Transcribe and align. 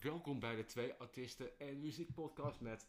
Welkom 0.00 0.40
bij 0.40 0.56
de 0.56 0.64
Twee 0.64 0.92
Artiesten 0.92 1.58
en 1.58 1.80
muziekpodcast 1.80 2.60
met 2.60 2.86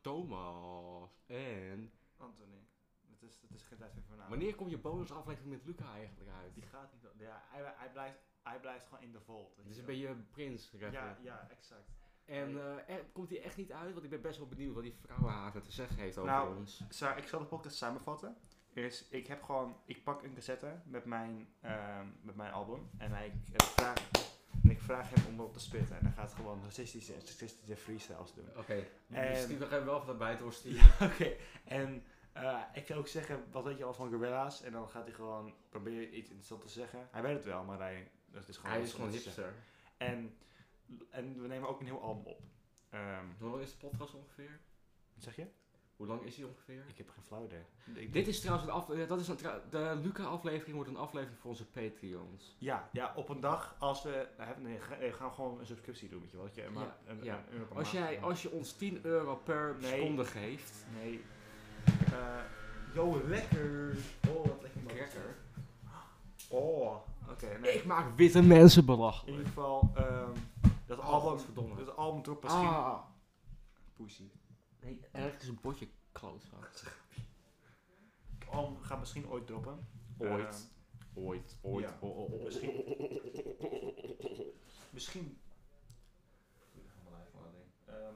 Thomas 0.00 1.10
en. 1.26 1.92
Anthony. 2.16 2.66
Het 3.10 3.22
is, 3.22 3.40
het 3.42 3.54
is 3.54 3.62
geen 3.62 3.78
tijd 3.78 3.92
voor. 4.06 4.16
Wanneer 4.28 4.54
komt 4.54 4.70
je 4.70 4.78
bonusaflevering 4.78 5.52
met 5.52 5.64
Luca 5.64 5.92
eigenlijk 5.94 6.30
uit? 6.30 6.54
Die 6.54 6.62
gaat 6.62 6.92
niet. 6.92 7.02
Ja, 7.18 7.42
hij, 7.48 7.74
hij, 7.76 7.90
blijft, 7.90 8.18
hij 8.42 8.60
blijft 8.60 8.84
gewoon 8.84 9.02
in 9.02 9.12
de 9.12 9.20
vault. 9.20 9.56
Dus 9.64 9.76
een 9.76 9.84
beetje 9.84 10.16
prins, 10.30 10.70
Ja, 10.70 11.18
ja, 11.22 11.48
exact. 11.50 11.90
En 12.24 12.78
eh, 12.86 12.96
komt 13.12 13.30
hij 13.30 13.42
echt 13.42 13.56
niet 13.56 13.72
uit? 13.72 13.92
Want 13.92 14.04
ik 14.04 14.10
ben 14.10 14.20
best 14.20 14.38
wel 14.38 14.48
benieuwd 14.48 14.74
wat 14.74 14.82
die 14.82 14.94
vrouwenhater 14.94 15.62
te 15.62 15.72
zeggen 15.72 15.96
heeft 15.96 16.18
over 16.18 16.30
nou, 16.30 16.56
ons. 16.56 16.84
Zal 16.88 17.16
ik 17.16 17.26
zal 17.26 17.38
de 17.38 17.46
podcast 17.46 17.76
samenvatten. 17.76 18.36
Is, 18.72 19.08
ik 19.08 19.26
heb 19.26 19.42
gewoon, 19.42 19.76
ik 19.84 20.04
pak 20.04 20.22
een 20.22 20.34
cassette 20.34 20.80
met 20.84 21.04
mijn, 21.04 21.48
ehm, 21.60 22.06
met 22.20 22.36
mijn 22.36 22.52
album 22.52 22.90
en 22.98 23.12
ik 23.24 23.32
eh, 23.52 23.66
vraag 23.66 24.30
vraag 24.82 25.10
hem 25.10 25.24
om 25.26 25.40
op 25.40 25.52
te 25.52 25.60
spitten. 25.60 25.96
En 25.98 26.04
hij 26.04 26.12
gaat 26.12 26.32
gewoon 26.34 26.62
racistische 26.64 27.14
en 27.14 27.20
seksistische 27.20 27.76
freestyles 27.76 28.34
doen. 28.34 28.48
Oké, 28.56 28.86
En- 29.10 29.28
misschien 29.30 29.58
nog 29.58 29.70
even 29.72 29.84
wel 29.84 30.02
van 30.02 30.18
bij 30.18 30.30
het 30.30 30.38
doorsturen. 30.38 30.84
Oké, 31.10 31.32
en 31.64 32.04
eh, 32.32 32.60
ik 32.74 32.84
kan 32.86 32.96
ook 32.96 33.08
zeggen, 33.08 33.44
wat 33.50 33.64
weet 33.64 33.78
je 33.78 33.84
al 33.84 33.94
van 33.94 34.08
Gorilla's? 34.10 34.62
En 34.62 34.72
dan 34.72 34.88
gaat 34.88 35.04
hij 35.04 35.12
gewoon 35.14 35.54
proberen 35.68 36.16
iets 36.18 36.28
interessants 36.28 36.64
te 36.64 36.70
zeggen. 36.70 37.08
Hij 37.10 37.22
weet 37.22 37.34
het 37.34 37.44
wel, 37.44 37.64
maar 37.64 37.78
hij, 37.78 38.10
dat 38.30 38.48
is 38.48 38.56
gewoon 38.56 38.72
Hij 38.72 38.82
is 38.82 38.92
gewoon 38.92 39.10
hipster. 39.10 39.54
En, 39.96 40.36
en 41.10 41.40
we 41.42 41.46
nemen 41.48 41.68
ook 41.68 41.80
een 41.80 41.86
heel 41.86 42.02
album 42.02 42.24
op. 42.26 42.40
Ehm, 42.90 43.24
Hoe 43.38 43.50
lang 43.50 43.62
is 43.62 43.70
de 43.78 43.86
podcast 43.86 44.14
ongeveer? 44.14 44.60
wat 45.14 45.22
zeg 45.24 45.36
je? 45.36 45.46
Hoe 46.02 46.10
lang 46.10 46.22
is 46.22 46.34
die 46.34 46.46
ongeveer? 46.46 46.84
Ik 46.88 46.98
heb 46.98 47.08
geen 47.10 47.22
flauw 47.26 47.44
idee. 47.44 48.02
Ik- 48.04 48.12
Dit 48.12 48.26
is 48.28 48.40
trouwens 48.40 48.66
een 48.68 48.74
aflevering. 48.74 49.08
Dat 49.08 49.20
is 49.20 49.28
een 49.28 49.36
tra- 49.36 49.60
de 49.70 49.98
Luca-aflevering 50.02 50.74
wordt 50.74 50.90
een 50.90 50.96
aflevering 50.96 51.38
voor 51.40 51.50
onze 51.50 51.66
Patreons. 51.66 52.56
ja, 52.58 52.88
ja, 52.92 53.12
op 53.16 53.28
een 53.28 53.40
dag 53.40 53.76
als 53.78 54.02
we... 54.02 54.28
nou, 54.36 54.46
hebben- 54.48 54.64
Nee, 54.64 54.80
ga- 54.80 54.96
nee, 54.98 55.10
we 55.10 55.16
gaan 55.16 55.32
gewoon 55.32 55.58
een 55.60 55.66
subscriptie 55.66 56.08
doen, 56.08 56.20
weet 56.20 56.30
je 56.30 56.36
wel. 56.36 56.46
Dat 56.46 56.54
je 56.54 56.64
een, 56.64 56.72
Ja, 56.72 56.78
maand- 56.78 56.92
een, 57.06 57.24
ja. 57.24 57.36
een 57.36 57.52
euro 57.52 57.64
per 57.66 57.76
Als, 57.76 57.92
maand- 57.92 58.06
jij, 58.08 58.20
als 58.20 58.42
je 58.42 58.50
ons 58.50 58.72
10 58.72 58.98
euro 59.02 59.36
per 59.36 59.76
Nee. 59.80 59.90
seconde 60.00 60.24
geeft. 60.24 60.84
Nee. 61.02 61.24
Eh 62.12 62.40
yo, 62.94 63.20
lekker. 63.26 63.96
Oh, 64.28 64.46
wat 64.46 64.62
lekker. 64.62 64.82
man. 64.82 64.94
Cracker. 64.94 65.36
Oh, 66.48 66.96
oké. 67.30 67.58
nee. 67.60 67.72
Ik 67.74 67.84
maak 67.84 68.16
witte 68.16 68.42
mensen 68.42 68.80
In 68.80 68.86
belachelijk. 68.86 69.30
ieder 69.30 69.46
geval, 69.46 69.90
ehm, 69.94 70.30
dat 70.86 70.98
Oh, 70.98 71.04
album... 71.04 71.28
godverdomme. 71.30 71.84
Dat 71.84 71.96
album 71.96 72.22
dropt 72.22 72.42
misschien... 72.42 72.66
Ah. 72.66 72.98
Pussy. 73.96 74.24
Nee, 74.82 75.00
ergens 75.12 75.42
is 75.42 75.48
een 75.48 75.58
botje 75.62 75.88
klootzak. 76.12 76.70
Het 78.38 78.48
album 78.48 78.82
gaat 78.82 78.98
misschien 78.98 79.28
ooit 79.28 79.46
droppen. 79.46 79.86
Ooit. 80.18 80.70
Ooit, 81.14 81.58
ooit. 81.60 81.84
ja. 81.84 81.98
Oh, 82.00 82.18
oh, 82.18 82.32
oh, 82.32 82.44
Misschien. 82.44 82.84
Misschien... 84.90 85.40
Ehm, 87.84 88.14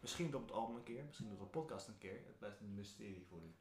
misschien 0.00 0.30
dropt 0.30 0.48
het 0.48 0.58
album 0.58 0.76
een 0.76 0.82
keer, 0.82 1.04
misschien 1.04 1.26
dropt 1.26 1.42
de 1.42 1.58
podcast 1.58 1.88
een 1.88 1.98
keer. 1.98 2.20
Het 2.26 2.38
blijft 2.38 2.60
een 2.60 2.74
mysterie 2.74 3.26
voor 3.28 3.42
u. 3.42 3.54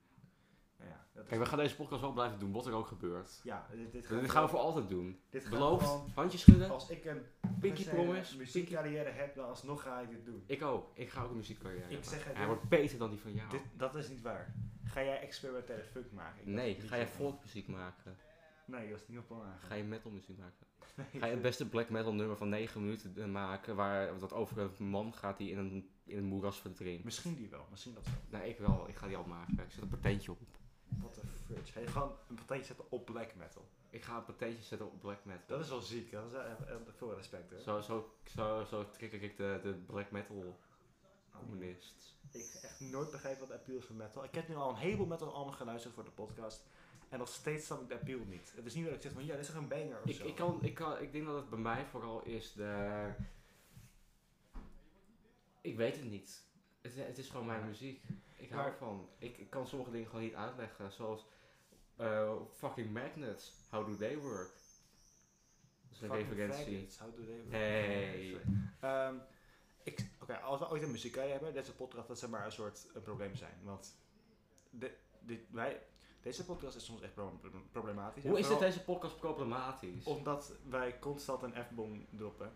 Nou 0.79 0.91
ja, 0.91 1.05
dat 1.13 1.23
is 1.23 1.29
Kijk, 1.29 1.41
we 1.41 1.47
gaan 1.47 1.57
deze 1.57 1.75
podcast 1.75 2.01
wel 2.01 2.11
blijven 2.13 2.39
doen, 2.39 2.51
wat 2.51 2.65
er 2.65 2.73
ook 2.73 2.87
gebeurt. 2.87 3.39
Ja, 3.43 3.67
dit, 3.71 3.91
dit, 3.91 4.09
Dit 4.09 4.29
gaan 4.31 4.43
we 4.43 4.49
voor 4.49 4.59
altijd 4.59 4.89
doen. 4.89 5.19
Dit 5.29 5.49
Beloofd, 5.49 5.85
gewoon- 5.85 6.11
handjes 6.15 6.41
schudden, 6.41 6.69
Als 6.69 6.89
ik 6.89 7.05
een 7.05 7.21
pinky 7.59 7.89
promise. 7.89 8.37
Muziekcarrière 8.37 9.09
heb, 9.09 9.35
dan 9.35 9.45
alsnog 9.47 9.81
ga 9.81 9.99
ik 9.99 10.09
dit 10.09 10.25
doen. 10.25 10.43
Ik 10.45 10.61
ook. 10.63 10.91
Ik 10.93 11.09
ga 11.09 11.23
ook 11.23 11.29
een 11.29 11.35
muziekcarrière 11.35 11.83
Ik 11.83 11.89
hebben. 11.91 12.09
zeg 12.09 12.23
het, 12.25 12.35
Hij 12.35 12.45
wordt 12.47 12.69
beter 12.69 12.97
dan 12.97 13.09
die 13.09 13.19
van 13.19 13.33
jou. 13.33 13.49
Dit, 13.49 13.61
dat 13.77 13.95
is 13.95 14.09
niet 14.09 14.21
waar. 14.21 14.53
Ga 14.83 15.03
jij 15.03 15.19
experimentele 15.21 15.83
funk 15.83 16.11
maken? 16.11 16.39
Ik 16.41 16.45
nee, 16.47 16.79
ga 16.81 16.95
je 16.95 17.05
zo. 17.05 17.11
volkmuziek 17.11 17.67
maken? 17.67 18.15
Nee, 18.65 18.89
dat 18.89 18.99
is 18.99 19.07
niet 19.07 19.17
op 19.17 19.27
plan 19.27 19.41
Ga 19.67 19.73
je 19.73 19.83
metalmuziek 19.83 20.37
maken? 20.37 20.67
Nee, 20.95 21.21
Ga 21.21 21.25
je 21.25 21.31
het 21.33 21.41
beste 21.41 21.69
black 21.69 21.89
metal 21.89 22.13
nummer 22.13 22.37
van 22.37 22.49
9 22.49 22.81
minuten 22.81 23.13
eh, 23.17 23.25
maken 23.25 23.75
waar 23.75 24.19
dat 24.19 24.33
over 24.33 24.57
een 24.79 24.85
man 24.85 25.13
gaat 25.13 25.37
die 25.37 25.51
in 25.51 25.57
een, 25.57 25.89
in 26.05 26.17
een 26.17 26.23
moeras 26.23 26.59
verdrinkt? 26.61 27.03
Misschien 27.03 27.35
die 27.35 27.49
wel, 27.49 27.67
misschien 27.69 27.93
dat 27.93 28.05
wel. 28.05 28.39
Nee, 28.39 28.49
ik 28.49 28.57
wel. 28.57 28.85
Ik 28.87 28.95
ga 28.95 29.07
die 29.07 29.17
al 29.17 29.23
maken. 29.23 29.53
Ik 29.59 29.71
zet 29.71 29.81
een 29.81 29.87
patentje 29.89 30.31
op. 30.31 30.39
Wat 31.01 31.17
een 31.17 31.29
fridge. 31.45 31.79
Je 31.79 31.87
gewoon 31.87 32.15
een 32.27 32.35
partijtje 32.35 32.65
zetten 32.65 32.85
op 32.91 33.05
black 33.05 33.35
metal? 33.35 33.67
Ik 33.89 34.03
ga 34.03 34.17
een 34.17 34.25
patentje 34.25 34.63
zetten 34.63 34.87
op 34.87 34.99
black 34.99 35.25
metal. 35.25 35.47
Dat 35.47 35.59
is 35.59 35.69
wel 35.69 35.81
ziek, 35.81 36.11
dat 36.11 36.25
is 36.25 36.33
eh, 36.33 36.51
eh, 36.51 36.75
veel 36.97 37.15
respect 37.15 37.49
hè. 37.49 37.61
Zo, 37.61 37.81
zo, 37.81 38.13
zo, 38.25 38.63
zo 38.63 38.89
trigger 38.89 39.23
ik 39.23 39.37
de, 39.37 39.59
de 39.63 39.73
black 39.73 40.11
metal 40.11 40.59
communist. 41.31 42.17
Ik 42.31 42.49
heb 42.53 42.63
echt 42.63 42.79
nooit 42.79 43.11
begrepen 43.11 43.39
wat 43.39 43.47
de 43.47 43.53
appeal 43.53 43.77
is 43.77 43.85
van 43.85 43.95
metal. 43.95 44.23
Ik 44.23 44.35
heb 44.35 44.47
nu 44.47 44.55
al 44.55 44.69
een 44.69 44.75
heleboel 44.75 45.05
metal 45.05 45.33
albums 45.33 45.57
geluisterd 45.57 45.93
voor 45.93 46.03
de 46.03 46.11
podcast. 46.11 46.65
En 47.09 47.19
nog 47.19 47.27
steeds 47.27 47.65
snap 47.65 47.81
ik 47.81 47.87
de 47.87 47.93
appeal 47.93 48.19
niet. 48.25 48.53
Het 48.55 48.65
is 48.65 48.73
niet 48.73 48.85
dat 48.85 48.93
ik 48.93 49.01
zeg 49.01 49.11
van 49.11 49.25
ja, 49.25 49.31
dit 49.31 49.39
is 49.39 49.47
toch 49.47 49.55
een 49.55 49.67
banger 49.67 50.01
of 50.03 50.09
Ik, 50.09 50.15
zo. 50.15 50.25
ik, 50.25 50.35
kan, 50.35 50.63
ik, 50.63 50.73
kan, 50.73 51.01
ik 51.01 51.11
denk 51.11 51.25
dat 51.25 51.35
het 51.35 51.49
bij 51.49 51.59
mij 51.59 51.85
vooral 51.85 52.23
is 52.23 52.53
de... 52.53 53.13
Ik 55.61 55.75
weet 55.77 55.95
het 55.95 56.09
niet. 56.09 56.43
Het, 56.81 56.95
het 56.95 57.17
is 57.17 57.29
gewoon 57.29 57.45
mijn 57.45 57.65
muziek. 57.65 58.03
Ik 58.39 58.49
hou 58.51 58.65
ervan. 58.67 59.09
Ik, 59.17 59.37
ik 59.37 59.49
kan 59.49 59.67
sommige 59.67 59.91
dingen 59.91 60.07
gewoon 60.07 60.23
niet 60.23 60.33
uitleggen. 60.33 60.91
Zoals 60.91 61.25
eh, 61.95 62.31
fucking 62.55 62.93
magnets. 62.93 63.53
How 63.69 63.85
do 63.87 63.95
they 63.97 64.17
work? 64.17 64.51
Dat 65.89 65.91
is 65.91 66.01
een 66.01 66.11
referentie. 66.11 66.87
how 66.99 67.15
do 67.15 67.25
they 67.25 67.35
work? 67.35 67.51
Hey. 67.51 68.41
Ehm, 68.89 69.15
Oké, 70.21 70.37
als 70.37 70.59
we 70.59 70.69
ooit 70.69 70.83
een 70.83 70.91
muziekcarrière 70.91 71.33
hebben, 71.33 71.53
deze 71.53 71.75
podcast, 71.75 72.07
dat 72.07 72.19
zou 72.19 72.31
maar 72.31 72.45
een 72.45 72.51
soort 72.51 72.87
een 72.93 73.01
probleem 73.01 73.35
zijn. 73.35 73.53
Want 73.63 73.95
de, 74.69 74.91
dit, 75.19 75.39
wij, 75.51 75.81
deze 76.21 76.45
podcast 76.45 76.75
is 76.75 76.85
soms 76.85 77.01
echt 77.01 77.13
pro- 77.13 77.37
pro- 77.41 77.63
problematisch. 77.71 78.23
Hoe 78.23 78.39
is 78.39 78.47
dit 78.47 78.59
deze 78.59 78.83
podcast 78.83 79.17
problematisch? 79.19 80.05
Omdat 80.05 80.51
wij 80.69 80.99
constant 80.99 81.41
een 81.43 81.63
F-bom 81.63 82.05
droppen. 82.09 82.51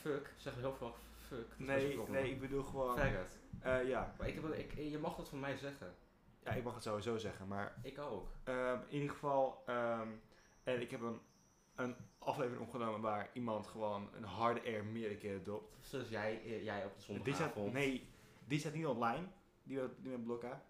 Fuck. 0.00 0.34
Zeg 0.36 0.54
heel 0.54 0.74
veel 0.74 0.94
fuck. 1.28 1.48
Dat 1.48 1.58
Nee, 1.58 1.98
nee, 2.08 2.30
ik 2.30 2.40
bedoel 2.40 2.62
gewoon... 2.62 2.98
Faggot. 2.98 3.38
eh, 3.60 3.88
ja. 3.88 4.14
Maar 4.18 4.28
ik 4.28 4.34
heb, 4.34 4.44
ik, 4.52 4.74
je 4.74 4.98
mag 4.98 5.16
dat 5.16 5.28
van 5.28 5.40
mij 5.40 5.56
zeggen. 5.56 5.94
ja, 6.44 6.50
ik 6.52 6.64
mag 6.64 6.74
het 6.74 6.82
sowieso 6.82 7.16
zeggen, 7.16 7.48
maar 7.48 7.74
Ik 7.82 7.98
ook. 7.98 8.28
Ehm, 8.44 8.78
in 8.88 8.94
ieder 8.94 9.10
geval, 9.10 9.62
ehm, 9.66 10.08
en 10.62 10.80
ik 10.80 10.90
heb 10.90 11.00
een, 11.00 11.20
een 11.74 11.96
aflevering 12.18 12.62
opgenomen 12.62 13.00
waar 13.00 13.30
iemand 13.32 13.66
gewoon 13.66 14.08
een 14.14 14.24
harde 14.24 14.60
air 14.64 14.84
meerdere 14.84 15.16
keren 15.16 15.42
dropt. 15.42 15.76
Zoals 15.80 16.08
jij, 16.08 16.40
eh, 16.44 16.64
jij 16.64 16.84
op 16.84 16.92
de 16.98 17.04
Die 17.06 17.16
staat, 17.16 17.36
zondagavond. 17.36 17.72
nee, 17.72 18.08
die 18.44 18.58
staat 18.58 18.74
niet 18.74 18.86
online, 18.86 19.26
die 19.62 19.76
met, 19.80 19.90
die 20.02 20.10
met 20.10 20.24
Blokka. 20.24 20.62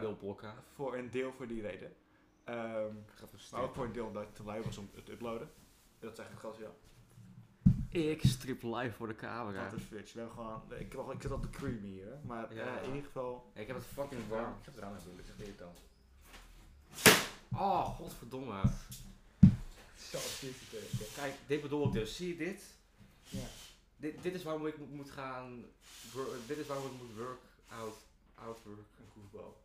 Lil 0.00 0.16
Blokka. 0.16 0.54
voor 0.74 0.96
een 0.96 1.10
deel 1.10 1.32
voor 1.32 1.46
die 1.46 1.62
reden. 1.62 1.94
Ehm, 2.44 2.94
maar 3.52 3.62
ook 3.62 3.74
voor 3.74 3.84
een 3.84 3.92
deel 3.92 4.06
omdat 4.06 4.22
ik 4.22 4.34
te 4.34 4.42
lui 4.44 4.62
was 4.62 4.78
om 4.78 4.90
het 4.94 5.04
te 5.06 5.12
uploaden. 5.12 5.50
Dat 5.98 6.12
is 6.12 6.18
eigenlijk 6.18 6.30
het 6.30 6.56
grootste. 6.56 6.87
Ik 7.90 8.20
strip 8.24 8.62
live 8.62 8.92
voor 8.96 9.06
de 9.08 9.14
camera. 9.14 9.64
Dat 9.70 9.78
is 9.80 9.86
Switch. 9.86 10.12
We 10.12 10.28
gewoon, 10.34 10.62
ik, 10.78 10.92
heb 10.92 11.00
al- 11.00 11.12
ik 11.12 11.22
zit 11.22 11.30
al 11.30 11.40
te 11.40 11.50
creamy 11.50 11.86
hier, 11.88 12.04
hè. 12.06 12.26
maar 12.26 12.54
Ja. 12.54 12.76
eh, 12.76 12.82
in 12.82 12.88
ieder 12.88 13.04
geval... 13.06 13.50
Ik 13.54 13.66
heb 13.66 13.76
het 13.76 13.84
fucking 13.84 14.28
warm. 14.28 14.50
Ik 14.58 14.64
heb 14.64 14.74
het 14.74 14.84
dat 14.84 15.24
is 15.24 15.28
echt 15.30 15.40
irritant. 15.40 15.78
Oh, 17.52 17.84
godverdomme. 17.96 18.62
Zo, 20.10 20.18
dit 20.40 20.54
Kijk, 21.14 21.34
dit 21.46 21.60
bedoel 21.62 21.86
ik 21.86 21.92
dus. 21.92 22.16
Zie 22.16 22.28
je 22.28 22.36
dit? 22.36 22.62
Ja. 23.28 23.46
Dit, 23.96 24.22
dit 24.22 24.34
is 24.34 24.42
waarom 24.42 24.66
ik 24.66 24.74
moet, 24.90 25.10
gaan... 25.10 25.64
dit 26.46 26.58
is 26.58 26.66
waarom 26.66 26.86
ik 26.86 26.92
moet 27.02 27.16
work 27.16 27.40
out, 27.68 27.96
out 28.34 28.58
work. 28.64 28.78
Een 28.98 29.08
koefbal. 29.12 29.56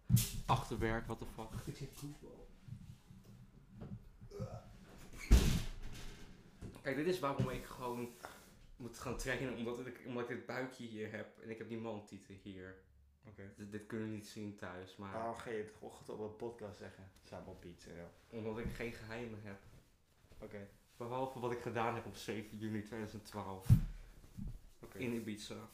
Achterwerk, 0.45 1.05
what 1.05 1.19
the 1.19 1.25
fuck. 1.35 1.49
Ik 1.65 1.75
zeg 1.77 1.87
koefbal. 1.99 2.47
Kijk, 6.83 6.95
dit 6.95 7.07
is 7.07 7.19
waarom 7.19 7.49
ik 7.49 7.65
gewoon 7.65 8.13
moet 8.75 8.99
gaan 8.99 9.17
trekken. 9.17 9.55
Omdat 9.55 9.85
ik, 9.87 10.01
omdat 10.05 10.29
ik 10.29 10.35
dit 10.35 10.45
buikje 10.45 10.85
hier 10.85 11.11
heb. 11.11 11.39
En 11.39 11.49
ik 11.49 11.57
heb 11.57 11.69
die 11.69 11.77
mantieten 11.77 12.35
hier. 12.41 12.75
Oké. 13.27 13.53
Dit, 13.57 13.71
dit 13.71 13.85
kunnen 13.85 14.07
we 14.07 14.13
niet 14.13 14.27
zien 14.27 14.55
thuis. 14.55 14.95
Maar 14.95 15.13
Waarom 15.13 15.35
ga 15.35 15.49
je 15.49 15.57
het 15.57 15.71
goed 15.79 16.09
op 16.09 16.19
een 16.19 16.35
podcast 16.35 16.77
zeggen? 16.77 17.11
Samen 17.23 17.47
op 17.47 17.63
en 17.63 17.75
zo. 17.77 17.89
omdat 18.37 18.57
ik 18.57 18.73
geen 18.73 18.91
geheimen 18.91 19.39
heb. 19.43 19.59
Oké. 20.39 20.67
Behalve 20.97 21.39
wat 21.39 21.51
ik 21.51 21.61
gedaan 21.61 21.95
heb 21.95 22.05
op 22.05 22.15
7 22.15 22.57
juni 22.57 22.83
2012. 22.83 23.69
Oké. 24.79 24.97
In 24.97 25.13
Ibiza. 25.13 25.69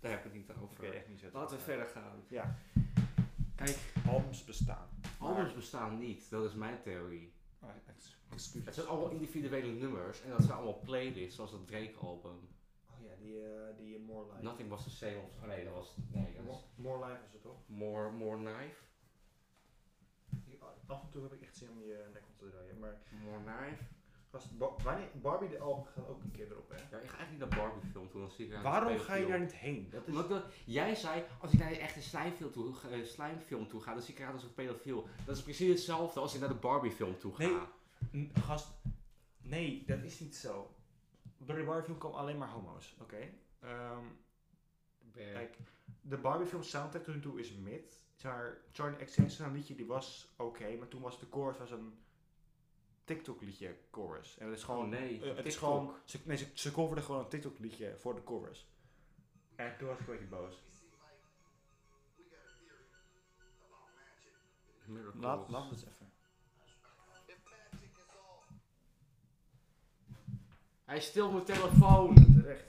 Daar 0.00 0.10
heb 0.10 0.24
ik 0.24 0.24
het 0.24 0.34
niet 0.34 0.52
over. 0.62 0.94
echt 0.94 1.08
niet 1.08 1.20
zo. 1.20 1.28
Laten 1.32 1.56
we 1.56 1.62
verder 1.62 1.86
gaan. 1.86 2.24
Ja. 2.28 2.58
Kijk, 3.54 3.78
Albums 4.06 4.44
bestaan. 4.44 4.88
albums 5.18 5.54
bestaan 5.54 5.98
niet. 5.98 6.30
Dat 6.30 6.44
is 6.44 6.54
mijn 6.54 6.80
theorie. 6.82 7.32
Het 8.64 8.74
zijn 8.74 8.86
allemaal 8.86 9.10
individuele 9.10 9.72
nummers. 9.72 10.22
En 10.22 10.30
dat 10.30 10.42
zijn 10.42 10.52
allemaal 10.52 10.80
playlists, 10.80 11.34
zoals 11.34 11.50
dat 11.50 11.66
Drake-album. 11.66 12.48
Oh 12.90 13.04
ja, 13.04 13.14
die, 13.18 13.42
eh 13.42 13.76
die 13.76 13.98
More 13.98 14.26
Life. 14.26 14.42
Nothing 14.42 14.68
was 14.68 14.82
the 14.82 14.90
same. 14.90 15.16
Of, 15.16 15.42
oh 15.42 15.46
nee, 15.48 15.64
dat 15.64 15.74
was... 15.74 15.96
Nee, 16.10 16.34
dat 16.34 16.44
More, 16.44 16.46
was 16.46 16.64
More 16.76 17.06
Life 17.06 17.24
is 17.24 17.32
het 17.32 17.42
toch? 17.42 17.58
More, 17.66 18.10
more 18.10 18.36
Knife. 18.36 18.80
Af 20.86 21.02
en 21.02 21.10
toe 21.10 21.22
heb 21.22 21.32
ik 21.32 21.42
echt 21.42 21.56
zin 21.56 21.70
om 21.70 21.80
je 21.80 22.08
nek 22.12 22.22
om 22.28 22.36
te 22.36 22.50
draaien. 22.50 22.78
Maar 22.78 22.96
More 23.24 23.42
Knife. 23.42 23.82
Gast, 24.32 24.58
Ba- 24.58 24.74
wanneer, 24.82 25.08
Barbie 25.14 25.48
de 25.48 25.58
album 25.58 25.84
gaat 25.84 26.08
ook 26.08 26.22
een 26.22 26.30
keer 26.30 26.50
erop, 26.50 26.68
hè? 26.70 26.76
Ja, 26.76 26.82
ik 26.82 26.90
ga 26.90 27.16
eigenlijk 27.16 27.30
niet 27.30 27.38
naar 27.38 27.58
Barbie 27.58 27.90
film 27.90 28.10
toe, 28.10 28.20
dan 28.20 28.30
zie 28.30 28.46
ik 28.46 28.52
haar 28.52 28.62
Waarom 28.62 28.98
ga 28.98 29.14
je 29.14 29.26
daar 29.26 29.40
niet 29.40 29.54
heen? 29.54 29.88
Dat 29.90 30.02
is... 30.02 30.08
Omdat 30.08 30.24
ik 30.24 30.30
dat- 30.30 30.44
jij 30.64 30.94
zei, 30.94 31.24
als 31.40 31.52
ik 31.52 31.58
naar 31.58 31.70
een 31.70 31.78
echte 31.78 32.02
slijmfilm 32.02 32.52
toe, 32.52 32.74
eh, 32.90 33.04
slijmfilm 33.04 33.68
toe 33.68 33.80
ga, 33.80 33.92
dan 33.92 34.02
zie 34.02 34.14
ik 34.14 34.20
eruit 34.20 34.34
als 34.34 34.44
een 34.44 34.54
pedofiel. 34.54 35.06
Dat 35.26 35.36
is 35.36 35.42
precies 35.42 35.68
hetzelfde 35.68 36.20
als 36.20 36.34
ik 36.34 36.40
naar 36.40 36.48
de 36.48 36.54
Barbie 36.54 36.90
film 36.92 37.18
toe 37.18 37.34
ga. 37.34 37.68
Nee. 38.10 38.22
N- 38.24 38.32
Gast, 38.40 38.68
nee, 39.42 39.84
dat 39.86 40.02
is 40.02 40.20
niet 40.20 40.36
zo. 40.36 40.74
door 41.38 41.56
de 41.56 41.64
Barbie 41.64 41.84
film 41.84 41.98
komen 41.98 42.18
alleen 42.18 42.38
maar 42.38 42.48
homo's, 42.48 42.96
oké? 43.00 43.28
Ehm, 43.60 44.04
kijk, 45.12 45.56
de 46.00 46.16
Barbie 46.16 46.46
film 46.46 46.62
soundtrack 46.62 47.02
tot 47.04 47.14
nu 47.14 47.20
toe 47.20 47.40
is 47.40 47.52
mid. 47.52 48.00
Maar 48.22 48.58
Charlie 48.72 48.98
een 49.38 49.52
liedje 49.52 49.74
die 49.74 49.86
was 49.86 50.32
oké, 50.36 50.76
maar 50.78 50.88
toen 50.88 51.00
was 51.00 51.20
de 51.20 51.26
chorus 51.30 51.58
was 51.58 51.70
een 51.70 51.98
TikTok 53.14 53.42
liedje 53.42 53.76
chorus. 53.90 54.38
En 54.38 54.48
het 54.48 54.56
is 54.58 54.64
gewoon, 54.64 54.84
Oh, 54.84 54.90
nee, 54.90 55.22
eh, 55.22 55.36
het 55.36 55.46
is 55.46 55.56
gewoon, 55.56 55.94
ze, 56.04 56.20
nee, 56.24 56.36
ze, 56.36 56.46
ze 56.54 56.72
coverden 56.72 57.04
gewoon 57.04 57.20
een 57.20 57.28
TikTok 57.28 57.58
liedje 57.58 57.96
voor 57.96 58.14
de 58.14 58.22
chorus. 58.24 58.66
En 59.56 59.76
toen 59.78 59.88
was 59.88 59.98
ik 59.98 60.06
een 60.06 60.12
beetje 60.12 60.26
boos. 60.26 60.54
Laat, 65.14 65.48
laat 65.48 65.70
het 65.70 65.86
even. 65.86 66.12
Hij 70.84 71.00
stilt 71.00 71.32
mijn 71.32 71.44
telefoon. 71.44 72.14
Terecht. 72.14 72.64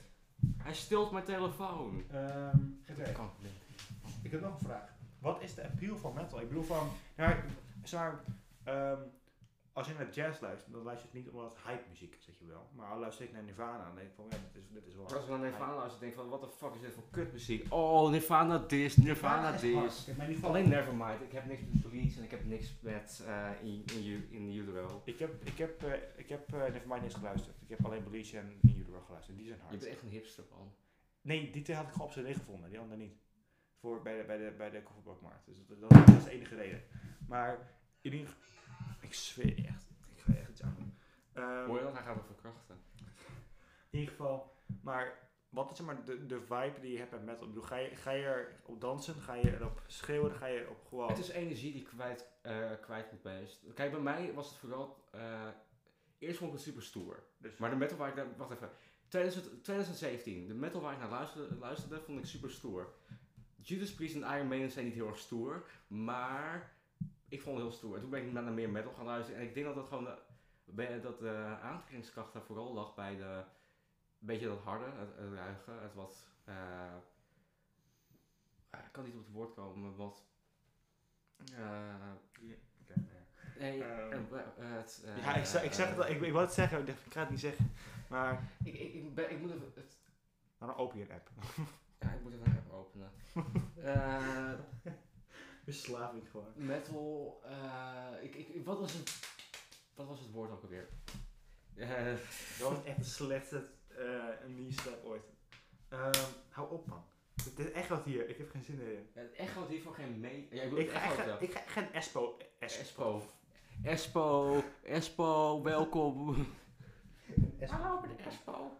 Hij 0.56 0.74
stilt 0.74 1.10
mijn 1.12 1.24
telefoon. 1.24 2.04
Ehm 2.10 2.58
Kan 3.12 3.30
niet. 3.40 3.52
ik 4.22 4.30
heb 4.30 4.40
nog 4.40 4.52
een 4.52 4.66
vraag. 4.66 4.88
Wat 5.18 5.42
is 5.42 5.54
de 5.54 5.64
appeal 5.64 5.96
van 5.96 6.14
metal? 6.14 6.40
Ik 6.40 6.48
bedoel 6.48 6.62
van, 6.62 6.88
nou, 7.16 7.34
zeg 7.82 8.00
maar, 8.00 8.24
ehm, 8.64 9.00
als 9.74 9.86
je 9.86 9.94
naar 9.94 10.10
jazz 10.10 10.40
luistert, 10.40 10.72
dan 10.72 10.82
luister 10.82 11.08
je 11.10 11.16
het 11.16 11.24
niet 11.24 11.34
omdat 11.34 11.52
het 11.54 11.62
hype 11.66 11.88
muziek 11.88 12.14
is, 12.18 12.24
zeg 12.24 12.34
je 12.38 12.46
wel. 12.46 12.68
Maar 12.76 12.90
al 12.90 12.98
luister 12.98 13.24
ik 13.24 13.32
naar 13.32 13.42
Nirvana, 13.42 13.84
dan 13.84 13.94
denk 13.94 14.08
ik 14.08 14.14
van, 14.14 14.24
ja, 14.30 14.36
dit 14.52 14.62
is, 14.62 14.68
dit 14.72 14.86
is 14.86 14.94
wel... 14.94 15.04
Als 15.04 15.22
ik 15.22 15.28
naar 15.28 15.38
Nirvana 15.38 15.74
luister, 15.76 16.00
denk 16.00 16.12
ik 16.12 16.18
van, 16.18 16.28
wat 16.28 16.40
de 16.40 16.48
fuck 16.48 16.74
is 16.74 16.80
dit 16.80 16.92
voor 16.92 17.02
kutmuziek? 17.10 17.72
Oh, 17.72 18.10
Nirvana 18.10 18.58
dis, 18.58 18.96
Nirvana 18.96 19.54
is 19.54 19.60
dis. 19.60 19.74
hard. 19.74 20.04
Kijk, 20.04 20.16
maar 20.16 20.26
in 20.26 20.32
ieder 20.32 20.34
geval- 20.34 20.50
Alleen 20.50 20.68
Nevermind. 20.68 21.20
Ik 21.22 21.32
heb 21.32 21.44
niks 21.46 21.60
met 21.72 21.82
Bleach 21.90 22.16
en 22.16 22.22
ik 22.24 22.30
heb 22.30 22.44
niks 22.46 22.74
met 22.80 23.22
eh, 23.26 23.50
in, 23.62 23.84
in, 23.94 24.26
in 24.30 24.52
Utero. 24.52 25.02
Ik 25.04 25.18
heb, 25.18 25.44
ik 25.44 25.58
heb, 25.58 25.82
eh, 25.82 25.92
ik 26.16 26.28
heb 26.28 26.52
eh, 26.54 26.58
Nevermind 26.60 26.94
niet 26.94 27.02
eens 27.02 27.14
geluisterd. 27.14 27.56
Ik 27.62 27.68
heb 27.68 27.84
alleen 27.84 28.04
Bleach 28.04 28.32
en 28.32 28.58
In 28.62 28.76
Utero 28.80 29.00
geluisterd. 29.00 29.36
Die 29.36 29.46
zijn 29.46 29.58
Je 29.58 29.64
hard. 29.64 29.78
bent 29.78 29.90
echt 29.92 30.02
een 30.02 30.08
hipster, 30.08 30.44
man. 30.50 30.72
Nee, 31.20 31.50
die 31.50 31.62
twee 31.62 31.76
had 31.76 31.86
ik 31.86 31.92
gewoon 31.92 32.06
op 32.06 32.12
CD 32.12 32.36
gevonden, 32.36 32.70
die 32.70 32.78
andere 32.78 33.00
niet. 33.00 33.14
Voor, 33.80 34.02
bij 34.02 34.16
de, 34.18 34.24
bij 34.24 34.38
de, 34.38 34.54
bij 34.56 34.70
de 34.70 34.82
kofferbakmarkt. 34.82 35.46
Dus 35.46 35.56
dat, 35.66 35.80
dat, 35.80 35.90
dat 35.90 36.16
is 36.16 36.24
de 36.24 36.30
enige 36.30 36.54
reden. 36.54 36.82
Maar 37.28 37.58
in 38.00 38.12
ieder 38.12 38.28
geval, 38.28 38.42
ik 39.04 39.14
zweer 39.14 39.64
echt. 39.66 39.90
Ik 40.14 40.20
ga 40.20 40.32
echt 40.34 40.48
iets 40.48 40.62
aan. 40.62 40.98
Ehm, 41.32 41.66
Hoor 41.66 41.78
je 41.78 41.84
dat? 41.84 41.92
Hij 41.92 42.02
gaat 42.02 42.16
me 42.16 42.22
verkrachten. 42.22 42.76
in 43.90 43.98
ieder 43.98 44.14
geval, 44.14 44.56
maar 44.82 45.18
wat 45.48 45.70
is 45.70 45.76
zeg 45.76 45.86
maar 45.86 46.04
de, 46.04 46.26
de 46.26 46.40
vibe 46.40 46.80
die 46.80 46.92
je 46.92 46.98
hebt 46.98 47.10
met 47.10 47.24
metal? 47.24 47.42
Ik 47.42 47.48
bedoel, 47.48 47.62
ga 47.68 47.76
je, 47.76 47.96
ga 47.96 48.10
je 48.10 48.48
erop 48.64 48.80
dansen? 48.80 49.14
Ga 49.14 49.34
je 49.34 49.52
erop 49.54 49.82
schreeuwen? 49.86 50.32
Ga 50.32 50.46
je 50.46 50.60
erop 50.60 50.84
gewoon... 50.88 51.08
Het 51.08 51.18
is 51.18 51.28
energie 51.28 51.72
die 51.72 51.82
kwijt, 51.82 52.28
eh 52.42 52.70
kwijt 52.80 53.12
moet 53.12 53.22
best. 53.22 53.60
Kijk, 53.74 53.90
bij 53.90 54.00
mij 54.00 54.32
was 54.34 54.48
het 54.48 54.56
vooral... 54.58 55.04
eh, 55.10 55.48
eerst 56.18 56.38
vond 56.38 56.50
ik 56.50 56.56
het 56.56 56.66
super 56.66 56.82
stoer. 56.82 57.22
dus, 57.38 57.56
Maar 57.56 57.70
de 57.70 57.76
metal 57.76 57.96
waar 57.96 58.08
ik 58.08 58.14
naar... 58.14 58.36
Wacht 58.36 58.50
even. 58.52 58.70
2000 59.08 59.64
2017. 59.64 60.46
De 60.46 60.54
metal 60.54 60.80
waar 60.80 60.92
ik 60.92 60.98
naar 60.98 61.10
luisterde, 61.10 61.56
luisterde 61.58 62.00
vond 62.00 62.18
ik 62.18 62.24
super 62.24 62.50
stoer. 62.50 62.92
Judas 63.60 63.94
Priest 63.94 64.14
en 64.14 64.34
Iron 64.36 64.48
Maiden 64.48 64.70
zijn 64.70 64.84
niet 64.84 64.94
heel 64.94 65.06
erg 65.08 65.18
stoer. 65.18 65.64
Maar 65.86 66.73
ik 67.34 67.42
vond 67.42 67.56
het 67.56 67.66
heel 67.66 67.76
stoer. 67.76 67.94
En 67.94 68.00
toen 68.00 68.10
ben 68.10 68.26
ik 68.26 68.32
naar 68.32 68.42
meer 68.52 68.70
metal 68.70 68.92
gaan 68.92 69.04
luisteren. 69.04 69.40
En 69.40 69.46
ik 69.46 69.54
denk 69.54 69.66
dat 69.66 69.74
dat 69.74 69.86
gewoon... 69.86 70.08
De, 70.64 71.00
dat 71.02 71.18
de 71.18 71.56
aantrekkingskracht 71.62 72.32
daar 72.32 72.42
vooral 72.42 72.72
lag 72.72 72.94
bij 72.94 73.16
de... 73.16 73.42
Een 74.20 74.26
beetje 74.30 74.46
dat 74.46 74.60
harde, 74.60 74.84
het, 74.84 75.08
het 75.16 75.32
ruige, 75.32 75.70
het 75.70 75.94
wat... 75.94 76.26
eh, 76.44 76.94
ik 78.70 78.92
kan 78.92 79.04
niet 79.04 79.14
op 79.14 79.24
het 79.24 79.32
woord 79.32 79.54
komen, 79.54 79.96
wat... 79.96 80.24
eh, 81.54 82.12
nee. 82.40 82.58
nee, 83.58 83.84
Ehm, 83.84 84.12
eh, 84.34 84.40
eh, 84.40 84.76
het, 84.76 85.02
eh, 85.06 85.18
ja, 85.24 85.34
ik, 85.34 85.44
zeg- 85.44 85.64
ik 85.64 85.72
zeg 85.72 85.88
het 85.88 85.98
al, 85.98 86.06
ik, 86.08 86.20
ik 86.20 86.32
wou 86.32 86.44
het 86.44 86.54
zeggen, 86.54 86.78
ik 86.78 86.86
dacht, 86.86 87.06
ik 87.06 87.12
ga 87.12 87.20
het 87.20 87.30
niet 87.30 87.40
zeggen. 87.40 87.72
Maar, 88.08 88.42
Ik, 88.64 88.74
ik, 88.74 88.94
ik, 88.94 89.14
ben, 89.14 89.30
ik 89.30 89.40
moet 89.40 89.50
even... 89.50 89.72
Het, 89.74 89.96
nou, 90.58 90.72
dan 90.72 90.80
open 90.80 90.98
je 90.98 91.04
een 91.04 91.12
app. 91.14 91.30
ja, 92.00 92.10
ik 92.12 92.22
moet 92.22 92.32
even 92.32 92.46
een 92.46 92.56
app 92.56 92.72
openen. 92.72 93.10
Verslaving 95.64 96.30
gewoon. 96.30 96.52
metal... 96.54 97.40
eh, 97.44 98.22
ik, 98.22 98.34
ik, 98.34 98.64
wat, 98.64 98.78
was 98.80 98.92
het, 98.92 99.20
wat 99.94 100.06
was 100.06 100.20
het 100.20 100.30
woord 100.30 100.50
ook 100.50 100.62
alweer? 100.62 100.88
Eh, 101.74 102.14
Dat 102.58 102.70
was 102.70 102.84
echt 102.84 102.98
de 102.98 103.04
slechtste 103.04 103.68
uh, 103.98 104.24
knee-slap 104.44 105.04
ooit. 105.04 105.22
Ehm, 105.88 106.12
hou 106.48 106.70
op 106.70 106.86
man. 106.86 107.04
Dit 107.34 107.58
is 107.66 107.72
echt 107.72 107.88
wat 107.88 108.04
hier, 108.04 108.28
ik 108.28 108.36
heb 108.38 108.50
geen 108.50 108.62
zin 108.64 108.80
in. 108.80 109.08
het 109.12 109.32
echo 109.32 109.60
had 109.60 109.68
hiervoor 109.68 109.94
geen 109.94 110.20
mee... 110.20 110.48
Ja, 110.50 110.62
ik 110.62 110.72
Ik 110.72 110.90
ga, 110.90 111.00
echo 111.02 111.14
echt, 111.16 111.24
wel. 111.26 111.36
ik 111.42 111.52
ga 111.52 111.60
echt 111.60 111.72
geen 111.72 111.92
Espo. 111.92 112.36
Espo. 112.58 112.78
Espo. 112.78 113.22
Espo. 113.82 114.62
Espo, 114.82 115.62
welkom. 115.62 116.34
Hallo, 117.66 118.04
ik 118.04 118.16
ben 118.16 118.26
Espo. 118.26 118.70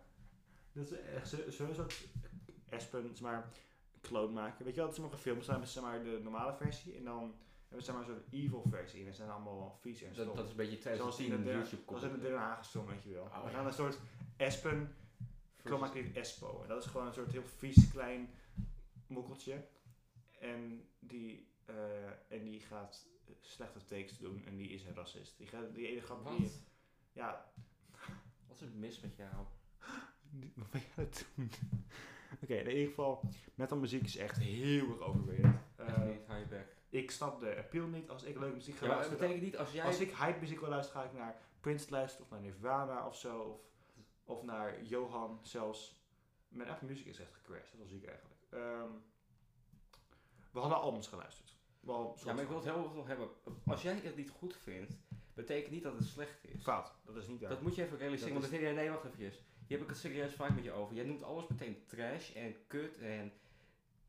Dat 0.73 0.91
is 0.91 0.99
echt, 1.01 1.29
zo'n 1.49 1.87
Espen, 2.69 3.09
zeg 3.13 3.21
maar, 3.21 3.49
clone 4.09 4.33
maken? 4.33 4.65
Weet 4.65 4.75
je 4.75 4.81
wel, 4.81 4.89
dat 4.89 4.99
sommige 4.99 5.17
films 5.17 5.45
zijn 5.45 5.67
zeg 5.67 5.83
maar, 5.83 6.03
de 6.03 6.21
normale 6.23 6.55
versie 6.55 6.97
en 6.97 7.05
dan 7.05 7.21
hebben 7.21 7.79
we 7.79 7.81
zeg 7.81 7.95
maar 7.95 8.05
zo'n 8.05 8.23
evil 8.31 8.65
versie 8.69 9.01
en 9.01 9.07
dat 9.07 9.15
zijn 9.15 9.31
allemaal 9.31 9.79
vies 9.81 10.03
en 10.03 10.13
Dat, 10.15 10.25
stom. 10.25 10.37
dat 10.37 10.45
is 10.45 10.51
een 10.51 10.57
beetje 10.57 10.97
Zoals 10.97 11.17
2010 11.17 11.33
in 11.33 11.45
de, 11.45 11.51
YouTube 11.51 11.83
zoals 11.87 12.03
in 12.03 12.13
de 12.13 12.29
Den 12.29 12.39
Haag 12.39 12.65
stom, 12.65 12.87
weet 12.87 13.03
je 13.03 13.11
wel. 13.13 13.25
Oh, 13.25 13.45
we 13.45 13.51
ja. 13.51 13.57
gaan 13.57 13.67
een 13.67 13.73
soort 13.73 13.99
Espen, 14.37 14.95
in 15.95 16.15
Espo. 16.15 16.63
En 16.63 16.69
dat 16.69 16.85
is 16.85 16.91
gewoon 16.91 17.07
een 17.07 17.13
soort 17.13 17.33
heel 17.33 17.43
vies 17.43 17.91
klein 17.91 18.31
mokkeltje. 19.07 19.67
En 20.41 20.89
die, 20.99 21.49
eh, 21.65 22.07
en 22.29 22.45
die 22.45 22.61
gaat 22.61 23.09
slechte 23.41 23.85
takes 23.85 24.19
doen 24.19 24.45
en 24.45 24.57
die 24.57 24.69
is 24.69 24.85
een 24.85 24.95
racist. 24.95 25.39
Die, 25.39 25.47
gaat, 25.47 25.75
die 25.75 25.89
ene 25.89 26.01
grap 26.01 26.27
die... 26.27 26.39
Wat? 26.39 26.63
Ja, 27.13 27.53
Wat 28.47 28.61
is 28.61 28.63
er 28.63 28.75
mis 28.75 29.01
met 29.01 29.17
jou? 29.17 29.33
Wat 30.55 30.71
ben 30.71 30.81
je 30.81 30.87
aan 30.97 31.05
het 31.05 31.27
doen? 31.35 31.51
Oké, 32.43 32.55
in 32.55 32.69
ieder 32.71 32.89
geval, 32.89 33.21
metal 33.55 33.79
muziek 33.79 34.03
is 34.03 34.17
echt 34.17 34.39
heel 34.39 34.89
erg 34.89 35.01
overrated. 35.01 35.61
Eh, 35.77 36.07
niet, 36.07 36.49
bek. 36.49 36.77
ik 36.89 37.11
snap 37.11 37.41
de 37.41 37.57
appeal 37.57 37.87
niet 37.87 38.11
als 38.11 38.23
ik 38.23 38.39
leuke 38.39 38.55
muziek 38.55 38.77
ga 38.77 38.87
Ja, 38.87 38.91
luisteren. 38.93 39.19
betekent 39.19 39.45
niet 39.45 39.57
als 39.57 39.73
jij... 39.73 39.85
Als 39.85 40.01
ik 40.01 40.17
hype 40.17 40.41
muziek 40.41 40.61
wil 40.61 40.69
luisteren, 40.69 41.03
ga 41.03 41.09
ik 41.09 41.15
naar 41.17 41.37
Prince 41.61 41.91
luisteren 41.91 42.25
of 42.27 42.31
naar 42.31 42.41
Nirvana 42.41 43.07
of 43.07 43.17
zo. 43.17 43.41
Of, 43.41 43.61
of 44.25 44.43
naar 44.43 44.83
Johan 44.83 45.39
zelfs. 45.43 46.03
Mijn 46.49 46.69
Apple 46.69 46.89
Music 46.89 47.07
is 47.07 47.19
echt 47.19 47.35
gecrashed, 47.35 47.71
dat 47.71 47.81
was 47.81 47.89
ziek 47.89 48.05
eigenlijk. 48.05 48.41
Ehm, 48.51 48.91
we 50.53 50.59
hadden 50.59 50.79
albums 50.81 51.07
geluisterd. 51.07 51.57
Wel, 51.81 52.17
Ja, 52.25 52.33
maar 52.33 52.43
ik 52.43 52.49
wil 52.49 52.57
het 52.57 52.67
heel 52.67 52.85
erg 52.85 52.95
nog 52.95 53.07
hebben. 53.07 53.29
Als 53.65 53.83
jij 53.83 53.95
het 54.03 54.17
niet 54.17 54.31
goed 54.31 54.57
vindt, 54.57 54.97
betekent 55.35 55.71
niet 55.71 55.83
dat 55.83 55.95
het 55.95 56.05
slecht 56.05 56.45
is. 56.45 56.63
Fout, 56.63 56.93
dat 57.05 57.17
is 57.17 57.27
niet 57.27 57.41
waar. 57.41 57.51
Dat 57.51 57.63
moet 57.63 57.75
je 57.75 57.85
even 57.85 57.99
realiseren. 57.99 58.41
Dat 58.41 58.51
Want 58.51 58.63
nee, 58.63 58.73
nee, 58.73 58.91
wacht 58.91 59.05
even. 59.05 59.33
Hier 59.67 59.79
heb 59.79 59.81
ik 59.87 59.89
het 59.93 59.99
serieus 60.03 60.35
vaak 60.35 60.55
met 60.55 60.65
je 60.65 60.73
over. 60.73 60.95
Jij 60.95 61.05
noemt 61.05 61.23
alles 61.23 61.47
meteen 61.49 61.83
trash 61.87 62.35
en 62.35 62.55
kut 62.67 62.99
en 62.99 63.33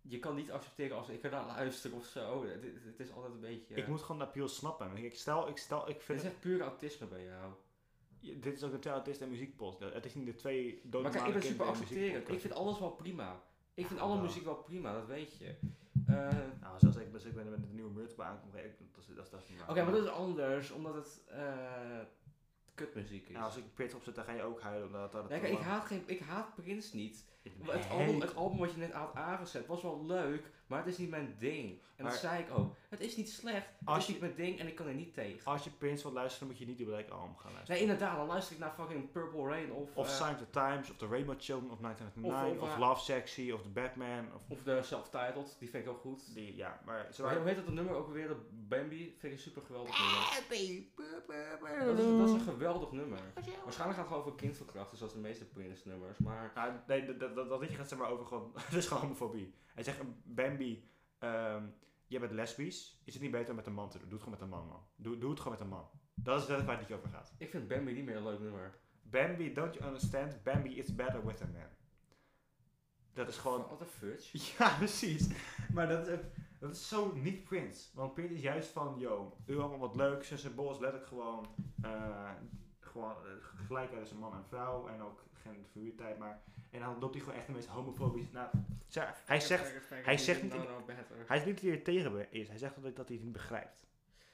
je 0.02 0.20
kan 0.20 0.36
niet 0.36 0.52
accepteren 0.52 0.98
als 0.98 1.10
ik 1.10 1.24
er 1.24 1.32
naar 1.32 1.46
luister 1.46 1.94
of 1.96 2.06
zo. 2.06 2.44
Het, 2.46 2.64
het- 2.64 2.84
het 2.86 3.00
is 3.00 3.12
altijd 3.12 3.34
een 3.34 3.40
beetje... 3.40 3.76
Ik 3.76 3.88
moet 3.88 4.02
gewoon 4.02 4.20
de 4.20 4.26
appeal 4.26 4.48
snappen. 4.48 4.98
Ik 4.98 5.16
stel, 5.16 5.48
ik 5.50 5.58
stel, 5.58 5.90
ik 5.90 5.96
Het 5.96 6.04
vind 6.04 6.20
is 6.20 6.26
echt 6.26 6.40
puur 6.40 6.62
autisme 6.62 7.08
bij 7.08 7.24
jou. 7.24 7.54
dit 8.42 8.56
is 8.56 8.64
ook 8.64 8.74
een 8.74 8.80
theaterist 8.80 9.22
en 9.22 9.30
muziekpost. 9.30 9.80
Het 9.80 10.06
is 10.06 10.16
niet 10.16 10.26
de 10.26 10.36
twee 10.36 10.74
Maar 10.84 10.92
doodnormale 10.92 11.24
kijk, 11.24 11.28
ik 11.36 11.42
ben 11.42 11.50
super 11.52 11.66
accepterend. 11.66 12.30
Ik 12.30 12.40
vind 12.40 12.54
alles 12.54 12.80
wel 12.80 12.92
prima. 12.92 13.44
Ik 13.74 13.88
vind 13.88 14.00
alle 14.00 14.22
muziek 14.22 14.44
wel 14.44 14.56
prima, 14.56 14.94
dat 14.94 15.06
weet 15.08 15.38
je. 15.38 15.56
Eh, 16.08 16.30
Nou, 16.62 16.80
zoals 16.80 16.96
ik, 16.96 17.14
als 17.14 17.24
ik 17.26 17.34
ben 17.36 17.50
met 17.50 17.62
de 17.62 17.74
nieuwe 17.74 17.92
Murtbaan 17.92 18.28
aankom, 18.28 18.52
dat 18.52 18.62
is, 18.64 19.16
dat 19.16 19.20
is, 19.20 19.30
dat. 19.58 19.70
Oké, 19.70 19.84
maar 19.84 19.92
dat 19.94 20.04
is 20.04 20.10
anders, 20.10 20.72
omdat 20.72 20.94
het 20.96 21.22
eh 21.28 22.00
kutmuziek 22.76 23.28
is. 23.28 23.36
Ja, 23.36 23.42
als 23.42 23.58
ik 23.58 23.74
Prins 23.74 23.94
opzet, 23.94 24.16
dan 24.16 24.24
ga 24.24 24.32
je 24.32 24.44
ook 24.44 24.62
huilen. 24.62 24.88
Omdat 24.88 25.12
dat 25.12 25.30
Ja, 25.30 25.40
kijk, 25.40 25.54
ik 25.54 25.60
haat, 25.60 25.86
geen, 25.86 26.04
ik 26.06 26.20
haat 26.20 26.56
Prince 26.56 26.96
niet. 26.96 27.26
Het 27.64 27.90
album, 27.90 28.22
het 28.22 28.36
album 28.36 28.58
wat 28.58 28.72
je 28.72 28.78
net 28.78 28.92
had 28.92 29.16
aangezet 29.16 29.66
was 29.66 29.82
wel 29.82 30.06
leuk, 30.06 30.52
maar 30.68 30.80
het 30.80 30.88
is 30.88 30.98
niet 30.98 31.10
mijn 31.10 31.36
ding. 31.40 31.82
En 31.96 32.04
Maar- 32.04 32.12
dat 32.12 32.22
zei 32.22 32.44
ik 32.44 32.58
ook. 32.58 32.76
Het 32.90 33.00
is 33.00 33.16
niet 33.16 33.30
slecht, 33.30 33.66
het 33.80 33.88
Als 33.88 33.98
is 33.98 34.06
je- 34.06 34.12
niet 34.12 34.22
mijn 34.22 34.36
ding 34.36 34.60
en 34.60 34.68
ik 34.68 34.76
kan 34.76 34.88
er 34.88 34.94
niet 34.94 35.14
tegen. 35.14 35.46
Als 35.52 35.64
je 35.64 35.70
Prince 35.70 36.02
wilt 36.04 36.14
luisteren, 36.16 36.48
moet 36.48 36.58
je 36.58 36.66
niet 36.66 36.78
die 36.78 36.86
Black 36.86 37.10
Album 37.10 37.36
gaan 37.38 37.52
luisteren. 37.52 37.82
Nee, 37.82 37.82
inderdaad, 37.92 38.18
dan 38.18 38.28
luister 38.28 38.54
ik 38.54 38.60
naar 38.60 38.72
fucking 38.72 39.12
Purple 39.12 39.44
Rain 39.48 39.72
of, 39.72 39.90
Of 39.96 40.10
Sign 40.10 40.32
of 40.34 40.38
the 40.38 40.50
Times, 40.50 40.90
of 40.90 40.98
The 40.98 41.08
Rainbow 41.08 41.36
Children, 41.40 41.72
of 41.72 41.80
1999, 41.80 42.64
Of- 42.64 42.70
of, 42.70 42.70
of, 42.70 42.82
eh, 42.82 42.88
Love 42.90 43.02
Sexy, 43.04 43.52
of 43.52 43.62
The 43.62 43.70
Batman. 43.70 44.26
Of 44.36 44.42
of 44.48 44.64
de 44.64 44.84
Self-Titled, 44.84 45.56
die 45.60 45.70
vind 45.70 45.84
ik 45.86 45.90
ook 45.90 46.00
goed. 46.02 46.34
die, 46.34 46.56
ja, 46.56 46.80
maar 46.86 47.08
Maar 47.22 47.36
hoe 47.36 47.46
heet 47.48 47.56
dat 47.56 47.66
het 47.66 47.74
nummer 47.74 47.94
ook 47.96 48.10
weer? 48.14 48.28
De 48.28 48.38
Bambi 48.52 48.98
vind 49.18 49.24
ik 49.24 49.32
een 49.32 49.40
super 49.40 49.62
geweldig 49.62 49.98
nummer. 50.00 50.18
Ah, 50.18 51.86
Dat 51.86 51.98
is, 52.00 52.06
dat 52.18 52.28
is 52.28 52.34
een 52.34 52.40
geweldig 52.54 52.92
nummer. 52.92 53.20
Waarschijnlijk 53.34 53.78
gaat 53.78 53.96
het 53.98 54.08
gewoon 54.08 54.20
over 54.20 54.36
kindverkrachten, 54.36 54.98
zoals 54.98 55.14
de 55.14 55.20
meeste 55.20 55.46
Prince 55.46 55.88
nummers. 55.88 56.18
Maar 56.18 56.52
Nou, 56.56 56.72
nee, 56.88 57.06
dat, 57.06 57.20
dat, 57.20 57.36
dat, 57.36 57.50
dat 57.50 57.60
liedje 57.60 57.76
gaat 57.78 57.90
zeg 57.90 58.00
maar 58.00 58.10
over 58.10 58.26
gewoon... 58.26 58.52
dat 58.70 58.74
is 58.80 58.88
gewoon 58.88 59.04
homofobie. 59.04 59.54
Hij 59.74 59.84
zegt, 59.84 59.98
Bambi, 60.24 60.55
ehm 61.20 61.64
jij 62.08 62.20
bent 62.20 62.32
lesbisch. 62.32 63.02
Is 63.04 63.14
het 63.14 63.24
niet 63.24 63.32
beter 63.32 63.50
om 63.50 63.56
met 63.56 63.66
een 63.66 63.74
man 63.74 63.90
te 63.90 63.98
doen? 63.98 64.10
Doe 64.10 64.20
het 64.20 64.24
gewoon 64.24 64.40
met 64.40 64.48
een 64.48 64.58
man, 64.58 64.68
man. 64.68 64.84
Doe, 64.96 65.18
doe 65.18 65.30
het 65.30 65.40
gewoon 65.40 65.58
met 65.58 65.62
een 65.62 65.74
man. 65.74 65.90
Dat 66.14 66.42
is 66.42 66.48
letterlijk 66.48 66.80
waar 66.80 66.88
het 66.88 66.98
over 66.98 67.10
gaat. 67.10 67.34
ik 67.38 67.50
vind 67.50 67.68
Bambi 67.68 67.94
niet 67.94 68.06
meer 68.06 68.16
een 68.16 68.24
leuk 68.24 68.40
nummer. 68.40 68.80
Bambi, 69.02 69.54
don't 69.54 69.74
you 69.74 69.86
understand? 69.86 70.44
Bambi 70.44 70.78
is 70.78 70.96
better 70.96 71.26
with 71.26 71.42
a 71.42 71.46
man. 71.46 71.70
Dat 73.14 73.28
is 73.28 73.38
gewoon... 73.38 73.68
Wat 73.70 73.82
een 73.82 73.88
fudge. 73.88 74.38
Ja, 74.58 74.78
precies. 74.78 75.30
Maar 75.74 75.88
dat 75.88 76.08
is, 76.08 76.20
dat 76.60 76.72
is 76.72 76.88
zo 76.88 77.14
niet 77.14 77.44
Prince. 77.44 77.90
Want 77.94 78.14
Prince 78.14 78.34
is 78.34 78.42
juist 78.42 78.70
van, 78.70 79.00
yo, 79.00 79.38
doe 79.46 79.60
allemaal 79.60 79.80
wat 79.80 79.96
leuks. 79.96 80.28
Zijn 80.28 80.40
symbool 80.40 80.72
is 80.72 80.80
letterlijk 80.80 81.08
gewoon, 81.08 81.48
eh, 81.82 82.32
gewoon 82.80 83.16
uh, 83.26 83.66
gelijkheid 83.66 84.02
tussen 84.02 84.20
man 84.20 84.34
en 84.34 84.46
vrouw 84.46 84.88
en 84.88 85.02
ook 85.02 85.24
genderfluiditeit, 85.52 86.18
maar 86.18 86.42
en 86.70 86.80
dan 86.80 87.00
loopt 87.00 87.14
hij 87.14 87.24
gewoon 87.24 87.38
echt 87.38 87.48
de 87.48 87.54
meest 87.54 87.68
homofobische. 87.68 88.30
Nou, 88.34 88.48
hij 89.26 89.40
zegt, 89.40 89.74
hij 89.90 90.18
zegt 90.18 90.44
niet, 90.44 90.54
hij 91.26 91.38
is 91.38 91.46
niet 91.46 91.60
hier 91.60 91.84
tegen 91.84 92.32
is. 92.32 92.48
Hij 92.48 92.58
zegt 92.58 92.76
dat, 92.82 92.96
dat 92.96 93.08
hij 93.08 93.16
het 93.16 93.26
niet 93.26 93.34
begrijpt. 93.34 93.86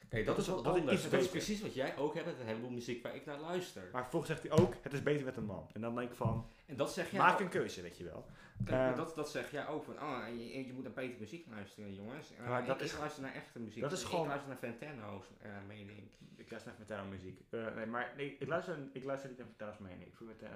Nee, 0.10 0.24
dat, 0.24 0.38
is 0.38 0.48
wat 0.48 0.64
dat 0.64 0.78
anders. 0.78 1.04
Is 1.04 1.10
dat 1.10 1.22
is 1.22 1.30
precies 1.30 1.62
wat 1.62 1.74
jij 1.74 1.98
ook 1.98 2.14
hebt 2.14 2.26
met 2.26 2.40
een 2.40 2.46
heleboel 2.46 2.70
muziek 2.70 3.04
waar 3.04 3.16
ik 3.16 3.26
naar 3.26 3.40
luister. 3.40 3.90
Maar 3.92 4.02
vervolgens 4.02 4.32
zegt 4.32 4.48
hij 4.48 4.64
ook, 4.64 4.74
het 4.82 4.94
is 4.94 5.04
beter 5.04 5.26
met 5.26 5.38
een 5.38 5.46
man. 5.46 5.70
En 5.74 5.82
dan 5.82 5.96
denk 5.96 6.10
ik 6.10 6.16
van, 6.16 6.46
en 6.66 6.76
dat 6.76 6.94
zeg 6.94 7.12
jij 7.12 7.20
maak 7.20 7.40
een 7.40 7.50
keuze, 7.50 7.82
weet 7.82 7.98
je 7.98 8.04
wel. 8.04 8.26
Uh, 8.68 8.96
dat, 8.96 9.16
dat 9.16 9.30
zeg 9.30 9.52
jij 9.52 9.68
ook, 9.68 9.84
van, 9.84 10.02
oh, 10.02 10.24
je, 10.38 10.66
je 10.66 10.74
moet 10.74 10.84
naar 10.84 10.92
betere 10.92 11.20
muziek 11.20 11.46
luisteren, 11.50 11.94
jongens. 11.94 12.32
Uh, 12.32 12.50
maar 12.50 12.66
dat 12.66 12.80
ik, 12.80 12.86
is, 12.86 12.98
luister 12.98 13.24
naar 13.24 13.34
echte 13.34 13.60
muziek. 13.60 13.82
Dat 13.82 13.92
is 13.92 14.04
gewoon, 14.04 14.22
ik 14.22 14.28
luister 14.28 14.50
naar 14.50 14.58
Fantano's 14.58 15.26
uh, 15.44 15.52
mening. 15.68 16.10
Ik 16.36 16.50
luister 16.50 16.72
naar 16.72 16.86
Fantano 16.86 17.10
muziek. 17.10 17.40
nee, 17.76 17.86
maar 17.86 18.14
nee, 18.18 18.36
ik, 18.40 18.48
luister, 18.48 18.78
ik 18.92 19.04
luister 19.04 19.30
niet 19.30 19.38
naar 19.38 19.48
Fantano's 19.48 19.78
mening. 19.78 20.02
Ik 20.02 20.14
het, 20.28 20.50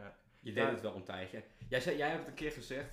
je 0.46 0.54
deed 0.54 0.70
het 0.70 0.82
wel 0.82 0.96
een 0.96 1.04
tijdje. 1.04 1.44
Jij, 1.70 1.82
zei, 1.82 1.98
jij 1.98 2.08
hebt 2.10 2.20
het 2.20 2.28
een 2.30 2.36
keer 2.36 2.52
gezegd 2.52 2.90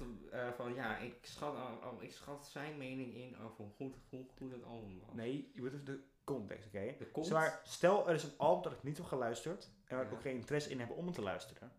van 0.57 0.75
ja, 0.75 0.99
ik 0.99 1.19
schat, 1.23 1.55
oh, 1.55 2.03
ik 2.03 2.13
schat 2.13 2.47
zijn 2.47 2.77
mening 2.77 3.15
in 3.15 3.39
over 3.39 3.57
hoe 3.57 3.71
goed, 3.71 3.97
goed, 4.09 4.33
goed 4.37 4.53
het 4.53 4.65
album 4.65 5.01
was. 5.07 5.15
Nee, 5.15 5.51
je 5.55 5.61
moet 5.61 5.73
even 5.73 5.85
de 5.85 6.01
context, 6.25 6.67
oké? 6.67 6.95
Okay? 7.13 7.59
stel 7.63 8.09
er 8.09 8.15
is 8.15 8.23
een 8.23 8.37
album 8.37 8.63
dat 8.63 8.73
ik 8.73 8.83
niet 8.83 8.97
heb 8.97 9.07
geluisterd 9.07 9.71
en 9.85 9.97
waar 9.97 10.07
ik 10.07 10.13
ook 10.13 10.21
geen 10.21 10.35
interesse 10.35 10.71
in 10.71 10.81
heb 10.81 10.91
om 10.91 11.07
het 11.07 11.15
te 11.15 11.23
luisteren. 11.23 11.73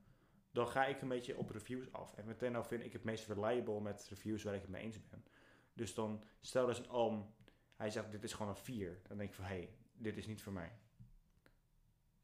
Dan 0.51 0.67
ga 0.67 0.85
ik 0.85 1.01
een 1.01 1.07
beetje 1.07 1.37
op 1.37 1.49
reviews 1.49 1.91
af. 1.91 2.13
En 2.15 2.25
meteen 2.25 2.51
nou 2.51 2.65
vind 2.65 2.83
ik 2.83 2.93
het 2.93 3.03
meest 3.03 3.27
reliable 3.27 3.81
met 3.81 4.07
reviews 4.09 4.43
waar 4.43 4.55
ik 4.55 4.61
het 4.61 4.69
mee 4.69 4.83
eens 4.83 5.09
ben. 5.09 5.25
Dus 5.73 5.93
dan, 5.93 6.23
stel 6.41 6.63
er 6.63 6.69
is 6.69 6.77
een 6.77 6.89
album, 6.89 7.25
hij 7.75 7.89
zegt 7.89 8.11
dit 8.11 8.23
is 8.23 8.33
gewoon 8.33 8.51
een 8.51 8.57
4. 8.57 8.99
Dan 9.07 9.17
denk 9.17 9.29
ik 9.29 9.35
van, 9.35 9.45
hé, 9.45 9.55
hey, 9.55 9.69
dit 9.93 10.17
is 10.17 10.27
niet 10.27 10.41
voor 10.41 10.53
mij. 10.53 10.71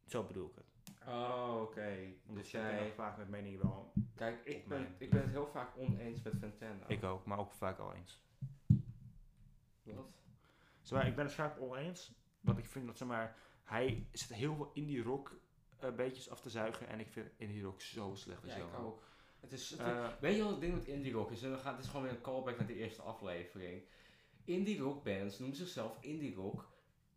Zo 0.05 0.23
bedoel 0.23 0.49
ik 0.49 0.55
het. 0.55 0.65
Oh, 1.07 1.59
oké. 1.61 1.61
Okay. 1.61 2.17
Dus 2.27 2.51
jij... 2.51 2.91
vaak 2.95 3.17
met 3.17 3.29
meningen 3.29 3.59
wel... 3.59 3.93
Kijk, 4.15 4.45
ik 4.45 4.67
ben, 4.67 4.95
ik 4.97 5.09
ben 5.09 5.21
het 5.21 5.29
heel 5.29 5.47
vaak 5.47 5.77
oneens 5.77 6.21
met 6.21 6.33
Fantano. 6.39 6.83
Ik 6.87 7.03
ook, 7.03 7.25
maar 7.25 7.39
ook 7.39 7.51
vaak 7.51 7.79
al 7.79 7.93
eens. 7.93 8.21
Wat? 9.83 10.11
Zeg 10.81 11.05
ik 11.05 11.15
ben 11.15 11.25
het 11.25 11.33
vaak 11.33 11.59
oneens. 11.61 12.13
Want 12.41 12.57
ik 12.57 12.65
vind 12.65 12.85
dat, 12.85 12.97
zeg 12.97 13.07
maar, 13.07 13.37
hij 13.63 14.07
zit 14.11 14.33
heel 14.33 14.55
veel 14.55 14.71
indie 14.73 15.03
rock 15.03 15.39
uh, 15.83 15.95
beetjes 15.95 16.29
af 16.29 16.41
te 16.41 16.49
zuigen. 16.49 16.87
En 16.87 16.99
ik 16.99 17.09
vind 17.09 17.29
indie 17.37 17.63
rock 17.63 17.81
zo 17.81 18.15
slecht. 18.15 18.45
Ja, 18.45 18.55
ik 18.55 18.79
ook. 18.79 19.03
Het 19.39 19.51
is, 19.51 19.69
het 19.69 19.79
uh, 19.79 20.07
weet 20.19 20.35
je 20.35 20.41
wat 20.41 20.51
het 20.51 20.61
ding 20.61 20.73
met 20.73 20.85
indie 20.85 21.11
rock 21.11 21.31
is? 21.31 21.43
En 21.43 21.57
gaat, 21.57 21.75
het 21.75 21.83
is 21.83 21.89
gewoon 21.89 22.05
weer 22.05 22.15
een 22.15 22.21
callback 22.21 22.57
naar 22.57 22.67
de 22.67 22.75
eerste 22.75 23.01
aflevering. 23.01 23.83
Indie 24.43 24.79
rock 24.79 25.03
bands 25.03 25.39
noemen 25.39 25.57
zichzelf 25.57 25.97
indie 26.01 26.35
rock 26.35 26.69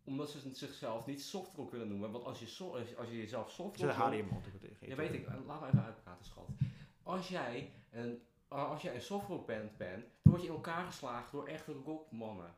omdat 0.03 0.29
ze 0.29 0.39
zichzelf 0.53 1.05
niet 1.05 1.21
soft 1.21 1.55
rock 1.55 1.71
willen 1.71 1.87
noemen. 1.87 2.11
Want 2.11 2.25
als 2.25 2.39
je, 2.39 2.45
so, 2.45 2.75
als 2.97 3.09
je 3.09 3.17
jezelf 3.17 3.51
soft 3.51 3.77
rock 3.77 3.97
noemt... 3.97 4.45
Ja, 4.79 4.95
weet 4.95 5.13
ik. 5.13 5.27
Laat 5.45 5.61
me 5.61 5.67
even 5.67 5.83
uitpraten, 5.83 6.25
schat. 6.25 6.49
Als 7.03 7.27
jij 7.27 7.71
een, 7.91 8.21
als 8.47 8.81
jij 8.81 8.95
een 8.95 9.45
bent, 9.45 9.77
dan 9.77 10.03
word 10.21 10.41
je 10.41 10.47
in 10.47 10.53
elkaar 10.53 10.85
geslagen 10.85 11.31
door 11.31 11.47
echte 11.47 11.71
rockmannen. 11.71 12.55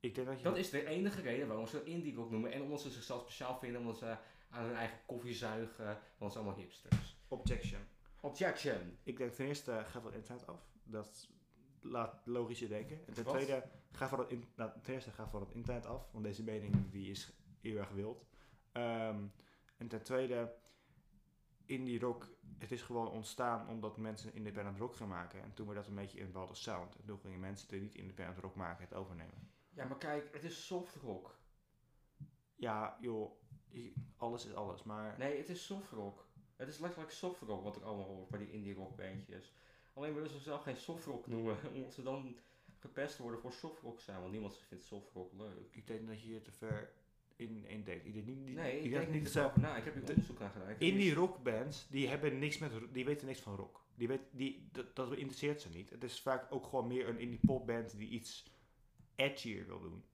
Ik 0.00 0.14
denk 0.14 0.26
dat, 0.26 0.36
je 0.36 0.44
dat 0.44 0.56
is 0.56 0.70
de 0.70 0.86
enige 0.86 1.20
reden 1.20 1.46
waarom 1.46 1.66
ze 1.66 1.84
indie 1.84 2.14
rock 2.14 2.30
noemen. 2.30 2.52
En 2.52 2.62
omdat 2.62 2.80
ze 2.80 2.90
zichzelf 2.90 3.20
speciaal 3.22 3.58
vinden, 3.58 3.80
omdat 3.80 3.98
ze 3.98 4.16
aan 4.50 4.64
hun 4.64 4.74
eigen 4.74 4.98
koffie 5.06 5.34
zuigen, 5.34 5.98
want 6.18 6.32
ze 6.32 6.38
allemaal 6.38 6.56
hipsters. 6.56 7.16
Objection. 7.28 7.80
Objection. 8.20 8.98
Ik 9.02 9.16
denk 9.16 9.32
ten 9.32 9.46
eerste, 9.46 9.84
ga 9.86 10.00
van 10.00 10.04
het 10.04 10.14
internet 10.14 10.46
af. 10.46 10.60
Dat 10.84 11.28
laat 11.84 12.20
logische 12.24 12.68
denken. 12.68 13.06
En 13.06 13.14
ten 13.14 13.24
tweede, 13.24 13.64
ga 13.90 14.08
van 14.08 14.18
het, 14.18 14.30
in, 14.30 14.44
nou, 14.56 14.70
ten 14.82 14.94
eerste, 14.94 15.10
ga 15.10 15.28
van 15.28 15.40
het 15.40 15.50
internet 15.50 15.86
af. 15.86 16.12
Want 16.12 16.24
deze 16.24 16.42
mening 16.42 16.90
die 16.90 17.10
is 17.10 17.32
heel 17.60 17.76
erg 17.76 17.90
wild. 17.90 18.26
Um, 18.72 19.32
en 19.76 19.88
ten 19.88 20.02
tweede, 20.02 20.54
indie 21.64 22.00
rock, 22.00 22.28
het 22.58 22.72
is 22.72 22.82
gewoon 22.82 23.08
ontstaan 23.08 23.68
omdat 23.68 23.96
mensen 23.96 24.34
independent 24.34 24.78
rock 24.78 24.96
gaan 24.96 25.08
maken. 25.08 25.42
En 25.42 25.54
toen 25.54 25.68
we 25.68 25.74
dat 25.74 25.86
een 25.86 25.94
beetje 25.94 26.18
in 26.18 26.26
bepaalde 26.26 26.54
sound. 26.54 26.96
En 26.96 27.04
toen 27.04 27.18
gingen 27.18 27.40
mensen 27.40 27.68
die 27.68 27.80
niet 27.80 27.94
independent 27.94 28.38
rock 28.38 28.54
maken 28.54 28.84
het 28.84 28.94
overnemen. 28.94 29.50
Ja, 29.70 29.84
maar 29.84 29.98
kijk, 29.98 30.32
het 30.32 30.44
is 30.44 30.66
soft 30.66 30.94
rock. 30.94 31.38
Ja, 32.54 32.96
joh, 33.00 33.30
alles 34.16 34.46
is 34.46 34.54
alles, 34.54 34.82
maar... 34.82 35.18
Nee, 35.18 35.36
het 35.36 35.48
is 35.48 35.66
soft 35.66 35.90
rock. 35.90 36.26
Het 36.56 36.68
is 36.68 36.78
letterlijk 36.78 37.12
soft 37.12 37.40
rock 37.40 37.62
wat 37.62 37.76
ik 37.76 37.82
allemaal 37.82 38.06
hoor 38.06 38.26
bij 38.30 38.38
die 38.38 38.50
indie 38.50 38.74
rock 38.74 38.96
bandjes. 38.96 39.54
Alleen 39.94 40.14
willen 40.14 40.30
ze 40.30 40.38
zelf 40.38 40.62
geen 40.62 40.76
soft 40.76 41.04
rock 41.04 41.26
noemen, 41.26 41.56
omdat 41.74 41.92
ze 41.92 42.02
dan 42.02 42.36
gepest 42.78 43.18
worden 43.18 43.40
voor 43.40 43.52
soft 43.52 43.80
rock 43.80 44.00
zijn, 44.00 44.20
want 44.20 44.32
niemand 44.32 44.58
vindt 44.68 44.84
soft 44.84 45.12
rock 45.12 45.32
leuk. 45.32 45.68
Ik 45.70 45.86
denk 45.86 46.06
dat 46.06 46.20
je 46.20 46.26
hier 46.26 46.42
te 46.42 46.52
ver 46.52 46.92
in 47.36 47.64
één 47.66 47.84
denkt. 47.84 48.06
Ik 48.06 48.14
denk 48.14 48.26
niet, 48.26 48.54
nee, 48.54 48.80
ik, 48.80 48.90
denk 48.90 49.10
niet. 49.10 49.34
Nou, 49.34 49.76
ik 49.76 49.84
heb 49.84 49.94
hier 49.94 50.08
onderzoek 50.08 50.40
aan 50.40 50.50
gedaan. 50.50 50.74
Indie 50.78 51.14
rockbands, 51.14 51.86
die 51.88 52.08
hebben 52.08 52.38
niks 52.38 52.58
met, 52.58 52.72
die 52.92 53.04
weten 53.04 53.26
niks 53.26 53.40
van 53.40 53.56
rock. 53.56 53.84
Die 53.94 54.08
weet, 54.08 54.20
die, 54.30 54.68
dat, 54.72 54.96
dat 54.96 55.12
interesseert 55.12 55.60
ze 55.60 55.68
niet. 55.68 55.90
Het 55.90 56.04
is 56.04 56.20
vaak 56.20 56.52
ook 56.52 56.66
gewoon 56.66 56.86
meer 56.86 57.08
een 57.08 57.18
indie 57.18 57.40
popband 57.46 57.98
die 57.98 58.08
iets 58.08 58.44
edgier 59.14 59.66
wil 59.66 59.80
doen. 59.80 60.04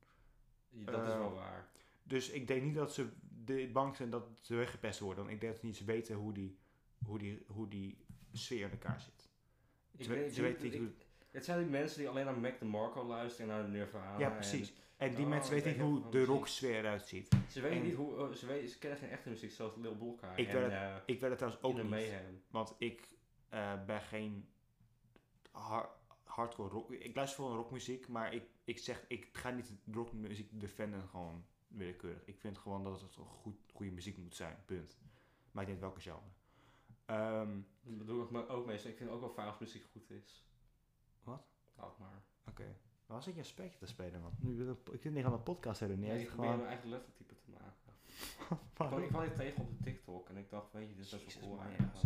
dat 0.71 1.07
is 1.09 1.15
wel 1.15 1.23
ehm, 1.23 1.35
waar. 1.35 1.69
Dus 2.03 2.31
ik 2.31 2.47
denk 2.47 2.63
niet 2.63 2.75
dat 2.75 2.93
ze 2.93 3.09
de 3.45 3.71
bang 3.73 3.97
zijn 3.97 4.11
dat 4.11 4.25
ze 4.41 4.55
weggepest 4.55 5.01
worden. 5.01 5.25
Want 5.25 5.35
ik 5.35 5.41
denk 5.41 5.53
dat 5.53 5.61
ze 5.61 5.67
niet 5.67 5.85
weten 5.85 6.17
hoe 6.17 6.33
die, 6.33 6.59
hoe 7.05 7.19
die, 7.19 7.45
hoe 7.47 7.69
die 7.69 7.97
sfeer 8.33 8.65
in 8.65 8.71
elkaar 8.71 9.01
zit. 9.01 9.20
Weet. 10.07 10.81
Het 11.31 11.45
zijn 11.45 11.59
die 11.59 11.69
mensen 11.69 11.99
die 11.99 12.09
alleen 12.09 12.25
naar 12.25 12.39
Mac 12.39 12.59
DeMarco 12.59 13.05
luisteren 13.05 13.51
en 13.51 13.57
naar 13.57 13.65
de 13.65 13.73
Nirvana. 13.73 14.19
Ja, 14.19 14.31
precies. 14.31 14.73
En, 14.97 15.15
die 15.15 15.25
oh, 15.25 15.31
mensen 15.31 15.55
weten 15.55 15.71
niet 15.71 15.81
hoe 15.81 16.11
de 16.11 16.25
rock 16.25 16.47
sfeer 16.47 16.79
eruit 16.79 17.07
ziet. 17.07 17.29
Ze 17.49 17.61
weten 17.61 17.83
niet 17.83 17.95
hoe, 17.95 18.15
oh, 18.15 18.33
ze, 18.33 18.47
weten, 18.47 18.69
ze 18.69 18.79
kennen 18.79 18.99
geen 18.99 19.09
echte 19.09 19.29
muziek 19.29 19.51
zoals 19.51 19.77
Lil 19.77 19.97
Bolka. 19.97 20.37
Ik, 20.37 20.49
en, 20.49 20.71
uh, 20.71 20.97
ik 21.07 21.21
weet 21.21 21.31
het 21.31 21.39
trouwens 21.39 21.63
ook 21.63 21.83
niet. 21.83 22.13
Want 22.51 22.75
ik 22.79 23.09
uh, 23.55 23.85
ben 23.85 24.01
geen 24.01 24.49
hardcore 26.25 26.69
rock. 26.69 26.91
Ik 26.91 27.15
luister 27.15 27.45
wel 27.45 27.55
rockmuziek, 27.55 28.09
maar 28.09 28.35
ik, 28.35 28.43
ik 28.65 28.79
zeg, 28.79 29.05
ik 29.09 29.29
ga 29.33 29.51
niet 29.51 29.73
rockmuziek 29.93 30.61
defenden 30.61 31.09
gewoon 31.09 31.45
willekeurig. 31.69 32.27
Ik 32.27 32.39
vind 32.39 32.59
gewoon 32.59 32.85
dat 32.85 33.01
het 33.01 33.15
goed, 33.15 33.57
goede 33.73 33.93
muziek 33.93 34.17
moet 34.17 34.37
zijn, 34.37 34.57
punt. 34.67 34.99
Maakt 35.51 35.69
niet 35.69 35.81
welke 35.81 36.01
genre. 36.01 36.21
Um, 37.11 37.67
dat 37.83 38.07
doe 38.07 38.25
ik 38.25 38.51
ook 38.51 38.67
meestal. 38.67 38.91
Ik 38.91 38.97
vind 38.97 39.11
ook 39.11 39.21
wel 39.21 39.31
fijn 39.31 39.49
als 39.49 39.59
muziek 39.59 39.85
goed 39.93 40.11
is. 40.11 40.45
Wat? 41.23 41.43
Laat 41.77 41.99
maar. 41.99 42.23
Oké. 42.41 42.51
Okay. 42.51 42.77
Waar 43.07 43.23
zit 43.23 43.35
je 43.35 43.41
een 43.41 43.47
spelletje 43.47 43.79
te 43.79 43.87
spelen, 43.87 44.21
man? 44.21 44.33
Nu, 44.39 44.71
ik 44.93 45.03
zit 45.03 45.13
niet 45.13 45.25
aan 45.25 45.33
een 45.33 45.43
podcast 45.43 45.81
hebben. 45.81 45.99
Nee, 45.99 46.21
ik 46.21 46.27
probeer 46.27 46.57
mijn 46.57 46.69
eigen 46.69 46.89
lettertype 46.89 47.35
te 47.35 47.51
maken. 47.51 49.03
ik 49.03 49.09
kwam 49.09 49.23
dit 49.23 49.37
tegen 49.37 49.63
op 49.63 49.69
de 49.69 49.85
TikTok 49.85 50.29
en 50.29 50.37
ik 50.37 50.51
dacht, 50.51 50.73
weet 50.73 50.89
je, 50.89 50.95
dit 50.95 51.05
is 51.05 51.25
best 51.25 51.41
wel 51.41 51.49
cool 51.49 51.61
Artist. 51.61 52.05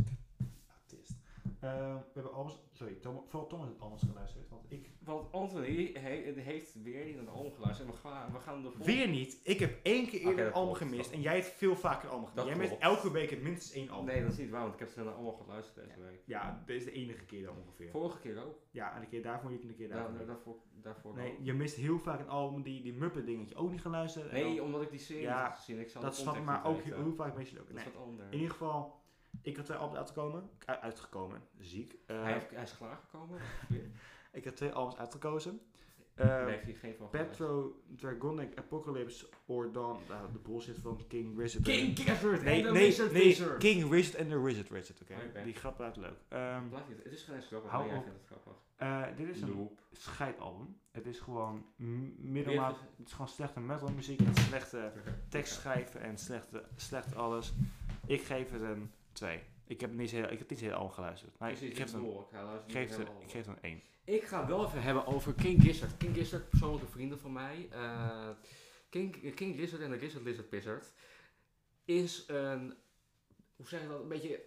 Uh, 1.65 1.95
we 1.95 2.11
hebben 2.15 2.33
alles, 2.33 2.63
sorry, 2.73 2.95
Tom, 2.95 3.25
vooral 3.29 3.49
Thomas 3.49 3.69
het 3.69 3.81
alles 3.81 4.03
geluisterd. 4.03 4.49
Want 4.49 4.65
ik. 4.69 4.91
Want 4.99 5.33
Anthony 5.33 5.93
he, 5.93 6.33
heeft 6.37 6.83
weer 6.83 7.05
niet 7.05 7.19
de 7.25 7.31
album 7.31 7.53
geluisterd. 7.53 7.89
En 7.89 7.95
we 7.95 8.01
gaan, 8.01 8.33
we 8.33 8.39
gaan 8.39 8.63
de 8.63 8.73
Weer 8.79 9.09
niet? 9.09 9.41
Ik 9.43 9.59
heb 9.59 9.79
één 9.83 10.09
keer 10.09 10.21
eerder 10.21 10.47
een 10.47 10.53
album 10.53 10.75
gemist 10.75 11.11
en 11.13 11.21
jij 11.21 11.35
hebt 11.35 11.47
veel 11.47 11.77
vaker 11.77 12.09
een 12.09 12.15
album 12.15 12.29
gemist. 12.29 12.49
Jij 12.49 12.57
mist 12.57 12.83
elke 12.83 13.11
week 13.11 13.31
het 13.31 13.43
minstens 13.43 13.73
één 13.73 13.89
album. 13.89 14.07
Nee, 14.07 14.23
dat 14.23 14.33
is 14.33 14.39
niet 14.39 14.51
waar, 14.51 14.61
want 14.61 14.73
ik 14.73 14.79
heb 14.79 14.89
ze 14.89 15.05
naar 15.05 15.13
allemaal 15.13 15.33
geluisterd 15.33 15.87
deze 15.87 16.01
week. 16.01 16.23
Ja, 16.27 16.63
dit 16.67 16.77
is 16.77 16.85
de 16.85 16.93
enige 16.93 17.25
keer 17.25 17.45
dan 17.45 17.57
ongeveer. 17.57 17.91
Vorige 17.91 18.21
keer 18.21 18.45
ook. 18.45 18.59
Ja, 18.71 18.95
en 18.95 19.01
de 19.01 19.07
keer 19.07 19.23
daarvoor 19.23 19.51
niet 19.51 19.63
en 19.63 19.69
de 19.69 19.75
keer 19.75 19.89
daarvoor. 19.89 20.19
Ja, 20.19 20.25
daarvoor, 20.25 20.57
daarvoor 20.73 21.15
nee, 21.15 21.37
je 21.43 21.53
mist 21.53 21.77
heel 21.77 21.99
vaak 21.99 22.21
een 22.21 22.29
album 22.29 22.63
die, 22.63 22.83
die 22.83 22.93
Muppet 22.93 23.27
dingetje 23.27 23.55
ook 23.55 23.71
niet 23.71 23.81
geluisterd. 23.81 24.33
Nee, 24.33 24.63
omdat 24.63 24.83
ik 24.83 24.91
die 24.91 24.99
serie 24.99 25.23
ja, 25.23 25.51
gezien. 25.51 25.81
Ik 25.81 25.89
zal 25.89 26.03
dat 26.03 26.17
snap 26.17 26.37
ik, 26.37 26.45
maar 26.45 26.65
ook 26.65 26.83
heel 26.83 27.13
vaak 27.13 27.43
je 27.43 27.61
ook. 27.61 27.69
Dat 27.69 27.77
is 27.77 27.85
wat 27.85 27.97
anders. 27.97 28.31
In 28.31 28.39
ieder 28.39 28.51
geval 28.51 29.03
ik 29.45 29.57
had 29.57 29.65
twee 29.65 29.79
albums 29.79 29.99
uitgekomen. 29.99 30.51
Uitgekomen, 30.67 31.43
ziek. 31.61 31.95
Uh, 32.07 32.23
hij, 32.23 32.33
heeft, 32.33 32.51
hij 32.51 32.63
is 32.63 32.77
klaargekomen. 32.77 33.41
ik 34.33 34.45
heb 34.45 34.57
twee 34.57 34.73
albums 34.73 34.97
uitgekozen. 34.97 35.61
Uh, 36.17 36.45
nee, 36.45 36.75
geen 36.75 36.95
van 36.97 37.11
Petro 37.11 37.83
Dragonic 37.97 38.59
Apocalypse 38.59 39.29
or 39.47 39.73
Dawn. 39.73 39.99
Nou, 40.09 40.33
de 40.33 40.39
bullshit 40.39 40.79
van 40.83 41.01
King 41.09 41.37
Wizard. 41.37 41.65
King 41.65 41.99
Gizzard 41.99 42.43
nee, 42.43 42.63
nee, 42.63 42.73
Wizard 42.73 43.13
nee, 43.13 43.23
Wizard. 43.23 43.59
King 43.59 43.89
Wizard 43.89 44.15
en 44.15 44.29
de 44.29 44.41
Wizard 44.41 44.69
Wizard, 44.69 45.01
oké. 45.03 45.13
Okay. 45.29 45.45
Die 45.45 45.55
grap 45.55 45.81
uit 45.81 45.97
leuk. 45.97 46.19
Um, 46.33 46.73
het 47.03 47.13
is 47.13 47.23
geen 47.23 47.43
grappig, 47.43 47.73
maar 47.73 47.87
jij 47.87 48.03
vindt 48.03 48.19
het 48.19 48.27
grappig. 48.27 48.53
Uh, 48.83 49.17
dit 49.17 49.29
is 49.29 49.41
een 49.41 49.71
scheidalbum. 49.93 50.77
Het 50.91 51.07
is 51.07 51.19
gewoon 51.19 51.67
middelmaat. 52.17 52.77
Het 52.97 53.07
is 53.07 53.13
gewoon 53.13 53.29
slechte 53.29 53.61
metal 53.61 53.89
muziek 53.89 54.21
en 54.21 54.35
slechte 54.35 54.93
tekstschrijven 55.29 56.01
en 56.01 56.19
slechte, 56.19 56.65
slecht 56.77 57.15
alles. 57.17 57.53
Ik 58.07 58.23
geef 58.23 58.51
het 58.51 58.63
een 58.63 58.91
2. 59.15 59.43
Ik 59.67 59.81
heb 59.81 59.93
niet 59.93 60.11
heel, 60.11 60.31
ik 60.31 60.39
heb 60.39 60.51
niet 60.51 60.61
heel 60.61 60.73
al 60.73 60.89
geluisterd. 60.89 61.39
Maar 61.39 61.51
ik, 61.51 61.61
ik, 61.61 61.77
geef 61.77 61.93
een, 61.93 62.05
ik, 62.67 62.73
geef 62.73 62.99
ik 62.99 63.31
geef 63.31 63.47
1. 63.61 63.83
Ik 64.05 64.25
ga 64.25 64.47
wel 64.47 64.65
even 64.65 64.83
hebben 64.83 65.07
over 65.07 65.35
King 65.35 65.63
Gizzard. 65.63 65.97
King 65.97 66.15
Gizzard, 66.15 66.49
persoonlijke 66.49 66.87
vrienden 66.87 67.19
van 67.19 67.33
mij. 67.33 67.69
Uh, 67.73 68.29
King, 68.91 69.35
King 69.35 69.57
Gizzard 69.57 69.83
en 69.83 69.91
de 69.91 69.99
Gizzard 69.99 70.25
Lizard 70.25 70.51
Wizard 70.51 70.93
is 71.85 72.25
een, 72.29 72.75
hoe 73.57 73.69
zeg 73.69 73.81
je 73.81 73.89
dat, 73.89 74.01
een 74.01 74.09
beetje, 74.09 74.43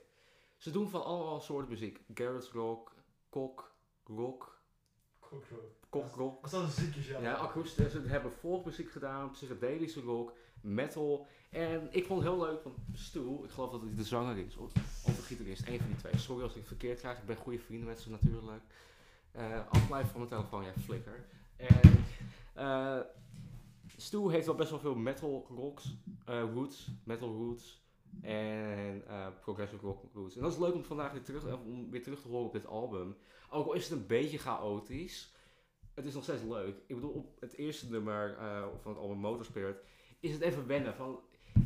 ze 0.58 0.72
doen 0.72 0.90
van 0.90 1.04
allemaal 1.04 1.42
soorten 1.42 1.70
muziek. 1.70 2.00
Garrett 2.14 2.48
rock, 2.48 2.96
kok, 3.30 3.76
rock, 4.04 4.58
Kokrock. 5.90 6.42
Was 6.42 6.52
dat 6.52 6.64
een 6.64 6.70
ziekjes, 6.70 7.08
ja. 7.08 7.20
Ja, 7.20 7.34
akoestisch. 7.34 7.92
Ze 7.92 8.02
hebben 8.08 8.32
folkmuziek 8.32 8.92
gedaan, 8.92 9.32
psychedelische 9.32 10.02
rock, 10.02 10.34
metal. 10.62 11.28
En 11.50 11.88
ik 11.92 12.06
vond 12.06 12.24
het 12.24 12.30
heel 12.30 12.42
leuk, 12.42 12.64
want 12.64 12.76
Stu, 12.94 13.20
ik 13.44 13.50
geloof 13.50 13.72
dat 13.72 13.82
hij 13.82 13.96
de 13.96 14.04
zanger 14.04 14.38
is, 14.38 14.58
of, 14.58 14.72
of 15.06 15.16
de 15.16 15.22
gitarist, 15.22 15.68
een 15.68 15.78
van 15.80 15.88
die 15.88 15.96
twee. 15.96 16.18
Sorry 16.18 16.44
als 16.44 16.52
ik 16.52 16.58
het 16.58 16.68
verkeerd 16.68 17.00
krijg, 17.00 17.18
ik 17.18 17.26
ben 17.26 17.36
goede 17.36 17.60
vrienden 17.60 17.88
met 17.88 18.00
ze 18.00 18.10
natuurlijk. 18.10 18.64
Eh 19.32 19.68
afblijven 19.70 20.10
van 20.10 20.20
mijn 20.20 20.32
telefoon, 20.32 20.64
ja, 20.64 20.74
flikker. 20.84 21.26
En 21.56 22.06
eh 22.54 23.00
Stu 23.98 24.32
heeft 24.32 24.46
wel 24.46 24.56
best 24.56 24.70
wel 24.70 24.80
veel 24.80 24.96
metal 24.96 25.48
rocks, 25.50 25.96
eh, 26.26 26.42
roots, 26.54 26.92
metal 27.04 27.36
roots 27.36 27.86
en 28.22 29.04
progressive 29.42 29.86
rock 29.86 30.04
roots. 30.14 30.36
En 30.36 30.42
dat 30.42 30.52
is 30.52 30.60
leuk 30.60 30.74
om 30.74 30.84
vandaag 30.84 31.12
weer 31.12 31.24
terug, 31.24 31.58
om 31.66 31.92
weer 31.92 32.04
terug 32.04 32.22
te 32.22 32.28
horen 32.28 32.46
op 32.46 32.54
dit 32.54 32.68
album. 32.68 33.16
Ook 33.50 33.66
al 33.66 33.74
is 33.74 33.90
het 33.90 34.00
een 34.00 34.08
beetje 34.08 34.38
chaotisch, 34.38 35.34
het 35.94 36.06
is 36.06 36.14
nog 36.14 36.24
steeds 36.24 36.44
leuk. 36.44 36.78
Ik 36.88 36.96
bedoel, 36.96 37.12
op 37.12 37.40
het 37.40 37.54
eerste 37.54 37.90
nummer 37.90 38.38
van 38.82 38.92
het 38.92 39.02
album 39.02 39.18
Motorspirit 39.18 39.78
is 40.20 40.32
het 40.32 40.42
even 40.42 40.68
wennen. 40.68 40.96
Van, 40.96 41.20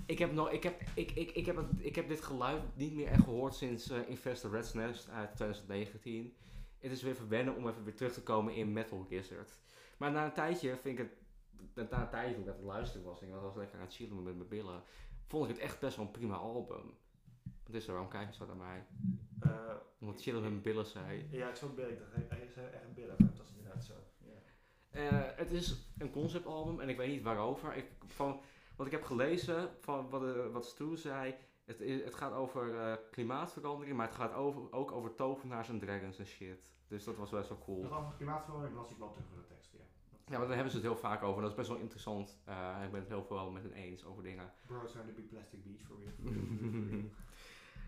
ik, 0.06 0.20
heb 0.20 0.32
nog, 0.32 0.52
ik, 0.52 0.64
heb, 0.64 0.82
ik, 0.96 1.12
ik, 1.12 1.32
ik, 1.32 1.46
heb 1.46 1.56
het, 1.56 1.66
ik 1.78 1.96
heb 1.96 2.08
dit 2.08 2.22
geluid 2.22 2.62
niet 2.76 2.94
meer 2.94 3.08
echt 3.08 3.24
gehoord 3.24 3.56
sinds 3.56 3.90
eh 3.90 4.10
Investor 4.10 4.52
Red's 4.52 4.74
Nest 4.74 5.10
uit 5.10 5.36
2019. 5.36 6.34
Het 6.80 6.92
is 6.92 7.02
weer 7.02 7.12
even 7.14 7.30
wennen 7.30 7.56
om 7.56 7.68
even 7.68 7.84
weer 7.84 7.96
terug 7.96 8.14
te 8.14 8.24
komen 8.24 8.56
in 8.56 8.74
Metal 8.74 9.06
Gizzard. 9.10 9.60
Maar 9.98 10.12
na 10.12 10.26
een 10.26 10.34
tijdje 10.34 10.78
vind 10.82 11.00
ik 11.00 11.10
het, 11.74 11.90
na 11.90 12.02
een 12.02 12.10
tijdje 12.10 12.34
toen 12.34 12.44
ik 12.44 12.50
aan 12.50 12.56
het 12.56 12.64
luisteren 12.66 13.06
was, 13.06 13.22
en 13.22 13.28
ik 13.28 13.34
was 13.34 13.56
lekker 13.56 13.80
aan 13.80 13.86
het 13.86 13.96
chillen 13.96 14.24
met 14.24 14.36
mijn 14.36 14.48
billen, 14.48 14.84
vond 15.28 15.50
ik 15.50 15.56
het 15.56 15.64
echt 15.64 15.80
best 15.80 15.96
wel 15.96 16.06
een 16.06 16.12
prima 16.12 16.36
album. 16.36 16.94
Wat 17.64 17.76
is 17.76 17.86
er? 17.88 17.92
Waarom 17.94 18.10
kijk 18.10 18.28
je 18.30 18.36
zo 18.36 18.46
naar 18.46 18.56
mij? 18.56 18.86
Eh, 19.40 19.76
Omdat 20.00 20.22
chillen 20.22 20.42
met 20.42 20.50
mijn 20.52 20.64
billen 20.64 20.86
zei. 20.86 21.28
ja, 21.32 21.50
ik 21.50 21.56
zag 21.56 21.76
billen. 21.76 21.92
Ik 21.92 22.00
dacht, 22.00 22.12
hij, 22.30 22.42
is 22.48 22.56
echt 22.56 22.84
een 22.88 22.94
billen. 22.94 23.16
maar 23.18 23.34
Dat 23.36 23.46
is 23.46 23.52
inderdaad 23.58 23.84
zo. 23.84 23.94
Ja. 24.18 24.32
Eh, 24.32 24.42
het 25.36 25.52
is 25.52 25.76
een 25.98 26.12
conceptalbum 26.12 26.80
en 26.80 26.90
ik 26.90 26.98
weet 26.98 27.10
niet 27.10 27.24
waarover. 27.24 27.76
Ik, 27.76 27.86
van, 28.06 28.40
wat 28.76 28.86
ik 28.86 28.92
heb 28.92 29.04
gelezen, 29.04 29.70
van 29.80 30.10
wat, 30.10 30.24
uh, 30.24 30.48
wat 30.52 30.66
Stu 30.66 30.98
zei, 30.98 31.36
het, 31.66 31.80
het 31.80 32.16
gaat 32.16 32.34
over 32.34 32.74
uh, 32.74 32.94
klimaatverandering, 33.12 33.98
maar 33.98 34.08
het 34.08 34.16
gaat 34.16 34.34
over, 34.34 34.72
ook 34.72 34.92
over 34.92 35.16
tovenaars 35.16 35.70
en 35.70 35.80
dragons 35.80 36.20
en 36.20 36.26
shit. 36.26 36.64
Dus 36.88 37.04
dat 37.04 37.16
was 37.16 37.30
best 37.30 37.50
wel 37.50 37.62
cool. 37.66 37.82
Dat 37.82 37.92
over 37.92 38.14
klimaatverandering 38.16 38.78
las 38.78 38.92
ik 38.92 38.98
wel 38.98 39.12
terug 39.12 39.28
voor 39.28 39.38
de 39.38 39.48
tekst, 39.48 39.72
ja. 39.74 39.80
Ja, 40.26 40.38
maar 40.38 40.48
daar 40.48 40.56
hebben 40.56 40.72
ze 40.74 40.78
het 40.78 40.88
heel 40.88 40.98
vaak 40.98 41.24
over 41.24 41.36
en 41.36 41.42
dat 41.42 41.52
is 41.52 41.58
best 41.58 41.70
wel 41.70 41.78
interessant. 41.78 42.40
Uh, 42.48 42.82
ik 42.86 42.92
ben 42.92 43.00
het 43.00 43.10
heel 43.10 43.24
veel 43.24 43.52
met 43.52 43.64
hen 43.64 43.74
eens 43.74 44.06
over 44.06 44.24
dingen. 44.24 44.54
Bro, 44.66 44.88
zijn 44.88 45.06
de 45.06 45.12
big 45.12 45.28
plastic 45.28 45.64
beach 45.64 45.82
for 45.82 45.96
real. 46.00 46.14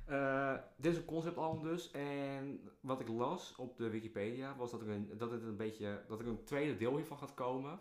Uh, 0.10 0.54
dit 0.76 0.92
is 0.92 0.98
een 0.98 1.06
conceptalbum 1.06 1.64
dus. 1.64 1.92
En 1.92 2.70
wat 2.80 3.00
ik 3.00 3.08
las 3.08 3.56
op 3.56 3.78
de 3.78 3.90
Wikipedia 3.90 4.56
was 4.56 4.72
dat 4.72 4.82
er 4.82 4.90
een, 4.90 5.18
dat 5.18 5.32
het 5.32 5.44
een 5.44 5.58
beetje 5.58 6.04
dat 6.08 6.20
er 6.20 6.28
een 6.28 6.44
tweede 6.44 6.78
deel 6.78 6.96
hiervan 6.96 7.18
gaat 7.18 7.34
komen 7.34 7.80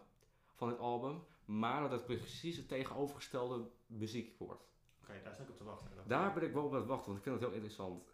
van 0.54 0.68
het 0.68 0.78
album, 0.78 1.22
maar 1.44 1.80
dat 1.80 1.90
het 1.90 2.04
precies 2.04 2.56
het 2.56 2.68
tegenovergestelde 2.68 3.68
muziek 3.86 4.38
wordt. 4.38 4.70
Oké, 5.00 5.10
okay, 5.10 5.22
daar 5.22 5.34
sta 5.34 5.42
ik 5.42 5.50
op 5.50 5.56
te 5.56 5.64
wachten. 5.64 5.90
Daar 6.06 6.34
ben 6.34 6.42
ik 6.42 6.52
wel 6.52 6.64
op 6.64 6.74
aan 6.74 6.86
wachten, 6.86 7.06
want 7.06 7.18
ik 7.18 7.22
vind 7.24 7.34
het 7.34 7.44
heel 7.44 7.54
interessant. 7.54 8.04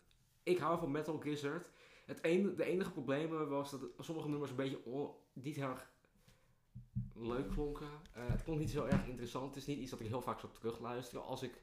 Ik 0.43 0.59
hou 0.59 0.79
van 0.79 0.91
Metal 0.91 1.19
Gizzard. 1.19 1.71
Het 2.07 2.23
enige, 2.23 2.55
de 2.55 2.65
enige 2.65 2.91
probleem 2.91 3.49
was 3.49 3.71
dat 3.71 3.81
sommige 3.99 4.29
nummers 4.29 4.51
een 4.51 4.57
beetje 4.57 4.85
on, 4.85 5.11
niet 5.33 5.57
heel 5.57 5.69
erg 5.69 5.91
leuk 7.15 7.51
klonken. 7.51 7.87
Uh, 8.17 8.29
het 8.29 8.43
klonk 8.43 8.59
niet 8.59 8.71
zo 8.71 8.85
erg 8.85 9.07
interessant. 9.07 9.47
Het 9.47 9.57
is 9.57 9.67
niet 9.67 9.79
iets 9.79 9.91
dat 9.91 10.01
ik 10.01 10.07
heel 10.07 10.21
vaak 10.21 10.41
zou 10.41 10.53
terugluisteren. 10.53 11.25
Als 11.25 11.43
ik 11.43 11.63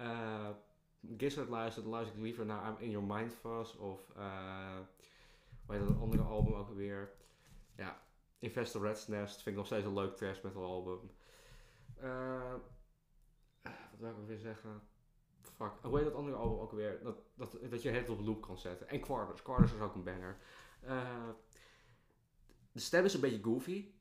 uh, 0.00 0.48
Gizzard 1.16 1.48
luister, 1.48 1.82
dan 1.82 1.92
luister 1.92 2.16
ik 2.16 2.22
liever 2.22 2.46
naar 2.46 2.68
I'm 2.68 2.76
In 2.78 2.90
Your 2.90 3.06
Mind 3.06 3.34
Fuzz 3.34 3.76
of 3.76 4.12
uh, 4.16 4.78
hoe 5.66 5.76
heet 5.76 5.88
dat 5.88 6.00
andere 6.00 6.22
album 6.22 6.54
ook 6.54 6.74
weer? 6.74 7.12
Ja, 7.76 8.02
Investor 8.38 8.82
Red's 8.82 9.06
Nest 9.06 9.34
vind 9.34 9.46
ik 9.46 9.54
nog 9.54 9.66
steeds 9.66 9.86
een 9.86 9.94
leuk 9.94 10.16
trash 10.16 10.40
metal 10.40 10.64
album. 10.64 11.10
Uh, 12.02 12.54
wat 13.62 13.98
wil 13.98 14.10
ik 14.10 14.26
weer 14.26 14.38
zeggen? 14.38 14.82
Fuck, 15.40 15.72
hoe 15.82 15.96
heet 15.96 16.04
dat 16.04 16.14
andere 16.14 16.36
album 16.36 16.58
ook 16.58 16.72
weer? 16.72 17.02
Dat, 17.02 17.16
dat, 17.34 17.58
dat 17.70 17.82
je 17.82 17.90
het 17.90 18.08
op 18.08 18.20
loop 18.20 18.42
kan 18.42 18.58
zetten. 18.58 18.88
En 18.88 19.00
Quarters, 19.00 19.42
Quarters 19.42 19.72
is 19.72 19.80
ook 19.80 19.94
een 19.94 20.04
banger. 20.04 20.36
De 22.72 22.80
stem 22.80 23.04
is 23.04 23.14
een 23.14 23.20
beetje 23.20 23.42
goofy. 23.42 23.92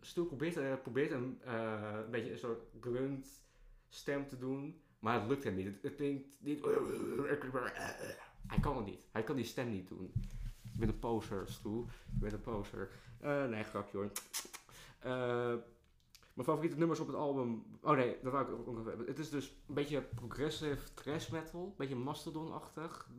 Stu 0.00 0.24
probeert, 0.24 0.82
probeert 0.82 1.10
een, 1.10 1.40
een 1.52 2.10
beetje 2.10 2.32
een 2.32 2.38
soort 2.38 2.62
grunt 2.80 3.44
stem 3.88 4.28
te 4.28 4.38
doen. 4.38 4.82
Maar 5.00 5.20
het 5.20 5.28
lukt 5.28 5.44
hem 5.44 5.54
niet. 5.54 5.82
Het, 5.82 5.94
klinkt 5.94 6.36
niet. 6.40 6.64
Hij 8.46 8.60
kan 8.60 8.76
het 8.76 8.86
niet. 8.86 9.06
Hij 9.12 9.22
kan 9.22 9.36
die 9.36 9.44
stem 9.44 9.70
niet 9.70 9.88
doen. 9.88 10.12
Ik 10.72 10.78
ben 10.78 10.88
een 10.88 10.98
poser, 10.98 11.48
Stu. 11.48 11.78
Ik 11.78 12.20
ben 12.20 12.32
een 12.32 12.40
poser. 12.40 12.90
Uh, 13.22 13.46
nee, 13.46 13.62
grapje 13.62 13.96
hoor. 13.96 14.10
Uh, 15.06 15.54
mijn 16.34 16.46
favoriete 16.46 16.78
nummers 16.78 17.00
op 17.00 17.06
het 17.06 17.16
album. 17.16 17.64
Oh 17.82 17.96
nee, 17.96 18.16
dat 18.22 18.32
wou 18.32 18.44
ik 18.44 18.68
ook 18.68 18.76
nog 18.76 18.86
hebben. 18.86 19.06
Het 19.06 19.18
is 19.18 19.30
dus 19.30 19.48
een 19.68 19.74
beetje 19.74 20.02
progressive 20.02 20.94
trash 20.94 21.28
metal. 21.28 21.64
Een 21.64 21.74
beetje 21.76 21.96
Mastodon-achtig. 21.96 23.10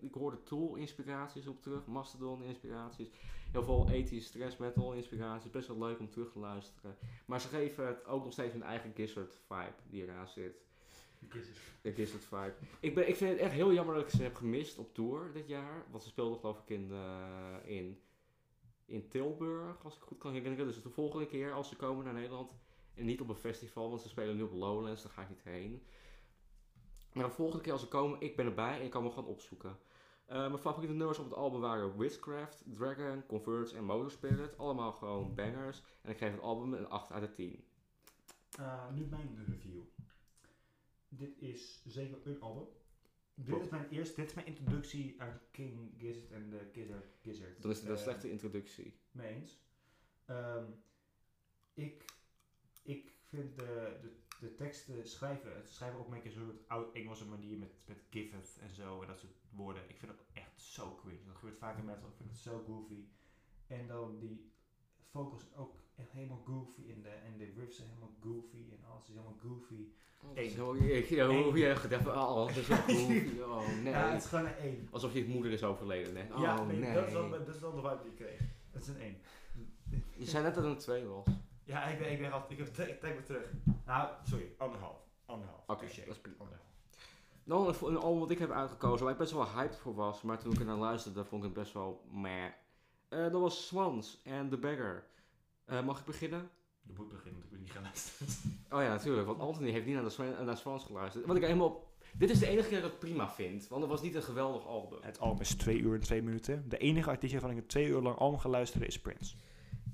Ik 0.00 0.14
hoorde 0.14 0.42
Tool-inspiraties 0.42 1.46
op 1.46 1.62
terug. 1.62 1.86
Mastodon-inspiraties. 1.86 3.08
Heel 3.52 3.62
veel 3.62 3.88
80s 3.90 4.30
trash 4.32 4.56
metal-inspiraties. 4.56 5.50
Best 5.50 5.68
wel 5.68 5.78
leuk 5.78 5.98
om 5.98 6.10
terug 6.10 6.32
te 6.32 6.38
luisteren. 6.38 6.96
Maar 7.26 7.40
ze 7.40 7.48
geven 7.48 7.86
het 7.86 8.06
ook 8.06 8.24
nog 8.24 8.32
steeds 8.32 8.52
hun 8.52 8.62
eigen 8.62 8.92
Gizzard-vibe 8.94 9.74
die 9.90 10.02
eraan 10.02 10.28
zit. 10.28 10.62
De 11.82 11.92
Gizzard 11.92 12.24
vibe. 12.24 12.54
Ik, 12.80 12.94
ben, 12.94 13.08
ik 13.08 13.16
vind 13.16 13.30
het 13.30 13.40
echt 13.40 13.52
heel 13.52 13.72
jammer 13.72 13.94
dat 13.94 14.04
ik 14.04 14.10
ze 14.10 14.22
heb 14.22 14.34
gemist 14.34 14.78
op 14.78 14.94
tour 14.94 15.32
dit 15.32 15.48
jaar. 15.48 15.84
Want 15.90 16.02
ze 16.02 16.08
speelden 16.08 16.38
geloof 16.38 16.58
ik 16.58 16.68
in, 16.68 16.90
uh, 16.90 17.76
in, 17.76 18.00
in 18.84 19.08
Tilburg, 19.08 19.84
als 19.84 19.96
ik 19.96 20.02
goed 20.02 20.18
kan 20.18 20.32
herinneren. 20.32 20.66
Dus 20.66 20.82
de 20.82 20.90
volgende 20.90 21.26
keer 21.26 21.52
als 21.52 21.68
ze 21.68 21.76
komen 21.76 22.04
naar 22.04 22.14
Nederland. 22.14 22.52
En 22.94 23.04
niet 23.04 23.20
op 23.20 23.28
een 23.28 23.34
festival, 23.34 23.88
want 23.88 24.00
ze 24.00 24.08
spelen 24.08 24.36
nu 24.36 24.42
op 24.42 24.52
Lowlands, 24.52 25.02
daar 25.02 25.12
ga 25.12 25.22
ik 25.22 25.28
niet 25.28 25.42
heen. 25.42 25.82
Maar 27.12 27.24
de 27.24 27.30
volgende 27.30 27.62
keer 27.62 27.72
als 27.72 27.80
ze 27.80 27.88
komen, 27.88 28.20
ik 28.20 28.36
ben 28.36 28.46
erbij 28.46 28.78
en 28.78 28.84
ik 28.84 28.90
kan 28.90 29.02
me 29.02 29.10
gewoon 29.10 29.28
opzoeken. 29.28 29.78
Uh, 30.28 30.36
mijn 30.36 30.58
favoriete 30.58 30.94
nummers 30.94 31.18
op 31.18 31.24
het 31.24 31.34
album 31.34 31.60
waren 31.60 31.98
Witchcraft, 31.98 32.62
Dragon, 32.66 33.26
Converge 33.26 33.76
en 33.76 33.84
Motorspirit. 33.84 34.58
Allemaal 34.58 34.92
gewoon 34.92 35.34
bangers. 35.34 35.82
En 36.02 36.10
ik 36.10 36.18
geef 36.18 36.32
het 36.32 36.40
album 36.40 36.74
een 36.74 36.88
8 36.88 37.12
uit 37.12 37.22
de 37.22 37.32
10. 37.32 37.64
Uh, 38.60 38.90
nu 38.94 39.06
mijn 39.06 39.44
review 39.46 39.82
dit 41.16 41.38
is 41.38 41.82
zeker 41.84 42.18
een 42.24 42.40
album. 42.40 42.66
Dit 43.34 43.60
is 43.60 43.68
mijn 43.68 43.88
eerste, 43.88 44.20
dit 44.20 44.28
is 44.28 44.34
mijn 44.34 44.46
introductie 44.46 45.20
aan 45.20 45.40
King 45.50 45.94
Gizzard 45.98 46.30
en 46.30 46.50
de 46.50 46.68
Gizzard. 46.72 47.06
Gizzard. 47.22 47.62
Dan 47.62 47.70
is 47.70 47.82
een 47.82 47.90
uh, 47.90 47.96
slechte 47.96 48.30
introductie. 48.30 49.00
Mee 49.10 49.34
eens. 49.34 49.62
Um, 50.26 50.82
ik, 51.74 52.04
ik 52.82 53.18
vind 53.24 53.58
de, 53.58 53.98
de, 54.02 54.16
de 54.40 54.54
teksten 54.54 55.08
schrijven, 55.08 55.56
het 55.56 55.68
schrijven 55.68 55.98
ook 55.98 56.08
met 56.08 56.24
een 56.24 56.30
soort 56.30 56.68
oud-Engelse 56.68 57.26
manier 57.26 57.58
met, 57.58 57.72
met 57.86 58.02
giveth 58.10 58.58
en 58.60 58.70
zo 58.70 59.00
en 59.00 59.08
dat 59.08 59.18
soort 59.18 59.36
woorden. 59.50 59.88
Ik 59.88 59.96
vind 59.98 60.12
dat 60.12 60.26
echt 60.32 60.60
zo 60.60 60.94
cringe. 60.94 61.24
Dat 61.24 61.36
gebeurt 61.36 61.58
vaak 61.58 61.78
in 61.78 61.84
metal. 61.84 62.08
Ik 62.08 62.16
vind 62.16 62.30
het 62.30 62.38
zo 62.38 62.64
goofy. 62.66 63.04
En 63.66 63.86
dan 63.86 64.18
die 64.18 64.52
vocals 65.10 65.54
ook 65.54 65.83
echt 65.96 66.12
helemaal 66.12 66.42
goofy 66.46 66.82
en 66.90 67.02
de, 67.02 67.08
en 67.08 67.38
de 67.38 67.52
riffs 67.56 67.76
zijn 67.76 67.88
helemaal 67.88 68.14
goofy 68.20 68.64
en 68.70 68.78
alles 68.90 69.02
is 69.02 69.14
helemaal 69.14 69.38
goofy. 69.42 69.88
Oh, 70.22 70.48
zo, 70.48 70.74
ik, 70.74 71.08
ja, 71.08 71.26
hoe 71.26 71.58
je 71.58 71.68
even, 71.68 72.16
oh, 72.16 72.46
dat 72.46 72.56
is 72.56 72.66
zo 72.66 72.74
goofy. 72.86 73.40
Oh 73.40 73.68
nee. 73.82 73.92
Ja, 73.92 74.10
het 74.10 74.22
is 74.22 74.28
gewoon 74.28 74.46
een 74.46 74.56
1. 74.56 74.88
Alsof 74.90 75.12
je 75.12 75.24
moeder 75.24 75.52
is 75.52 75.62
overleden, 75.62 76.16
hè? 76.16 76.34
Oh, 76.34 76.40
ja, 76.40 76.64
nee, 76.64 76.76
nee. 76.76 76.94
Dat, 76.94 77.06
is 77.06 77.12
dan, 77.12 77.30
dat 77.30 77.48
is 77.48 77.60
dan 77.60 77.74
de 77.74 77.80
vibe 77.80 77.98
die 78.02 78.10
ik 78.10 78.16
kreeg. 78.16 78.40
Het 78.70 78.82
is 78.82 78.88
een 78.88 79.00
1. 79.00 79.16
Je 80.16 80.24
zei 80.24 80.42
net 80.42 80.54
dat 80.54 80.64
het 80.64 80.72
een 80.72 80.78
2 80.78 81.06
was. 81.06 81.24
Ja, 81.64 81.84
ik 81.84 81.98
ben, 81.98 82.12
ik 82.12 82.18
ben 82.18 82.32
altijd, 82.32 82.60
ik 82.60 82.66
heb 82.76 82.88
ik 82.88 83.00
denk 83.00 83.16
me 83.16 83.22
terug. 83.22 83.50
Nou, 83.86 84.08
sorry, 84.24 84.54
anderhalf. 84.58 84.98
Anderhalf. 85.26 85.62
Oké, 85.66 85.72
okay, 85.72 86.04
dat 86.04 86.14
is 86.14 86.20
prima. 86.20 86.36
Anderhalf. 86.38 86.72
Dan 87.44 87.68
een, 87.68 87.94
een 87.96 88.02
album 88.02 88.20
wat 88.20 88.30
ik 88.30 88.38
heb 88.38 88.50
uitgekozen, 88.50 89.04
waar 89.04 89.12
ik 89.12 89.18
best 89.18 89.32
wel 89.32 89.48
hyped 89.48 89.76
voor 89.76 89.94
was, 89.94 90.22
maar 90.22 90.38
toen 90.38 90.52
ik 90.52 90.58
er 90.58 90.64
naar 90.64 90.76
luisterde, 90.76 91.24
vond 91.24 91.42
ik 91.42 91.48
het 91.48 91.58
best 91.58 91.72
wel 91.72 92.04
meh. 92.10 92.44
Uh, 93.10 93.32
dat 93.32 93.40
was 93.40 93.66
Swans 93.66 94.20
en 94.24 94.48
The 94.48 94.56
Beggar. 94.56 95.04
Uh, 95.66 95.84
mag 95.84 95.98
ik 95.98 96.04
beginnen? 96.04 96.50
Je 96.86 96.92
moet 96.96 97.08
beginnen, 97.08 97.32
want 97.32 97.44
ik 97.44 97.50
ben 97.50 97.60
niet 97.60 97.70
gaan 97.70 97.82
luisteren. 97.82 98.28
Oh 98.70 98.82
ja, 98.82 98.88
natuurlijk, 98.88 99.26
want 99.26 99.40
Anthony 99.40 99.70
heeft 99.70 99.86
niet 99.86 99.94
naar, 99.94 100.04
de 100.04 100.10
Swan, 100.10 100.44
naar 100.44 100.56
Swans 100.56 100.84
geluisterd. 100.84 101.26
Wat 101.26 101.36
ik 101.36 101.42
helemaal 101.42 101.66
op... 101.66 101.92
Dit 102.12 102.30
is 102.30 102.38
de 102.38 102.46
enige 102.46 102.68
keer 102.68 102.80
dat 102.80 102.86
ik 102.86 103.00
het 103.00 103.08
prima 103.08 103.30
vind, 103.30 103.68
want 103.68 103.82
het 103.82 103.90
was 103.90 104.02
niet 104.02 104.14
een 104.14 104.22
geweldig 104.22 104.66
album. 104.66 104.98
Het 105.02 105.18
album 105.18 105.40
is 105.40 105.54
2 105.54 105.78
uur 105.78 105.94
en 105.94 106.00
2 106.00 106.22
minuten. 106.22 106.68
De 106.68 106.78
enige 106.78 107.10
artiest 107.10 107.32
waarvan 107.32 107.50
ik 107.50 107.56
een 107.56 107.66
2 107.66 107.86
uur 107.86 108.00
lang 108.00 108.16
album 108.16 108.38
ga 108.38 108.48
luisteren 108.48 108.86
is 108.86 109.00
Prince. 109.00 109.36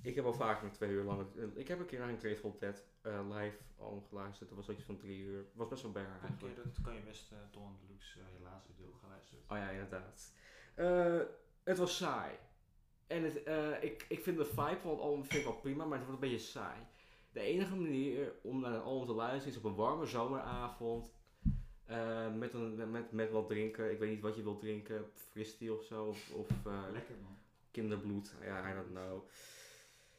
Ik 0.02 0.14
heb 0.14 0.24
al 0.24 0.32
vaker 0.32 0.64
een 0.64 0.72
2 0.72 0.90
uur 0.90 1.04
lang... 1.04 1.26
Ik 1.54 1.68
heb 1.68 1.78
een 1.78 1.86
keer 1.86 1.98
naar 1.98 2.08
een 2.08 2.18
Grateful 2.18 2.56
Dead 2.58 2.84
uh, 3.02 3.20
live 3.38 3.56
album 3.78 4.02
geluisterd. 4.08 4.48
Dat 4.48 4.58
was 4.58 4.76
iets 4.76 4.84
van 4.84 4.96
3 4.96 5.18
uur. 5.18 5.44
was 5.54 5.68
best 5.68 5.82
wel 5.82 5.92
banger 5.92 6.10
eigenlijk. 6.10 6.42
Okay, 6.42 6.54
dat 6.64 6.80
kan 6.82 6.94
je 6.94 7.00
best 7.00 7.32
uh, 7.32 7.38
Don 7.50 7.76
Deluxe 7.86 8.18
uh, 8.18 8.24
helaas 8.38 8.62
deel 8.76 8.92
gaan 9.00 9.10
luisteren. 9.10 9.44
Oh 9.48 9.56
ja, 9.56 9.70
inderdaad. 9.70 10.32
Uh, 10.76 11.20
het 11.64 11.78
was 11.78 11.96
saai. 11.96 12.30
En 13.10 13.24
het, 13.24 13.46
uh, 13.46 13.82
ik, 13.82 14.04
ik 14.08 14.22
vind 14.22 14.36
de 14.36 14.44
vibe 14.44 14.78
van 14.80 14.90
het 14.90 15.00
album 15.00 15.24
vind 15.24 15.40
ik 15.40 15.44
wel 15.44 15.60
prima, 15.60 15.84
maar 15.84 15.98
het 15.98 16.06
wordt 16.06 16.22
een 16.22 16.28
beetje 16.28 16.46
saai. 16.46 16.78
De 17.32 17.40
enige 17.40 17.76
manier 17.76 18.32
om 18.42 18.60
naar 18.60 18.74
een 18.74 18.82
album 18.82 19.06
te 19.06 19.12
luisteren 19.12 19.48
is 19.48 19.56
op 19.56 19.64
een 19.64 19.74
warme 19.74 20.06
zomeravond. 20.06 21.12
Uh, 21.90 22.34
met, 22.34 22.54
een, 22.54 22.90
met, 22.90 23.12
met 23.12 23.30
wat 23.30 23.48
drinken. 23.48 23.90
Ik 23.90 23.98
weet 23.98 24.10
niet 24.10 24.20
wat 24.20 24.36
je 24.36 24.42
wilt 24.42 24.60
drinken. 24.60 25.10
Fristie 25.14 25.72
of 25.72 25.84
zo. 25.84 26.04
Of, 26.04 26.30
of 26.34 26.48
uh, 26.66 26.82
Lekker 26.92 27.14
man. 27.22 27.36
kinderbloed. 27.70 28.34
Ja, 28.42 28.70
I 28.70 28.74
don't 28.74 28.90
know. 28.90 29.22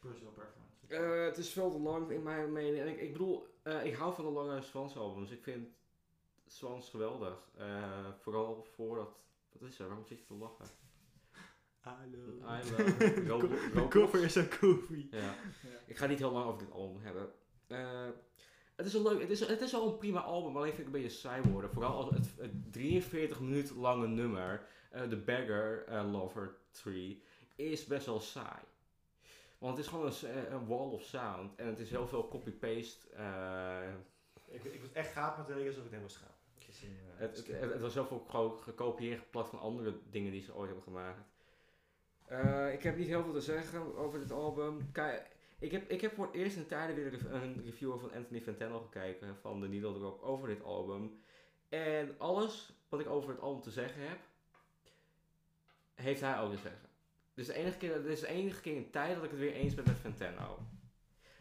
Personal 0.00 0.32
preference. 0.32 0.72
Eh, 0.94 1.24
het 1.24 1.38
is 1.38 1.52
veel 1.52 1.70
te 1.70 1.78
lang 1.78 2.10
in 2.10 2.22
mijn 2.22 2.52
mening. 2.52 2.78
En 2.78 2.88
ik, 2.88 3.00
ik 3.00 3.12
bedoel, 3.12 3.46
eh, 3.62 3.84
ik 3.84 3.94
hou 3.94 4.14
van 4.14 4.24
de 4.24 4.30
lange 4.30 4.62
Swans 4.62 4.96
albums. 4.96 5.30
Ik 5.30 5.42
vind 5.42 5.68
Swans 6.46 6.88
geweldig. 6.88 7.48
Eh, 7.56 8.08
vooral 8.20 8.66
voordat... 8.74 9.10
Wat 9.52 9.68
is 9.68 9.78
er? 9.78 9.86
Waarom 9.86 10.06
zit 10.06 10.18
je 10.18 10.24
te 10.24 10.34
lachen? 10.34 10.66
Hallo. 11.82 12.38
I 12.46 12.70
love 12.70 13.26
Ro- 13.26 13.48
De 13.48 13.86
cover 13.88 14.22
is 14.22 14.34
een 14.34 14.48
koffie. 14.60 15.08
Ja. 15.10 15.34
Ik 15.86 15.96
ga 15.96 16.06
niet 16.06 16.18
heel 16.18 16.30
lang 16.32 16.46
over 16.46 16.58
dit 16.58 16.72
album 16.72 17.02
hebben. 17.02 17.32
Eh, 17.66 18.08
het 18.76 18.86
is 18.86 18.94
een 18.94 19.02
leuk, 19.02 19.20
het 19.20 19.30
is, 19.30 19.40
het 19.40 19.60
is 19.60 19.74
al 19.74 19.88
een 19.92 19.98
prima 19.98 20.20
album, 20.20 20.56
alleen 20.56 20.68
vind 20.74 20.88
ik 20.88 20.94
een 20.94 21.02
beetje 21.02 21.16
saai 21.16 21.50
worden. 21.50 21.70
Vooral 21.70 21.92
als 21.92 22.10
het, 22.10 22.28
het 22.38 22.72
43 22.72 23.40
minuten 23.40 23.76
lange 23.76 24.06
nummer, 24.06 24.66
eh 24.90 25.02
The 25.02 25.16
Beggar 25.16 25.84
eh, 25.84 26.10
Lover 26.12 26.56
Tree, 26.70 27.22
is 27.56 27.86
best 27.86 28.06
wel 28.06 28.20
saai. 28.20 28.62
Want 29.58 29.76
het 29.76 29.84
is 29.86 29.90
gewoon 29.92 30.12
een, 30.50 30.66
wall 30.66 30.88
of 30.90 31.02
sound 31.02 31.54
en 31.56 31.66
het 31.66 31.78
is 31.78 31.90
heel 31.90 32.06
veel 32.06 32.28
copy-paste. 32.28 33.06
Ik, 34.48 34.64
ik 34.64 34.80
was 34.80 34.92
echt 34.92 35.12
gaaf 35.12 35.36
met 35.36 35.46
de 35.46 35.52
alsof 35.54 35.84
ik 35.84 35.90
het 35.90 35.90
helemaal 35.90 36.08
het, 37.16 37.30
het, 37.30 37.38
skin. 37.38 37.54
het, 37.54 37.72
het 37.72 37.80
was 37.80 37.94
heel 37.94 38.06
veel 38.06 38.26
gekopieerd 38.60 39.18
geplat 39.18 39.48
van 39.48 39.58
andere 39.60 39.98
dingen 40.10 40.32
die 40.32 40.42
ze 40.42 40.54
ooit 40.54 40.66
hebben 40.66 40.84
gemaakt. 40.84 41.31
Eh, 42.32 42.72
ik 42.72 42.82
heb 42.82 42.96
niet 42.96 43.06
heel 43.06 43.22
veel 43.22 43.32
te 43.32 43.40
zeggen 43.40 43.96
over 43.96 44.18
dit 44.18 44.32
album. 44.32 44.90
Ik 45.58 45.70
heb, 45.72 45.90
ik 45.90 46.00
heb 46.00 46.14
voor 46.14 46.26
het 46.26 46.34
eerst 46.34 46.56
in 46.56 46.66
tijden 46.66 46.96
weer 46.96 47.06
een 47.06 47.10
rev- 47.10 47.30
een 47.42 47.62
review 47.64 47.98
van 47.98 48.12
Anthony 48.12 48.40
Fantano 48.40 48.80
gekeken 48.80 49.36
van 49.40 49.60
de 49.60 49.68
Needle 49.68 49.92
Drop 49.92 50.22
over 50.22 50.48
dit 50.48 50.62
album. 50.62 51.20
En 51.68 52.14
alles 52.18 52.72
wat 52.88 53.00
ik 53.00 53.08
over 53.08 53.30
het 53.30 53.40
album 53.40 53.62
te 53.62 53.70
zeggen 53.70 54.08
heb, 54.08 54.18
heeft 55.94 56.20
hij 56.20 56.40
ook 56.40 56.50
te 56.50 56.58
zeggen. 56.58 56.88
Dus 57.34 57.46
de 57.46 57.54
enige 57.54 57.78
keer, 57.78 58.02
dit 58.02 58.12
is 58.12 58.20
de 58.20 58.26
enige 58.26 58.60
keer 58.60 58.76
in 58.76 58.90
tijd 58.90 59.14
dat 59.14 59.24
ik 59.24 59.30
het 59.30 59.38
weer 59.40 59.52
eens 59.52 59.74
ben 59.74 59.84
met 59.86 59.96
Fantano. 59.96 60.58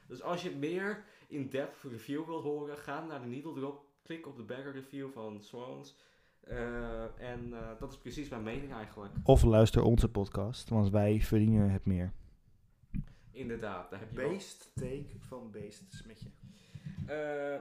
Dus 0.07 0.21
als 0.21 0.41
je 0.41 0.51
meer 0.51 1.03
in-depth 1.27 1.83
review 1.83 2.25
wilt 2.25 2.43
horen, 2.43 2.77
ga 2.77 3.05
naar 3.05 3.21
de 3.21 3.27
Needle 3.27 3.53
Drop, 3.53 3.85
klik 4.03 4.27
op 4.27 4.35
de 4.35 4.43
bagger 4.43 4.71
review 4.71 5.11
van 5.11 5.41
Swans. 5.41 5.95
Eh, 6.41 7.19
en 7.31 7.53
eh, 7.53 7.79
dat 7.79 7.91
is 7.91 7.97
precies 7.97 8.29
mijn 8.29 8.43
mening 8.43 8.73
eigenlijk. 8.73 9.13
Of 9.23 9.43
luister 9.43 9.83
onze 9.83 10.09
podcast, 10.09 10.69
want 10.69 10.89
wij 10.89 11.21
verdienen 11.21 11.69
het 11.69 11.85
meer. 11.85 12.11
Inderdaad, 13.31 13.89
daar 13.89 13.99
heb 13.99 14.11
je 14.11 14.37
take 14.73 15.19
van 15.19 15.51
Based 15.51 15.93
Smetje. 15.93 16.29
Eh, 17.07 17.59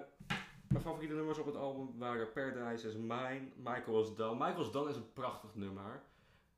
mijn 0.68 0.82
favoriete 0.82 1.14
nummers 1.14 1.38
op 1.38 1.46
het 1.46 1.56
album 1.56 1.98
waren 1.98 2.32
Paradise 2.32 2.88
is 2.88 2.96
Mine, 2.96 3.48
Michael 3.56 4.00
is 4.00 4.14
Done. 4.14 4.44
Michael 4.44 4.66
is 4.66 4.70
Done 4.70 4.90
is 4.90 4.96
een 4.96 5.12
prachtig 5.12 5.54
nummer. 5.54 6.02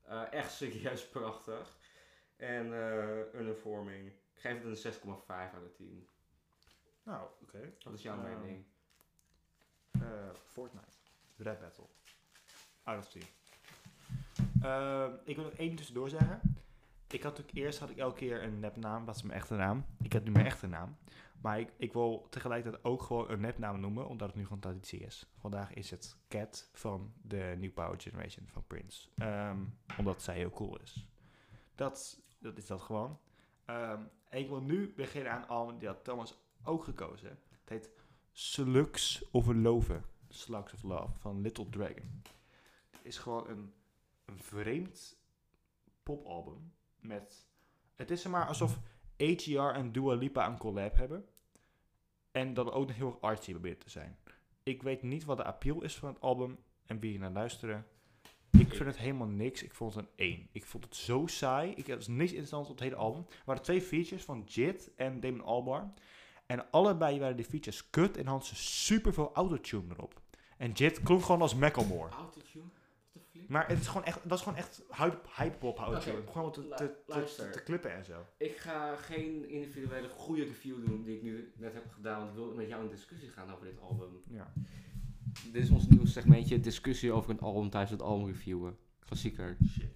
Eh, 0.01 0.33
echt 0.33 0.51
serieus 0.51 1.09
prachtig. 1.17 1.77
En 2.35 2.73
eh 2.73 3.41
Uniforming. 3.41 4.07
Ik 4.07 4.39
geef 4.39 4.63
het 4.63 4.85
een 4.85 4.93
6,5 4.93 5.53
uit 5.53 5.63
de 5.63 5.71
10. 5.73 6.07
Nou, 7.03 7.27
oké. 7.41 7.73
Wat 7.83 7.93
is 7.93 8.01
jouw 8.01 8.17
mening? 8.17 8.65
Eh, 9.91 10.01
Fortnite. 10.45 10.97
Red 11.37 11.59
Battle. 11.59 11.87
Out 12.83 12.97
of 12.97 13.09
10. 13.09 13.21
Ehm, 14.61 15.11
ik 15.23 15.35
wil 15.35 15.45
nog 15.45 15.53
één 15.53 15.75
tussendoor 15.75 16.09
zeggen. 16.09 16.41
Ik 17.07 17.23
had 17.23 17.37
natuurlijk 17.37 17.65
eerst 17.65 17.79
had 17.79 17.89
ik 17.89 17.97
elke 17.97 18.15
keer 18.15 18.43
een 18.43 18.59
nepnaam, 18.59 19.05
dat 19.05 19.15
is 19.15 19.21
mijn 19.21 19.39
echte 19.39 19.55
naam. 19.55 19.85
Ik 20.01 20.13
heb 20.13 20.23
nu 20.23 20.31
mijn 20.31 20.45
echte 20.45 20.67
naam. 20.67 20.97
Maar 21.41 21.59
ik, 21.59 21.73
ik 21.77 21.93
wil 21.93 22.27
tegelijkertijd 22.29 22.83
ook 22.83 23.01
gewoon 23.01 23.29
een 23.29 23.39
nepnaam 23.39 23.79
noemen, 23.79 24.07
omdat 24.07 24.27
het 24.27 24.37
nu 24.37 24.43
gewoon 24.43 24.59
traditie 24.59 24.99
is. 24.99 25.25
Vandaag 25.39 25.73
is 25.73 25.89
het 25.89 26.15
Cat 26.27 26.69
van 26.73 27.13
de 27.21 27.55
New 27.57 27.73
Power 27.73 28.01
Generation 28.01 28.47
van 28.47 28.63
Prince. 28.67 29.09
Ehm, 29.17 29.57
omdat 29.97 30.21
zij 30.21 30.35
heel 30.35 30.49
cool 30.49 30.79
is. 30.79 31.07
Dat, 31.75 32.19
dat 32.39 32.57
is 32.57 32.65
dat 32.65 32.81
gewoon. 32.81 33.19
Ehm, 33.65 34.01
en 34.29 34.39
ik 34.39 34.47
wil 34.47 34.61
nu 34.61 34.93
beginnen 34.95 35.31
aan 35.31 35.47
album 35.47 35.79
die 35.79 35.87
had 35.87 36.03
Thomas 36.03 36.37
ook 36.63 36.83
gekozen. 36.83 37.29
Het 37.29 37.69
heet 37.69 37.89
Slugs 38.31 39.25
of 39.31 39.47
Love. 39.47 40.01
Slugs 40.29 40.73
of 40.73 40.83
Love 40.83 41.19
van 41.19 41.41
Little 41.41 41.69
Dragon. 41.69 42.21
Is 43.03 43.17
gewoon 43.17 43.47
een, 43.49 43.73
vreemd 44.35 45.17
popalbum. 46.03 46.73
Met, 46.99 47.47
het 47.95 48.11
is 48.11 48.25
maar 48.25 48.47
alsof 48.47 48.79
AGR 49.17 49.75
en 49.75 49.91
Dua 49.91 50.13
Lipa 50.13 50.47
een 50.47 50.57
collab 50.57 50.95
hebben. 50.95 51.25
En 52.31 52.53
dan 52.53 52.71
ook 52.71 52.87
nog 52.87 52.95
heel 52.95 53.07
erg 53.07 53.21
artsy 53.21 53.51
probeert 53.51 53.79
te 53.79 53.89
zijn. 53.89 54.17
Ik 54.63 54.83
weet 54.83 55.01
niet 55.01 55.25
wat 55.25 55.37
de 55.37 55.43
appeal 55.43 55.81
is 55.81 55.95
van 55.95 56.09
het 56.09 56.21
album 56.21 56.57
en 56.85 56.99
wie 56.99 57.11
je 57.11 57.19
naar 57.19 57.31
luisteren. 57.31 57.85
Ik 58.59 58.73
vind 58.73 58.85
het 58.85 58.97
helemaal 58.97 59.27
niks. 59.27 59.63
Ik 59.63 59.73
vond 59.73 59.95
het 59.95 60.05
een 60.05 60.11
1. 60.15 60.47
Ik 60.51 60.65
vond 60.65 60.83
het 60.83 60.95
zo 60.95 61.27
saai. 61.27 61.71
Ik 61.71 61.87
had 61.87 62.07
niks 62.07 62.31
interessants 62.31 62.69
op 62.69 62.75
het 62.75 62.83
hele 62.83 62.95
album. 62.95 63.25
Er 63.29 63.41
waren 63.45 63.63
twee 63.63 63.81
features 63.81 64.23
van 64.23 64.43
Jit 64.45 64.91
en 64.95 65.19
Damon 65.19 65.41
Albarn. 65.41 65.93
En 66.45 66.71
allebei 66.71 67.19
waren 67.19 67.35
die 67.35 67.45
features 67.45 67.89
kut 67.89 68.17
en 68.17 68.25
hadden 68.25 68.47
ze 68.47 68.55
super 68.55 69.13
veel 69.13 69.33
autotune 69.33 69.93
erop. 69.93 70.21
En 70.57 70.71
Jit 70.71 71.03
klonk 71.03 71.23
gewoon 71.23 71.41
als 71.41 71.55
Macklemore. 71.55 72.09
Autotune? 72.09 72.65
Maar 73.53 73.67
het 73.67 73.79
is 73.79 73.87
gewoon 73.87 74.03
echt, 74.03 74.19
dat 74.23 74.37
is 74.37 74.43
gewoon 74.43 74.57
echt 74.57 74.83
hype, 74.89 75.19
hype 75.35 75.57
pop 75.57 75.77
Gewoon 75.77 76.51
te, 76.51 76.67
te, 76.67 77.49
te, 77.51 77.61
klippen 77.63 77.93
en 77.93 78.05
zo. 78.05 78.25
Ik 78.37 78.57
ga 78.57 78.95
geen 78.95 79.49
individuele 79.49 80.09
goede 80.09 80.43
review 80.43 80.85
doen 80.85 81.03
die 81.03 81.15
ik 81.15 81.23
nu 81.23 81.53
net 81.57 81.73
heb 81.73 81.91
gedaan. 81.91 82.17
Want 82.17 82.29
ik 82.29 82.35
wil 82.35 82.53
met 82.53 82.67
jou 82.67 82.83
in 82.83 82.89
discussie 82.89 83.29
gaan 83.29 83.53
over 83.53 83.65
dit 83.65 83.79
album. 83.79 84.21
Ja. 84.27 84.53
Dit 85.51 85.63
is 85.63 85.69
ons 85.69 85.87
nieuwe 85.87 86.07
segmentje, 86.07 86.59
discussie 86.59 87.11
over 87.11 87.29
een 87.29 87.39
album 87.39 87.69
tijdens 87.69 87.91
het 87.91 88.01
album 88.01 88.27
reviewen. 88.27 88.77
Klassieker. 88.99 89.57
Shit. 89.69 89.93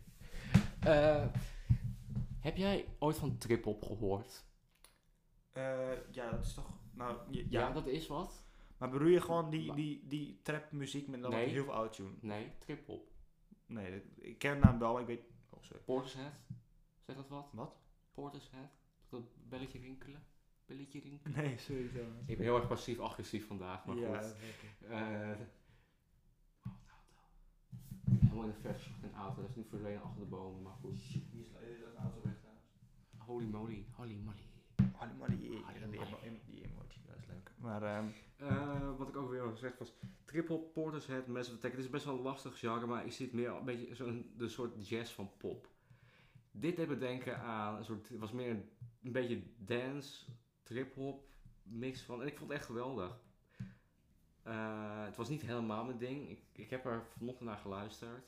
Eh, 0.79 1.25
heb 2.39 2.57
jij 2.57 2.85
ooit 2.99 3.17
van 3.17 3.37
trip-hop 3.37 3.83
gehoord? 3.83 4.45
Eh, 5.51 5.63
ja, 6.11 6.31
dat 6.31 6.45
is 6.45 6.53
toch... 6.53 6.69
Nou, 6.93 7.17
Ja, 7.29 7.43
ja. 7.49 7.71
dat 7.71 7.87
is 7.87 8.07
wat. 8.07 8.45
Maar 8.77 8.89
bedoel 8.89 9.07
je 9.07 9.21
gewoon 9.21 9.49
die, 9.49 9.73
die, 9.73 10.03
die 10.07 10.39
trap 10.43 10.71
muziek 10.71 11.07
met 11.07 11.21
dan 11.21 11.31
Nee. 11.31 11.47
heel 11.47 11.63
veel 11.63 11.73
autotune? 11.73 12.09
Nee, 12.21 12.51
trip-hop. 12.59 13.15
Nee, 13.67 14.01
ik 14.15 14.37
ken 14.37 14.53
de 14.59 14.65
naam 14.65 14.79
wel, 14.79 14.91
maar 14.93 15.01
ik 15.01 15.07
weet... 15.07 15.21
Oh, 15.49 15.63
sorry. 15.63 15.81
Portishead. 15.83 16.33
Zeg 17.05 17.15
dat 17.15 17.27
wat? 17.27 17.49
Wat? 17.53 17.75
Portishead. 18.13 18.69
Dat 19.09 19.23
belletje 19.49 19.79
rinkelen. 19.79 20.23
Belletje 20.65 20.99
rinkelen. 20.99 21.37
Nee, 21.37 21.57
sorry. 21.57 21.85
Ik 22.25 22.37
ben 22.37 22.45
heel 22.45 22.55
erg 22.55 22.67
passief-agressief 22.67 23.47
vandaag, 23.47 23.85
maar 23.85 23.97
ja, 23.97 24.21
goed. 24.21 24.31
oké. 24.33 24.93
Eh, 24.93 25.39
oh, 26.63 26.73
de 26.83 26.89
auto. 26.89 28.19
Helemaal 28.19 28.43
in 28.43 28.49
de 28.51 28.57
vers 28.61 28.89
een 29.03 29.13
auto. 29.13 29.41
Dat 29.41 29.49
is 29.49 29.55
nu 29.55 29.63
verdwenen 29.69 30.01
achter 30.01 30.19
de 30.19 30.25
bomen, 30.27 30.61
maar 30.61 30.73
goed. 30.73 30.99
Shit, 30.99 31.31
wie 31.31 31.41
is 31.41 31.79
dat 31.79 31.95
auto 31.95 32.21
weg 32.23 32.33
trouwens? 32.39 32.65
Holy 33.17 33.45
moly, 33.45 33.85
holy 33.91 34.15
moly. 34.15 34.45
Holy 34.93 35.13
moly, 35.13 35.35
Holy 35.47 35.85
moly. 35.85 35.97
emo- 35.97 36.39
die 36.45 36.63
emoji, 36.65 37.01
dat 37.05 37.17
is 37.17 37.25
leuk. 37.27 37.51
Maar, 37.67 37.83
ehm 37.83 38.05
Eh, 38.37 38.97
wat 38.97 39.07
ik 39.07 39.15
ook 39.15 39.29
weer 39.29 39.41
al 39.41 39.51
gezegd 39.51 39.79
was, 39.79 39.93
trip-hop, 40.25 40.73
Portishead, 40.73 41.27
Massive 41.27 41.55
Attack. 41.57 41.71
Het 41.71 41.79
is 41.79 41.89
best 41.89 42.05
wel 42.05 42.15
een 42.15 42.21
lastig 42.21 42.59
genre, 42.59 42.85
maar 42.85 43.05
ik 43.05 43.11
zie 43.11 43.25
het 43.25 43.35
meer 43.35 43.49
een 43.49 43.65
beetje 43.65 43.95
zo'n 43.95 44.33
de 44.37 44.47
soort 44.47 44.87
jazz 44.87 45.13
van 45.13 45.31
pop. 45.37 45.67
Dit 46.51 46.75
deed 46.75 46.87
me 46.87 46.97
denken 46.97 47.39
aan 47.39 47.75
een 47.75 47.85
soort, 47.85 48.09
het 48.09 48.19
was 48.19 48.31
meer 48.31 48.49
een, 48.49 48.69
een 49.03 49.11
beetje 49.11 49.43
dance, 49.57 50.25
trip-hop 50.63 51.27
mix 51.63 52.01
van. 52.01 52.21
En 52.21 52.27
ik 52.27 52.37
vond 52.37 52.49
het 52.49 52.57
echt 52.59 52.67
geweldig. 52.67 53.19
Eh, 54.43 55.03
het 55.05 55.15
was 55.15 55.29
niet 55.29 55.41
helemaal 55.41 55.85
mijn 55.85 55.97
ding. 55.97 56.29
Ik, 56.29 56.41
ik 56.51 56.69
heb 56.69 56.85
er 56.85 57.03
vanochtend 57.17 57.49
naar 57.49 57.57
geluisterd. 57.57 58.25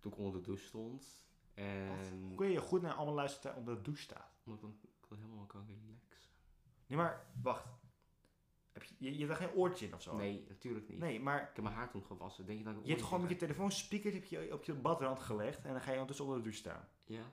Toen 0.00 0.12
ik 0.12 0.18
onder 0.18 0.32
de 0.32 0.46
douche 0.46 0.64
stond. 0.64 1.22
En 1.54 2.32
Kun 2.36 2.50
je 2.50 2.60
goed 2.60 2.82
naar 2.82 2.94
allemaal 2.94 3.14
luisteren 3.14 3.42
terwijl 3.42 3.60
onder 3.66 3.76
de 3.76 3.90
douche 3.90 4.02
staat? 4.02 4.30
omdat 4.44 4.62
ik 4.62 4.66
dan 4.68 4.90
ik 5.02 5.08
dan 5.08 5.18
helemaal 5.18 5.46
kan 5.46 5.66
relaxen. 5.66 6.30
Nee, 6.86 6.98
maar 6.98 7.26
wacht. 7.42 7.83
Heb 8.74 8.82
je, 8.82 8.94
je, 8.98 9.12
je 9.12 9.26
hebt 9.26 9.28
daar 9.28 9.48
geen 9.48 9.56
oortje 9.56 9.86
in 9.86 9.94
of 9.94 10.02
zo? 10.02 10.16
Nee, 10.16 10.44
natuurlijk 10.48 10.88
niet. 10.88 10.98
Nee, 10.98 11.20
maar 11.20 11.40
Ik 11.40 11.50
heb 11.54 11.64
mijn 11.64 11.76
haar 11.76 11.90
toen 11.90 12.04
gewassen. 12.04 12.46
Denk 12.46 12.58
je 12.58 12.64
dat 12.64 12.74
ik 12.74 12.80
je 12.82 12.90
hebt 12.90 13.02
gewoon 13.02 13.20
met 13.20 13.30
je 13.30 13.36
telefoon 13.36 13.70
speakers 13.70 14.16
op 14.16 14.24
je, 14.24 14.52
op 14.52 14.64
je 14.64 14.74
badrand 14.74 15.18
gelegd 15.18 15.64
en 15.64 15.72
dan 15.72 15.80
ga 15.80 15.86
je 15.86 15.92
ondertussen 15.92 16.24
onder 16.24 16.42
de 16.42 16.44
douche 16.44 16.60
staan. 16.60 16.88
heb? 17.04 17.16
Ja. 17.16 17.32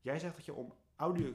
Jij 0.00 0.18
zegt 0.18 0.36
dat 0.36 0.44
je 0.44 0.54
om 0.54 0.74
audio... 0.96 1.32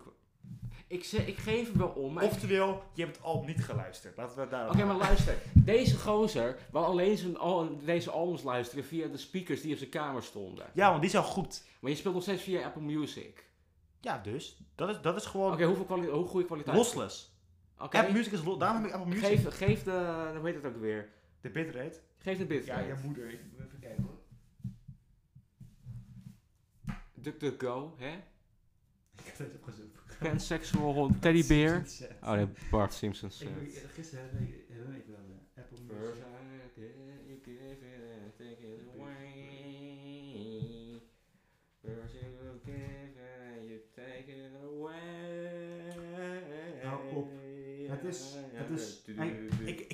Ik, 0.88 1.04
zeg, 1.04 1.28
ik 1.28 1.38
geef 1.38 1.68
hem 1.68 1.78
wel 1.78 1.88
om. 1.88 2.18
Oftewel, 2.22 2.84
je 2.94 3.04
hebt 3.04 3.16
het 3.16 3.26
al 3.26 3.44
niet 3.44 3.64
geluisterd. 3.64 4.18
Laten 4.18 4.36
we 4.36 4.42
het 4.42 4.50
daarop 4.50 4.76
Oké, 4.76 4.86
maar 4.86 4.96
luister. 4.96 5.38
Deze 5.54 5.98
gozer 5.98 6.58
wil 6.72 6.86
alleen 6.86 7.18
zijn 7.18 7.38
al, 7.38 7.78
deze 7.78 8.12
albums 8.12 8.44
luisteren 8.44 8.84
via 8.84 9.08
de 9.08 9.18
speakers 9.18 9.62
die 9.62 9.72
op 9.72 9.78
zijn 9.78 9.90
kamer 9.90 10.24
stonden. 10.24 10.72
Ja, 10.74 10.90
want 10.90 11.02
die 11.02 11.18
al 11.18 11.24
goed. 11.24 11.64
Maar 11.80 11.92
je 11.92 11.98
speelt 11.98 12.14
nog 12.14 12.24
steeds 12.24 12.44
via 12.44 12.66
Apple 12.66 12.82
Music. 12.82 13.46
Ja, 14.06 14.18
dus. 14.18 14.58
Dat 14.76 14.90
is, 14.90 15.02
dat 15.02 15.16
is 15.16 15.26
gewoon 15.26 15.54
Oké, 15.54 15.64
hoeveel 15.66 15.86
kwali 15.86 16.08
hoe 16.08 16.26
goede 16.28 16.46
kwaliteit? 16.46 16.78
lossless. 16.78 17.38
Oké. 17.80 17.98
Apple 17.98 18.14
Music 18.14 18.32
is 18.32 18.44
los. 18.44 18.58
Daarom 18.58 18.78
heb 18.82 18.88
ik 18.88 18.96
Apple 18.96 19.10
Music. 19.10 19.26
Geef, 19.26 19.58
geef 19.58 19.84
de... 19.84 20.32
Hoe 20.38 20.46
heet 20.46 20.56
het 20.56 20.66
ook 20.66 20.78
weer? 20.80 21.10
De 21.42 21.50
bitrate. 21.50 22.00
Geef 22.18 22.38
de 22.38 22.46
bitrate. 22.46 22.82
Ja, 22.82 22.88
je 22.88 23.02
moeder. 23.04 23.30
Ik 23.30 23.40
moet 23.52 23.60
even 23.66 23.80
kijken 23.80 24.04
hoor. 24.04 24.18
DuckDuckGo, 27.14 27.96
hè? 27.98 28.12
Ik 29.18 29.26
heb 29.26 29.38
het 29.38 29.54
opgezocht. 29.56 30.18
Pansexual 30.20 31.10
teddybear. 31.20 31.84
Oh 32.24 32.32
nee, 32.32 32.48
Bart 32.72 32.94
Simpson 32.94 33.30
set. 33.32 33.48
Ik, 33.48 33.62
ik- 33.62 33.90
gisteren 33.94 34.24
heb 34.24 34.40
ik, 34.40 34.56
heb 34.70 34.96
ik 34.96 35.06
wel 35.08 35.16
eh, 35.18 35.64
Apple 35.64 35.78
Music. 35.82 36.24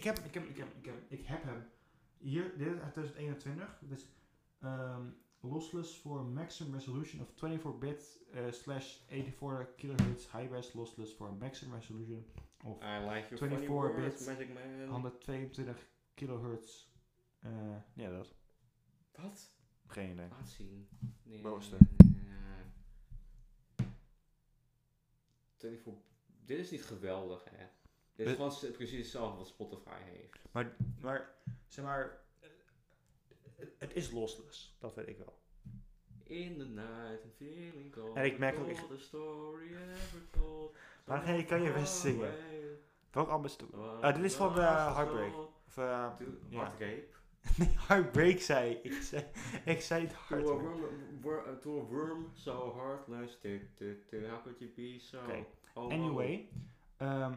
Ik, 0.02 0.08
heb, 0.08 0.20
ik, 0.20 0.34
heb, 0.34 0.44
ik, 0.44 0.58
heb, 0.58 0.68
ik, 0.78 0.86
heb, 0.86 0.96
ik 1.08 1.26
heb 1.26 1.44
hem. 1.44 1.70
Hier, 2.18 2.58
dit 2.58 2.68
is 2.68 2.80
uit 2.80 2.94
2021. 2.94 3.80
Dit 3.82 3.98
is 4.00 4.08
ehm, 4.60 5.06
lossless 5.40 5.96
for 5.98 6.24
maximum 6.26 6.74
resolution 6.74 7.22
of 7.22 7.30
24-bit 7.30 8.20
eh, 8.34 8.52
slash 8.52 8.96
84 9.08 9.76
kilohertz 9.76 10.32
high-res 10.32 10.74
lossless 10.74 11.14
for 11.14 11.34
maximum 11.34 11.74
resolution 11.76 12.26
of 12.64 12.78
I 12.84 12.98
like 12.98 13.28
your 13.30 13.38
24 13.38 13.40
funny 13.40 13.68
words, 13.68 14.26
bit, 14.26 14.28
Magic 14.28 14.54
Man. 14.54 14.90
122 14.90 15.90
kilohertz. 16.14 16.88
eh, 17.40 17.76
ja, 17.94 18.10
dat. 18.10 18.36
Wat? 19.16 19.52
Geen 19.88 20.12
idee. 20.12 20.28
Laat 20.30 20.50
zien. 20.50 20.88
Nee. 21.24 21.42
Bovenste. 21.42 21.78
24 25.58 26.04
Dit 26.46 26.60
is 26.60 26.72
niet 26.72 26.84
geweldig, 26.84 27.44
hè. 27.50 27.66
Dit 28.16 28.26
is 28.26 28.32
Het- 28.32 28.36
gewoon 28.36 28.52
s- 28.52 28.72
precies 28.72 28.98
hetzelfde 28.98 29.38
wat 29.38 29.48
Spotify 29.48 30.02
heeft. 30.04 30.40
Maar, 30.52 30.76
maar 31.02 31.30
zeg 31.68 31.86
maar, 31.86 32.20
het, 33.78 33.94
is 33.94 34.12
lossless. 34.12 34.76
Dat 34.80 34.96
weet 34.96 35.08
ik 35.08 35.18
wel. 35.18 35.40
In 36.24 36.58
the 36.58 36.66
night 36.66 37.24
and 37.24 37.34
feeling 37.38 37.92
cold. 37.94 38.16
En 38.16 38.26
ik 38.26 38.38
merk 38.38 38.58
ook- 38.60 38.88
the 38.90 38.98
story 38.98 39.68
ever 39.76 40.30
told. 40.32 40.76
Maar 41.06 41.26
hey, 41.26 41.44
kan 41.46 41.62
je 41.62 41.72
best 41.72 41.94
zingen? 42.00 42.34
Welk 43.12 43.30
album 43.30 43.46
is 43.46 43.52
het? 43.52 43.62
What 43.72 44.02
Ah, 44.02 44.16
dit 44.16 44.24
is 44.24 44.36
van, 44.36 44.48
was 44.48 44.56
the 44.56 44.62
Heartbreak. 44.62 45.36
Of, 45.38 45.74
to 45.74 45.82
ja. 45.82 46.18
Heartbreak. 46.50 47.20
nee, 47.58 47.70
Heartbreak 47.88 48.40
zei 48.40 48.72
ik. 48.74 48.84
Ik 48.84 49.02
zei, 49.02 49.26
ik 49.66 49.82
zei 49.82 50.02
het 50.08 50.10
To 50.12 50.18
a, 50.18 50.28
Heartbreak. 50.28 50.62
worm, 50.80 51.22
wor- 51.22 51.60
to 51.60 51.80
a 51.80 51.84
worm 51.84 52.30
so 52.34 52.76
heartless. 52.76 53.40
Tu, 53.40 53.70
tu, 53.76 54.04
tu, 54.08 54.28
how 54.28 54.42
could 54.44 54.60
you 54.60 54.72
be 54.76 55.00
so... 55.00 55.20
Oh, 55.74 55.92
Anyway, 55.92 56.50
ehm, 56.98 57.34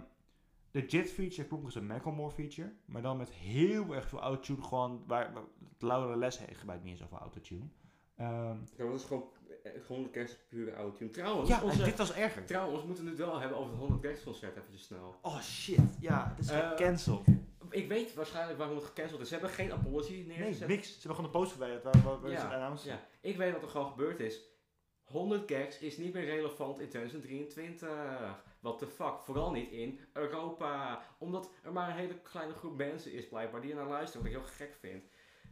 de 0.75 0.87
JIT 0.87 1.11
feature 1.11 1.49
klonk 1.49 1.65
als 1.65 1.75
een 1.75 1.87
Macklemore 1.87 2.31
feature, 2.35 2.73
maar 2.85 3.03
dan 3.03 3.17
met 3.17 3.31
heel 3.31 3.95
erg 3.95 4.09
veel 4.09 4.21
autotune, 4.21 4.63
gewoon 4.63 5.05
waar, 5.07 5.33
waar 5.33 5.43
het 5.73 5.83
Laura 5.83 6.17
Les 6.17 6.39
heeft 6.39 6.59
gebruikt 6.59 6.83
niet 6.83 6.93
eens 6.93 7.01
zoveel 7.01 7.19
autotune. 7.19 7.65
Ehm 8.17 8.57
Ja, 8.77 8.85
dat 8.85 8.95
is 8.95 9.05
gewoon, 9.05 9.25
eh, 9.63 9.73
gewoon 9.87 10.03
de 10.03 10.11
kerst 10.11 10.39
pure 10.49 10.75
autotune. 10.75 11.11
Trouwens, 11.11 11.49
ja, 11.49 11.63
onze, 11.63 11.83
dit 11.85 11.99
was 11.99 12.13
erger. 12.15 12.45
trouwens, 12.45 12.81
we 12.81 12.87
moeten 12.87 13.07
het 13.07 13.19
wel 13.19 13.41
hebben 13.41 13.59
over 13.59 13.71
het 13.71 13.81
100 13.81 14.07
Gags 14.07 14.23
concert, 14.25 14.57
eventjes 14.57 14.83
snel. 14.85 15.15
Oh 15.23 15.41
shit, 15.41 15.97
ja, 16.01 16.29
het 16.37 16.45
is 16.45 16.51
Eh, 16.51 16.69
gecanceld. 16.69 17.27
Ik 17.71 17.89
weet 17.89 18.15
waarschijnlijk 18.15 18.59
waarom 18.59 18.77
het 18.77 18.85
gecanceld 18.85 19.21
is. 19.21 19.27
Ze 19.29 19.35
hebben 19.35 19.51
geen 19.53 19.73
apology 19.73 20.13
Nee, 20.13 20.25
neergezet. 20.39 20.69
niks. 20.69 20.87
Ze 20.89 20.93
hebben 20.93 21.11
gewoon 21.17 21.25
een 21.31 21.39
post 21.41 21.51
verwijderd 21.51 21.83
waar, 21.83 22.03
waar, 22.03 22.21
waar 22.21 22.31
Ja, 22.31 22.77
ze. 22.77 22.89
Ja, 22.89 23.01
ik 23.21 23.37
weet 23.37 23.53
wat 23.53 23.63
er 23.63 23.69
gewoon 23.69 23.87
gebeurd 23.91 24.21
is. 24.21 24.41
100 25.03 25.51
gags 25.53 25.79
is 25.79 25.97
niet 25.97 26.13
meer 26.13 26.25
relevant 26.25 26.81
in 26.81 26.89
2023. 26.89 27.89
What 28.65 28.79
the 28.79 28.87
fuck? 28.87 29.19
Vooral 29.25 29.51
niet 29.51 29.71
in 29.71 30.01
Europa. 30.13 31.03
Omdat 31.19 31.51
er 31.63 31.73
maar 31.73 31.89
een 31.89 31.97
hele 31.97 32.19
kleine 32.21 32.53
groep 32.55 32.77
mensen 32.77 33.13
is 33.13 33.29
blijkbaar 33.29 33.61
die 33.61 33.71
er 33.71 33.77
naar 33.77 33.89
luisteren. 33.89 34.23
Wat 34.27 34.33
ik 34.33 34.39
heel 34.39 34.67
gek 34.67 34.75
vind. 34.81 35.05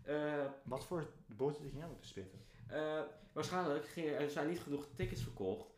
Eh, 0.03 0.45
Wat 0.65 0.85
voor 0.87 1.07
boter 1.27 1.63
ging 1.63 1.77
jij 1.77 1.87
moeten 1.87 2.07
spitten? 2.09 2.41
eh, 2.69 3.01
waarschijnlijk 3.33 3.87
gingen 3.89 4.19
er 4.19 4.31
zijn 4.31 4.49
niet 4.49 4.61
genoeg 4.61 4.87
tickets 4.95 5.23
verkocht. 5.23 5.71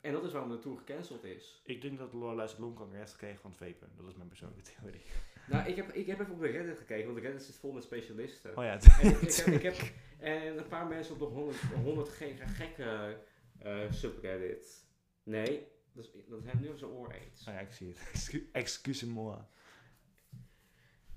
En 0.00 0.12
dat 0.12 0.24
is 0.24 0.32
waarom 0.32 0.50
de 0.50 0.58
tour 0.58 0.78
gecanceld 0.78 1.24
is. 1.24 1.60
Ik 1.64 1.80
denk 1.82 1.98
dat 1.98 2.12
Les 2.14 2.56
longkanker 2.58 2.98
heeft 2.98 3.12
gekregen 3.12 3.40
van 3.40 3.50
het 3.50 3.58
vapen. 3.58 3.96
Dat 3.96 4.06
is 4.08 4.14
mijn 4.16 4.28
persoonlijke 4.28 4.62
theorie. 4.72 5.02
Nou, 5.46 5.68
ik 5.68 5.76
heb, 5.76 5.88
ik 5.92 6.06
heb 6.06 6.20
even 6.20 6.32
op 6.34 6.40
de 6.40 6.46
Reddit 6.46 6.78
gekeken, 6.78 7.04
want 7.04 7.16
de 7.16 7.22
Reddit 7.22 7.42
zit 7.42 7.56
vol 7.56 7.72
met 7.72 7.82
specialisten. 7.82 8.56
Oh 8.56 8.64
ja, 8.64 8.72
En 9.00 9.08
ik, 9.10 9.20
ik, 9.20 9.32
heb, 9.36 9.46
ik 9.46 9.62
heb 9.62 9.76
en 10.18 10.58
een 10.58 10.68
paar 10.68 10.86
mensen 10.86 11.12
op 11.12 11.18
de 11.18 11.24
100, 11.24 11.58
100 11.84 12.08
ge- 12.08 12.34
gekke 12.36 13.16
eh 13.58 13.92
subreddit. 13.92 14.86
Nee, 15.22 15.66
dat, 15.92 16.04
is, 16.04 16.10
dat 16.28 16.42
heeft 16.44 16.60
nu 16.60 16.68
op 16.68 16.78
zijn 16.78 16.90
oor 16.90 17.12
aids. 17.12 17.46
Oh 17.48 17.54
ja, 17.54 17.60
ik 17.60 17.72
zie 17.72 17.88
het. 17.88 17.98
Excu- 18.12 18.48
Excuse-moi. 18.52 19.38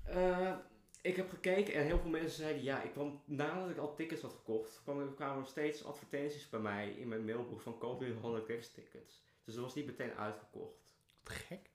Eh, 0.02 0.56
ik 1.00 1.16
heb 1.16 1.28
gekeken 1.30 1.74
en 1.74 1.84
heel 1.84 1.98
veel 1.98 2.10
mensen 2.10 2.36
zeiden 2.36 2.62
ja, 2.62 2.82
ik 2.82 2.92
kwam 2.92 3.22
nadat 3.24 3.70
ik 3.70 3.76
al 3.76 3.94
tickets 3.94 4.22
had 4.22 4.32
gekocht, 4.32 4.80
kwamen, 4.82 5.14
kwamen 5.14 5.42
er 5.42 5.48
steeds 5.48 5.84
advertenties 5.84 6.48
bij 6.48 6.60
mij 6.60 6.90
in 6.90 7.08
mijn 7.08 7.24
mailbox 7.24 7.62
van 7.62 7.78
koop 7.78 8.00
nu 8.00 8.12
100 8.14 8.46
Gags 8.46 8.72
tickets. 8.72 9.22
Dus 9.44 9.54
dat 9.54 9.64
was 9.64 9.74
niet 9.74 9.86
meteen 9.86 10.12
uitverkocht. 10.14 10.94
Wat 11.22 11.32
gek. 11.32 11.70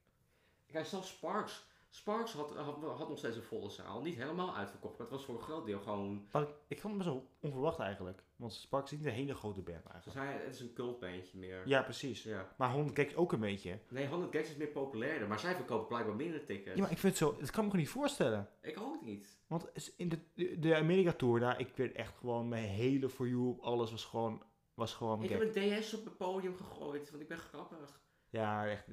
Kijk, 0.65 0.85
zelfs 0.85 1.09
Sparks. 1.09 1.67
Sparks 1.91 2.33
had, 2.33 2.55
had, 2.55 2.75
had 2.97 3.09
nog 3.09 3.17
steeds 3.17 3.35
een 3.35 3.43
volle 3.43 3.69
zaal. 3.69 4.01
Niet 4.01 4.15
helemaal 4.15 4.55
uitverkocht, 4.55 4.97
maar 4.97 5.07
het 5.07 5.15
was 5.15 5.25
voor 5.25 5.35
een 5.35 5.41
groot 5.41 5.65
deel 5.65 5.79
gewoon... 5.79 6.27
Maar 6.31 6.41
ik, 6.41 6.49
ik 6.67 6.79
vond 6.79 6.93
het 6.95 7.03
best 7.03 7.15
wel 7.15 7.29
onverwacht 7.39 7.79
eigenlijk. 7.79 8.23
Want 8.35 8.53
Sparks 8.53 8.91
is 8.91 8.97
niet 8.97 9.07
een 9.07 9.13
hele 9.13 9.35
grote 9.35 9.61
band 9.61 9.83
Ze 9.83 9.89
eigenlijk. 9.91 10.19
zei, 10.19 10.43
het 10.43 10.53
is 10.55 10.59
een 10.61 10.73
cultbandje 10.73 11.37
meer. 11.37 11.67
Ja, 11.67 11.81
precies. 11.81 12.23
ja. 12.23 12.53
Maar 12.57 12.71
100 12.71 12.99
Gags 12.99 13.15
ook 13.15 13.31
een 13.31 13.39
beetje. 13.39 13.79
Nee, 13.89 14.07
100 14.07 14.35
Gags 14.35 14.49
is 14.49 14.55
meer 14.55 14.67
populairder, 14.67 15.27
maar 15.27 15.39
zij 15.39 15.55
verkopen 15.55 15.87
blijkbaar 15.87 16.15
minder 16.15 16.45
tickets. 16.45 16.75
Ja, 16.75 16.81
maar 16.81 16.91
ik 16.91 16.97
vind 16.97 17.19
het 17.19 17.27
zo... 17.27 17.37
Dat 17.39 17.51
kan 17.51 17.63
me 17.63 17.69
gewoon 17.69 17.85
niet 17.85 17.93
voorstellen. 17.93 18.49
Ik 18.61 18.79
ook 18.79 19.01
niet. 19.01 19.39
Want 19.47 19.93
in 19.97 20.09
de, 20.09 20.19
de, 20.59 20.75
Amerika 20.75 21.13
Tour 21.13 21.39
daar, 21.39 21.59
ik 21.59 21.75
werd 21.75 21.95
echt 21.95 22.17
gewoon 22.17 22.47
mijn 22.47 22.67
hele 22.67 23.09
For 23.09 23.27
You, 23.27 23.57
alles 23.61 23.91
was 23.91 24.05
gewoon, 24.05 24.43
was 24.73 24.93
gewoon 24.93 25.23
Ik 25.23 25.29
gek. 25.29 25.39
heb 25.39 25.55
een 25.55 25.79
DS 25.81 25.93
op 25.93 26.05
het 26.05 26.17
podium 26.17 26.55
gegooid, 26.55 27.09
want 27.09 27.21
ik 27.21 27.27
ben 27.27 27.37
grappig. 27.37 28.01
Ja, 28.31 28.67
echt. 28.67 28.85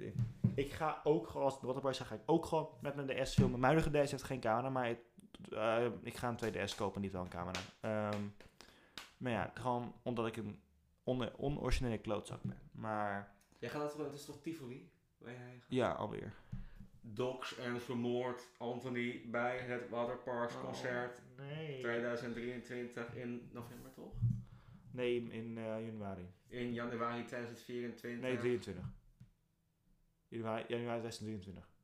Ik 0.56 0.72
ga 0.72 1.00
ook 1.04 1.26
gewoon, 1.28 1.44
als 1.44 1.60
Waterboy 1.60 1.92
zegt, 1.92 2.08
ga 2.08 2.14
ik 2.14 2.22
ook 2.26 2.46
gewoon 2.46 2.68
met 2.80 2.94
mijn 2.94 3.06
DS 3.24 3.34
filmen. 3.34 3.60
Mijn 3.60 3.72
huidige 3.72 4.04
DS 4.04 4.10
heeft 4.10 4.22
geen 4.22 4.40
camera, 4.40 4.70
maar 4.70 4.90
ik, 4.90 4.98
eh, 5.50 5.86
ik 6.02 6.16
ga 6.16 6.28
een 6.28 6.36
tweede 6.36 6.64
DS 6.64 6.74
kopen 6.74 6.94
en 6.96 7.00
niet 7.02 7.12
wel 7.12 7.22
een 7.22 7.28
camera. 7.28 7.60
Ehm, 7.80 8.22
maar 9.16 9.32
ja, 9.32 9.50
gewoon 9.54 9.94
omdat 10.02 10.26
ik 10.26 10.36
een 10.36 10.60
on 11.04 11.36
onoriginele 11.36 11.98
klootzak 11.98 12.42
ben. 12.42 12.58
Maar 12.72 13.34
Jij 13.58 13.70
gaat 13.70 13.80
dat, 13.96 14.06
het 14.06 14.14
is 14.14 14.24
toch 14.24 14.40
Tivoli? 14.40 14.90
Waar 15.18 15.32
jij 15.32 15.40
gaat? 15.58 15.64
ja, 15.68 15.92
alweer. 15.92 16.32
Docs 17.00 17.56
en 17.56 17.80
vermoord 17.80 18.48
Anthony 18.58 19.22
bij 19.26 19.58
het 19.58 19.88
Waterparks 19.88 20.54
Oh. 20.54 20.64
concert 20.64 21.22
nee. 21.36 21.80
2023 21.80 23.14
in 23.14 23.48
november 23.52 23.90
toch? 23.92 24.12
Nee, 24.90 25.28
in 25.30 25.58
eh, 25.58 25.84
januari. 25.86 26.26
In 26.48 26.72
januari 26.72 27.24
2024. 27.24 28.20
Nee, 28.20 28.36
23. 28.38 28.84
Januari, 30.28 30.64
januari 30.68 31.00
2023. 31.00 31.74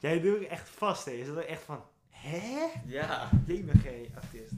Jij 0.00 0.20
doet 0.20 0.38
het 0.38 0.48
echt 0.48 0.68
vast, 0.68 1.04
hè? 1.04 1.10
Je 1.10 1.24
zit 1.24 1.36
er 1.36 1.46
echt 1.46 1.62
van, 1.62 1.84
hè? 2.08 2.72
Ja. 2.86 3.30
JMG, 3.46 4.14
artiest. 4.14 4.52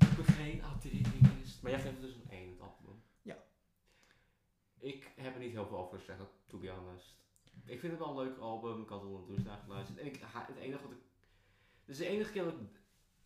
Ik 0.00 0.16
ben 0.16 0.24
geen 0.24 0.62
atheïst. 0.62 1.62
Maar 1.62 1.70
jij 1.70 1.80
geeft 1.80 1.92
het 1.92 2.00
dus 2.00 2.14
een 2.14 2.30
1, 2.30 2.48
het 2.48 2.60
album. 2.60 3.02
Ja. 3.22 3.36
Ik 4.78 5.10
heb 5.16 5.34
er 5.34 5.40
niet 5.40 5.52
heel 5.52 5.66
veel 5.66 5.78
over 5.78 5.98
te 5.98 6.04
zeggen, 6.04 6.28
to 6.46 6.58
be 6.58 6.68
honest. 6.70 7.16
Ik 7.64 7.80
vind 7.80 7.92
het 7.92 8.00
wel 8.00 8.08
een 8.10 8.26
leuk 8.26 8.38
album. 8.38 8.82
Ik 8.82 8.88
had 8.88 9.02
al 9.02 9.16
een 9.16 9.26
douche 9.26 9.44
naar 9.44 9.58
geluisterd. 9.58 9.98
En 9.98 10.06
ik, 10.06 10.20
het 10.20 10.56
enige 10.56 10.82
wat 10.82 10.92
ik... 10.92 10.98
Dit 11.84 11.94
is 11.94 11.98
de 11.98 12.06
enige 12.06 12.32
keer 12.32 12.44
dat 12.44 12.52
ik 12.52 12.79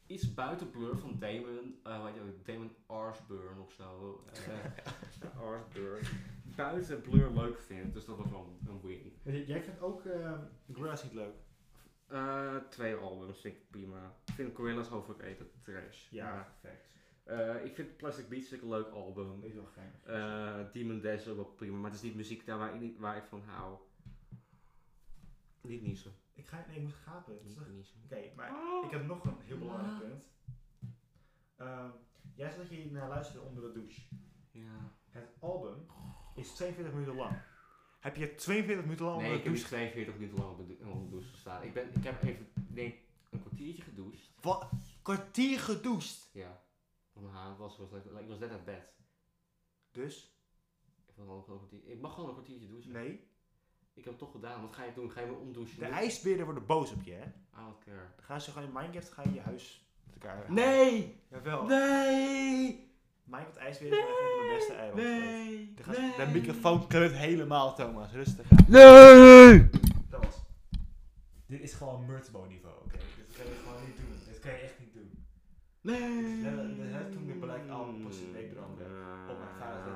iets 0.07 0.35
buiten 0.35 0.71
Blur 0.71 0.99
van 0.99 1.19
Damon, 1.19 1.81
eh 1.83 2.05
weet 2.05 2.15
je 2.15 2.21
ook, 2.21 2.45
Damon 2.47 2.71
Arsburn 2.87 3.59
of 3.61 3.73
zo. 3.73 4.25
eh 4.33 5.41
Arsburn. 5.43 6.05
Buiten 6.57 7.01
Blur 7.01 7.31
leuk 7.31 7.59
vind. 7.61 7.93
Dus 7.95 8.05
dat 8.05 8.17
was 8.17 8.31
wel 8.31 8.59
een, 8.61 8.69
een 8.69 8.81
win. 8.81 9.45
Jij 9.47 9.63
vindt 9.63 9.81
ook 9.81 10.05
uh, 10.05 10.39
Gorillaz 10.73 11.03
niet 11.03 11.13
leuk? 11.13 11.35
Eh, 12.07 12.57
twee 12.57 12.95
albums 12.95 13.41
vind 13.41 13.55
ik 13.57 13.71
prima. 13.71 14.15
Ik 14.27 14.35
vind 14.35 14.55
Gorillaz 14.57 14.91
overrated 14.91 15.63
trash. 15.63 16.11
Maar, 16.13 16.55
perfect. 16.61 16.91
eh, 17.25 17.65
ik 17.65 17.75
vind 17.75 17.97
Plastic 17.97 18.29
Beach 18.29 18.51
een 18.63 18.69
leuk 18.69 18.89
album. 18.91 19.41
Weet 19.41 19.55
wel 19.55 19.69
geinig. 19.75 20.03
Eh 20.03 20.73
Demon 20.73 21.01
Dash 21.01 21.21
is 21.21 21.29
ook 21.29 21.37
wel 21.37 21.45
prima, 21.45 21.77
maar 21.77 21.91
het 21.91 21.99
is 21.99 22.05
niet 22.07 22.15
muziek 22.17 22.47
daar 22.47 22.59
waar 22.59 22.75
ik, 22.75 22.81
niet- 22.81 22.99
waar 22.99 23.17
ik 23.17 23.25
van 23.25 23.43
hou. 23.47 23.79
Niet 25.61 25.83
niezen. 25.83 26.13
Ik 26.35 26.47
ga, 26.47 26.65
nee, 26.69 26.77
ik 26.77 26.83
moet 26.83 26.95
gapen. 26.95 27.39
Oké, 28.05 28.33
maar 28.37 28.51
ik 28.85 28.91
heb 28.91 29.07
nog 29.07 29.25
een 29.25 29.41
heel 29.41 29.59
belangrijk 29.59 29.99
punt. 29.99 30.25
Ehm, 31.57 31.91
jij 32.35 32.51
zei 32.51 32.63
dat 32.63 32.71
je 32.71 32.91
naar 32.91 33.09
luisterde 33.09 33.47
onder 33.47 33.63
de 33.63 33.73
douche. 33.73 34.01
Ja. 34.51 34.93
Het 35.09 35.29
album 35.39 35.87
is 36.35 36.55
42 36.55 36.95
minuten 36.95 37.17
lang. 37.17 37.37
Heb 38.01 38.17
je 38.17 38.35
42 38.35 38.85
minuten 38.85 39.07
lang 39.07 39.21
Nee, 39.21 39.27
onder 39.27 39.39
ik 39.39 39.45
de 39.45 39.51
heb 39.51 39.59
niet 39.59 39.71
douche? 39.71 39.93
42 39.93 40.15
minuten 40.15 40.39
lang 40.39 40.59
op 40.59 40.69
de, 40.69 41.11
douche 41.11 41.29
gestaan. 41.29 41.63
Ik, 41.63 41.75
ben, 41.75 41.95
ik 41.95 42.05
heb 42.05 42.23
even, 42.23 42.47
ik 42.55 42.75
denk, 42.75 42.95
een 43.31 43.41
kwartiertje 43.41 43.83
gedoucht. 43.83 44.31
Wat? 44.41 44.71
Kwartier 45.03 45.61
gedoucht. 45.61 46.31
Ja. 46.33 46.63
Ja, 47.21 47.49
het 47.49 47.59
was, 47.59 47.79
was, 47.79 47.91
ik 48.21 48.29
was 48.29 48.39
net 48.39 48.51
uit 48.51 48.65
bed. 48.65 48.93
Dus? 49.91 50.39
Ik, 51.07 51.15
was 51.17 51.29
al 51.29 51.37
een 51.37 51.59
kwartier, 51.59 51.89
ik 51.89 52.01
mag 52.01 52.15
gewoon 52.15 52.29
een 52.29 52.35
kwartiertje 52.35 52.69
douchen. 52.69 52.93
Nee. 52.93 53.29
Ik 53.95 54.05
heb 54.05 54.13
het 54.13 54.19
toch 54.19 54.31
gedaan. 54.31 54.61
Wat 54.61 54.75
ga 54.75 54.85
je 54.85 54.93
doen? 54.95 55.11
Ga 55.11 55.21
je 55.21 55.27
me 55.27 55.33
omdouchen? 55.33 55.79
De 55.79 55.85
ijsberen 55.85 56.45
worden 56.45 56.67
boos 56.67 56.93
op 56.93 57.03
je, 57.03 57.13
hè? 57.13 57.25
Don't 57.57 57.79
care. 57.85 57.97
Dan 58.17 58.25
gaan 58.25 58.41
ze 58.41 58.51
gewoon 58.51 58.69
in 58.69 58.75
Minecraft 58.75 59.13
ga 59.13 59.23
je 59.23 59.33
je 59.33 59.41
huis 59.41 59.87
met 60.05 60.15
elkaar 60.15 60.37
halen. 60.37 60.55
Nee! 60.55 61.21
Jawel. 61.29 61.65
Nee! 61.65 62.93
Minecraft 63.25 63.57
ijsberen 63.57 63.99
is 63.99 64.05
echt 64.05 64.09
een 64.09 64.37
van 64.39 64.47
de 64.49 64.55
beste 64.55 64.73
eilandjes. 64.73 65.09
Nee! 65.19 65.75
Gast- 65.83 65.99
nee. 65.99 66.17
de 66.17 66.27
microfoon 66.27 66.87
kleurt 66.87 67.13
helemaal, 67.13 67.75
Thomas. 67.75 68.13
Rustig. 68.13 68.51
Nee! 68.69 69.71
Thomas. 70.11 70.35
Dit 71.47 71.61
is 71.61 71.73
gewoon 71.73 72.07
Murtbo 72.07 72.45
niveau, 72.45 72.75
oké? 72.85 72.97
Dit 72.97 73.37
kan 73.37 73.47
je 73.47 73.55
gewoon 73.65 73.85
niet 73.87 73.97
doen. 73.97 74.19
Dit 74.27 74.41
kan 74.41 74.51
je 74.53 74.59
echt 74.59 74.79
niet 74.79 74.93
doen. 74.95 75.25
Nee! 75.81 76.43
Dat 76.43 76.77
net 76.91 77.13
toen 77.13 77.27
de 77.27 77.73
Album 77.73 78.03
pas 78.03 78.17
een 78.17 78.33
week 78.33 78.53
brandde. 78.55 78.85
Op 79.29 79.39
mijn 79.39 79.55
vader. 79.59 79.93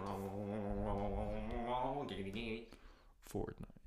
Fortnite. 3.28 3.77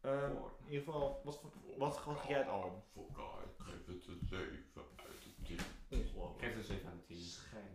Ehm, 0.00 0.32
in 0.66 0.70
ieder 0.72 0.84
geval, 0.84 1.20
wat, 1.24 1.42
wat, 1.42 1.54
wat 1.78 1.96
ga 1.96 2.28
jij 2.28 2.38
het 2.38 2.48
album? 2.48 2.82
Ik 2.94 3.64
geef 3.64 3.86
het 3.86 4.06
een 4.06 4.20
7 4.28 4.82
uit 4.96 5.22
de 5.22 5.42
10. 5.42 5.58
Ongelooflijk. 5.88 6.42
Ik 6.42 6.44
geef 6.44 6.56
het 6.56 6.58
een 6.58 6.74
7 6.76 6.88
uit 6.88 6.98
de 7.08 7.14
10. 7.14 7.16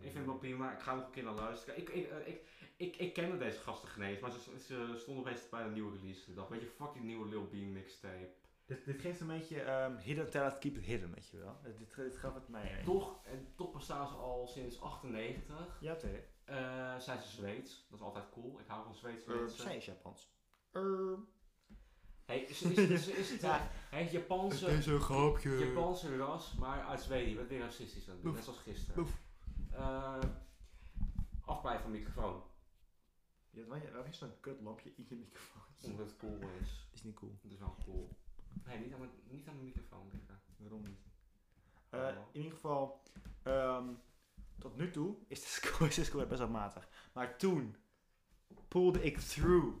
vind 0.00 0.14
het 0.14 0.26
wel 0.26 0.38
prima, 0.38 0.72
ik 0.72 0.80
ga 0.80 0.94
nog 0.94 1.04
een 1.04 1.10
keer 1.10 1.24
naar 1.24 1.34
luisteren. 1.34 1.78
Ik, 1.78 1.88
ik, 1.88 2.10
eh, 2.10 2.28
ik, 2.28 2.46
ik, 2.76 2.96
ik 2.96 3.12
kende 3.12 3.38
deze 3.38 3.58
gasten 3.58 3.88
genees, 3.88 4.20
maar 4.20 4.30
ze, 4.30 4.38
ze 4.60 4.94
stonden 4.98 5.24
opeens 5.24 5.48
bij 5.48 5.62
een 5.62 5.72
nieuwe 5.72 5.96
release. 5.96 6.30
Ik 6.30 6.36
dacht, 6.36 6.48
weet 6.48 6.60
je, 6.60 6.66
fuck 6.66 6.92
die 6.92 7.02
nieuwe 7.02 7.28
Lil 7.28 7.48
Bean 7.48 7.72
mixtape. 7.72 8.32
Dit, 8.66 8.84
dit 8.84 9.00
geeft 9.00 9.20
een 9.20 9.26
beetje 9.26 9.60
ehm, 9.60 9.96
hidden 9.96 10.30
talent, 10.30 10.58
keep 10.58 10.76
it 10.76 10.84
hidden, 10.84 11.14
weet 11.14 11.28
je 11.28 11.38
wel. 11.38 11.56
Dit, 11.62 11.94
dit, 11.94 12.16
gaat 12.16 12.34
met 12.34 12.48
mij 12.48 12.66
heen. 12.66 12.84
Toch, 12.84 13.24
en 13.24 13.52
toch 13.56 13.72
bestaan 13.72 14.08
ze 14.08 14.14
al 14.14 14.46
sinds 14.46 14.80
98. 14.80 15.78
Ja. 15.80 15.96
Eh 16.44 16.98
zijn 16.98 17.22
ze 17.22 17.28
Zweeds, 17.28 17.86
dat 17.90 17.98
is 17.98 18.04
altijd 18.04 18.24
cool. 18.30 18.60
Ik 18.60 18.66
hou 18.66 18.84
van 18.84 18.94
Zweedse 18.94 19.30
Uh, 19.32 19.40
mensen. 19.40 19.62
zij 19.62 19.76
is 19.76 19.84
Japans. 19.84 20.32
Ehm, 20.72 21.14
Hey, 22.24 22.38
is, 22.38 22.62
is, 22.62 22.78
is, 22.78 23.06
is 23.08 23.30
het 23.30 23.40
Ja. 23.40 23.70
ja. 23.90 23.96
het 23.96 24.10
Japanse, 24.18 24.68
een 24.92 25.00
grapje. 25.00 25.50
Japanse 25.58 26.16
ras, 26.16 26.54
maar 26.58 26.84
uit 26.84 27.00
Zweden. 27.00 27.28
Je 27.28 27.34
bent 27.34 27.48
weer 27.48 27.60
racistisch 27.60 28.08
aan 28.08 28.14
het 28.14 28.22
doen, 28.22 28.34
net 28.34 28.44
zoals 28.44 28.58
gisteren. 28.58 28.94
Boef. 28.94 29.20
Eh 29.70 30.18
afblijven 31.44 31.82
van 31.82 31.90
microfoon, 31.90 32.42
Ja, 33.50 33.64
waarom 33.64 33.90
waarom 33.90 34.10
is 34.10 34.20
er 34.20 34.28
een 34.28 34.40
kut 34.40 34.60
lampje 34.60 34.92
in 34.96 35.06
je 35.08 35.14
microfoon? 35.16 35.62
omdat 35.82 36.06
het 36.06 36.16
cool 36.16 36.38
is. 36.60 36.88
Is 36.92 37.02
niet 37.02 37.14
cool. 37.14 37.38
Het 37.42 37.52
is 37.52 37.58
wel 37.58 37.76
cool. 37.84 38.08
Nee, 38.66 38.78
niet 38.78 38.92
aan, 38.92 38.98
mijn, 38.98 39.10
niet 39.28 39.48
aan 39.48 39.56
de 39.56 39.62
microfoon 39.62 40.08
liggen. 40.12 40.40
Waarom 40.56 40.82
niet? 40.82 41.00
Oh. 41.90 42.00
Eh, 42.08 42.16
in 42.32 42.40
ieder 42.40 42.52
geval, 42.52 43.02
ehm, 43.42 43.88
tot 44.58 44.76
nu 44.76 44.90
toe 44.90 45.16
is 45.28 45.40
de 45.40 45.46
score, 45.66 45.88
is 45.88 45.94
de 45.94 46.04
score 46.04 46.26
best 46.26 46.40
wel 46.40 46.48
matig. 46.48 46.88
Maar 47.12 47.38
toen 47.38 47.76
pullde 48.68 49.02
ik 49.02 49.18
through. 49.18 49.76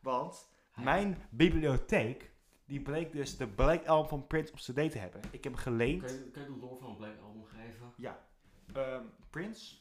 Want 0.00 0.48
mijn 0.78 1.22
bibliotheek, 1.30 2.30
die 2.66 2.80
bleek 2.80 3.12
dus 3.12 3.36
de 3.36 3.46
Black 3.46 3.86
Album 3.86 4.08
van 4.08 4.26
Prince 4.26 4.52
op 4.52 4.58
cd 4.58 4.90
te 4.90 4.98
hebben. 4.98 5.20
Ik 5.30 5.44
heb 5.44 5.52
hem 5.52 5.62
geleend. 5.62 6.04
Kun 6.04 6.14
je, 6.14 6.30
kun 6.30 6.42
je 6.42 6.48
de 6.48 6.56
lore 6.60 6.78
van 6.78 6.90
een 6.90 6.96
Black 6.96 7.20
Album 7.22 7.44
geven? 7.44 7.92
Ehm, 8.72 9.04
Prince, 9.30 9.76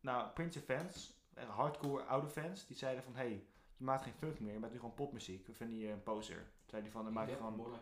nou, 0.00 0.28
Prince 0.28 0.60
fans, 0.60 1.22
eh, 1.34 1.48
hardcore 1.48 2.02
oude 2.02 2.28
fans, 2.28 2.66
die 2.66 2.76
zeiden 2.76 3.02
van, 3.02 3.16
hey, 3.16 3.46
je 3.76 3.84
maakt 3.84 4.02
geen 4.02 4.12
funk 4.12 4.40
meer, 4.40 4.52
je 4.52 4.58
maakt 4.58 4.72
nu 4.72 4.78
gewoon 4.78 4.94
popmuziek. 4.94 5.46
We 5.46 5.52
vinden 5.52 5.78
je 5.78 5.90
een 5.90 6.02
poser. 6.02 6.50
Zei 6.66 6.82
hij 6.82 6.90
van, 6.90 7.04
dan 7.04 7.12
maak 7.12 7.24
ik 7.24 7.30
Ja, 7.30 7.36
gewoon, 7.36 7.78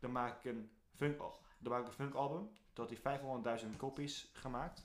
dan 0.00 0.12
maak 0.12 0.44
ik 0.44 0.44
een 0.44 0.70
funk, 0.94 1.18
dan 1.58 1.72
maak 1.72 1.80
ik 1.80 1.86
een 1.86 1.92
funk 1.92 2.14
album. 2.14 2.50
Toen 2.72 2.86
had 2.86 3.02
hij 3.02 3.20
500.000 3.62 3.76
copies 3.76 4.30
gemaakt. 4.32 4.82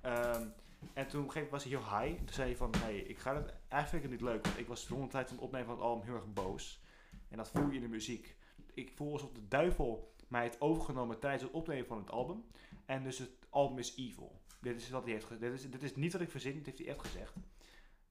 Ehm, 0.00 0.48
en 0.92 1.08
toen 1.08 1.20
op 1.20 1.26
een 1.26 1.32
gegeven 1.32 1.34
moment 1.34 1.50
was 1.50 1.64
hij 1.64 1.72
heel 1.72 1.98
high. 1.98 2.24
Toen 2.24 2.34
zei 2.34 2.48
hij 2.48 2.56
van, 2.56 2.74
hey, 2.78 2.98
ik 2.98 3.18
ga 3.18 3.34
het, 3.34 3.54
eigenlijk 3.68 4.04
vind 4.04 4.20
niet 4.20 4.30
leuk, 4.30 4.44
want 4.44 4.58
ik 4.58 4.66
was 4.66 4.86
de 4.86 5.06
tijd 5.08 5.28
van 5.28 5.36
het 5.36 5.44
opnemen 5.44 5.66
van 5.66 5.74
het 5.74 5.84
album 5.84 6.04
heel 6.04 6.14
erg 6.14 6.32
boos. 6.32 6.82
En 7.28 7.36
dat 7.36 7.50
voel 7.50 7.68
je 7.68 7.74
in 7.74 7.80
de 7.80 7.88
muziek. 7.88 8.36
Ik 8.74 8.90
voel 8.94 9.12
alsof 9.12 9.32
de 9.32 9.48
duivel 9.48 10.14
mij 10.28 10.42
heeft 10.42 10.60
overgenomen 10.60 11.18
tijdens 11.18 11.42
het 11.42 11.52
opnemen 11.52 11.86
van 11.86 11.98
het 11.98 12.10
album. 12.10 12.44
En 12.86 13.02
dus 13.02 13.18
het 13.18 13.30
album 13.48 13.78
is 13.78 13.96
evil. 13.96 14.40
Dit 14.60 14.80
is 14.80 14.90
wat 14.90 15.04
hij 15.04 15.12
heeft 15.12 15.24
gezegd. 15.24 15.42
Dit 15.42 15.52
is, 15.52 15.70
dit 15.70 15.82
is 15.82 15.96
niet 15.96 16.12
wat 16.12 16.20
ik 16.20 16.30
verzin, 16.30 16.54
dit 16.54 16.66
heeft 16.66 16.78
hij 16.78 16.88
echt 16.88 17.00
gezegd. 17.00 17.34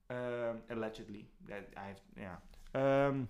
Ehm, 0.06 0.58
allegedly. 0.68 1.30
Hij 1.46 1.68
heeft, 1.74 2.04
ja. 2.16 2.42
Ehm, 2.72 3.24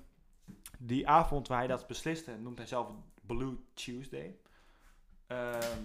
die 0.79 1.07
avond 1.07 1.47
waar 1.47 1.57
hij 1.57 1.67
dat 1.67 1.87
besliste, 1.87 2.37
noemt 2.37 2.57
hij 2.57 2.67
zelf 2.67 2.91
Blue 3.21 3.57
Tuesday. 3.73 4.37
Ehm, 5.27 5.83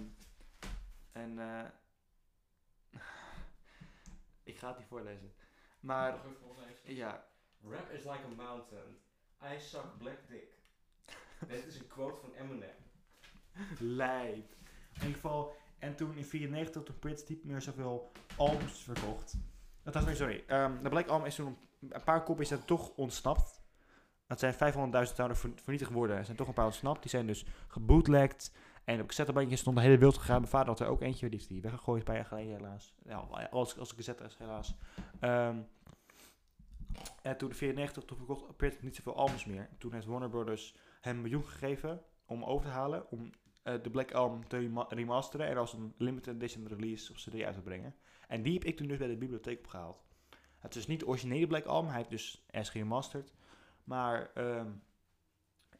en 1.11 1.39
eh, 1.39 1.69
ik 4.45 4.57
ga 4.57 4.67
het 4.67 4.77
niet 4.77 4.87
voorlezen. 4.87 5.33
Maar 5.79 6.11
Mag 6.11 6.25
ik 6.25 6.37
voorlezen? 6.41 6.95
ja, 6.95 7.25
Rap 7.69 7.89
is 7.89 8.03
like 8.03 8.23
a 8.31 8.35
mountain. 8.35 8.97
I 9.43 9.59
suck 9.59 9.97
black 9.97 10.17
dick. 10.27 10.53
Dit 11.47 11.65
is 11.65 11.79
een 11.79 11.87
quote 11.87 12.19
van 12.21 12.33
Eminem. 12.33 12.69
lijp. 13.79 14.53
In 14.93 15.01
ieder 15.01 15.13
geval, 15.13 15.55
en 15.79 15.95
toen 15.95 16.15
in 16.17 16.25
94 16.25 16.83
toen 16.83 16.99
Prince 16.99 17.25
niet 17.27 17.43
meer 17.43 17.61
zoveel 17.61 18.11
albums 18.37 18.83
verkocht. 18.83 19.35
Dat 19.83 19.93
was 19.93 20.05
nee, 20.05 20.15
sorry. 20.15 20.43
Ehm 20.47 20.81
de 20.83 20.89
Black 20.89 21.07
Album 21.07 21.27
is 21.27 21.35
toen 21.35 21.57
een 21.89 22.03
paar 22.03 22.23
kopies 22.23 22.47
zijn 22.47 22.65
toch 22.65 22.89
ontsnapt. 22.95 23.63
Dat 24.27 24.39
zijn 24.39 24.53
500.000 24.53 25.15
tonnen 25.15 25.37
ver- 25.37 25.51
vernietigd 25.63 25.91
worden. 25.91 26.17
Er 26.17 26.25
zijn 26.25 26.37
toch 26.37 26.47
een 26.47 26.53
paar 26.53 26.65
ontsnapt. 26.65 27.01
Die 27.01 27.09
zijn 27.09 27.27
dus 27.27 27.45
gebootlegged. 27.67 28.53
En 28.85 29.01
op 29.01 29.07
cassettebandjes 29.07 29.59
stond 29.59 29.75
de 29.75 29.81
hele 29.81 29.97
wereld 29.97 30.17
gegaan. 30.17 30.39
Mijn 30.39 30.51
vader 30.51 30.67
had 30.67 30.79
er 30.79 30.87
ook 30.87 31.01
eentje. 31.01 31.29
Die 31.29 31.37
heeft 31.37 31.49
die 31.49 31.61
weggegooid 31.61 31.99
een 31.99 32.05
paar 32.05 32.15
jaar 32.15 32.25
geleden 32.25 32.55
helaas. 32.55 32.95
Ja, 33.03 33.17
als, 33.51 33.77
als 33.77 33.89
een 33.89 33.95
cassette 33.95 34.23
is 34.23 34.37
helaas. 34.37 34.75
Ehm, 35.19 35.57
en 37.21 37.37
toen 37.37 37.49
in 37.49 37.55
94 37.55 38.03
toen 38.03 38.17
verkocht 38.17 38.57
Prince 38.57 38.77
niet 38.81 38.95
zoveel 38.95 39.15
albums 39.15 39.45
meer. 39.45 39.69
Toen 39.77 39.93
heeft 39.93 40.05
Warner 40.05 40.29
Brothers 40.29 40.75
hem 41.01 41.15
een 41.15 41.21
miljoen 41.21 41.45
gegeven 41.45 42.01
om 42.25 42.43
over 42.43 42.65
te 42.65 42.71
halen. 42.71 43.11
Om 43.11 43.29
eh, 43.63 43.73
de 43.81 43.89
Black 43.89 44.11
Album 44.11 44.47
te 44.47 44.57
rema- 44.57 44.85
remasteren 44.89 45.47
en 45.47 45.57
als 45.57 45.73
een 45.73 45.93
limited 45.97 46.35
edition 46.35 46.67
release 46.67 47.11
op 47.11 47.17
CD 47.17 47.43
uit 47.43 47.55
te 47.55 47.61
brengen. 47.61 47.95
En 48.27 48.41
die 48.41 48.53
heb 48.53 48.63
ik 48.63 48.77
toen 48.77 48.87
dus 48.87 48.97
bij 48.97 49.07
de 49.07 49.17
bibliotheek 49.17 49.57
opgehaald. 49.57 50.03
Het 50.57 50.75
is 50.75 50.87
niet 50.87 50.99
de 50.99 51.07
originele 51.07 51.47
Black 51.47 51.65
Album, 51.65 51.89
hij 51.89 51.97
heeft 51.97 52.09
dus 52.09 52.45
er 52.47 52.65
geremasterd. 52.65 53.33
Maar 53.83 54.31
ehm, 54.33 54.71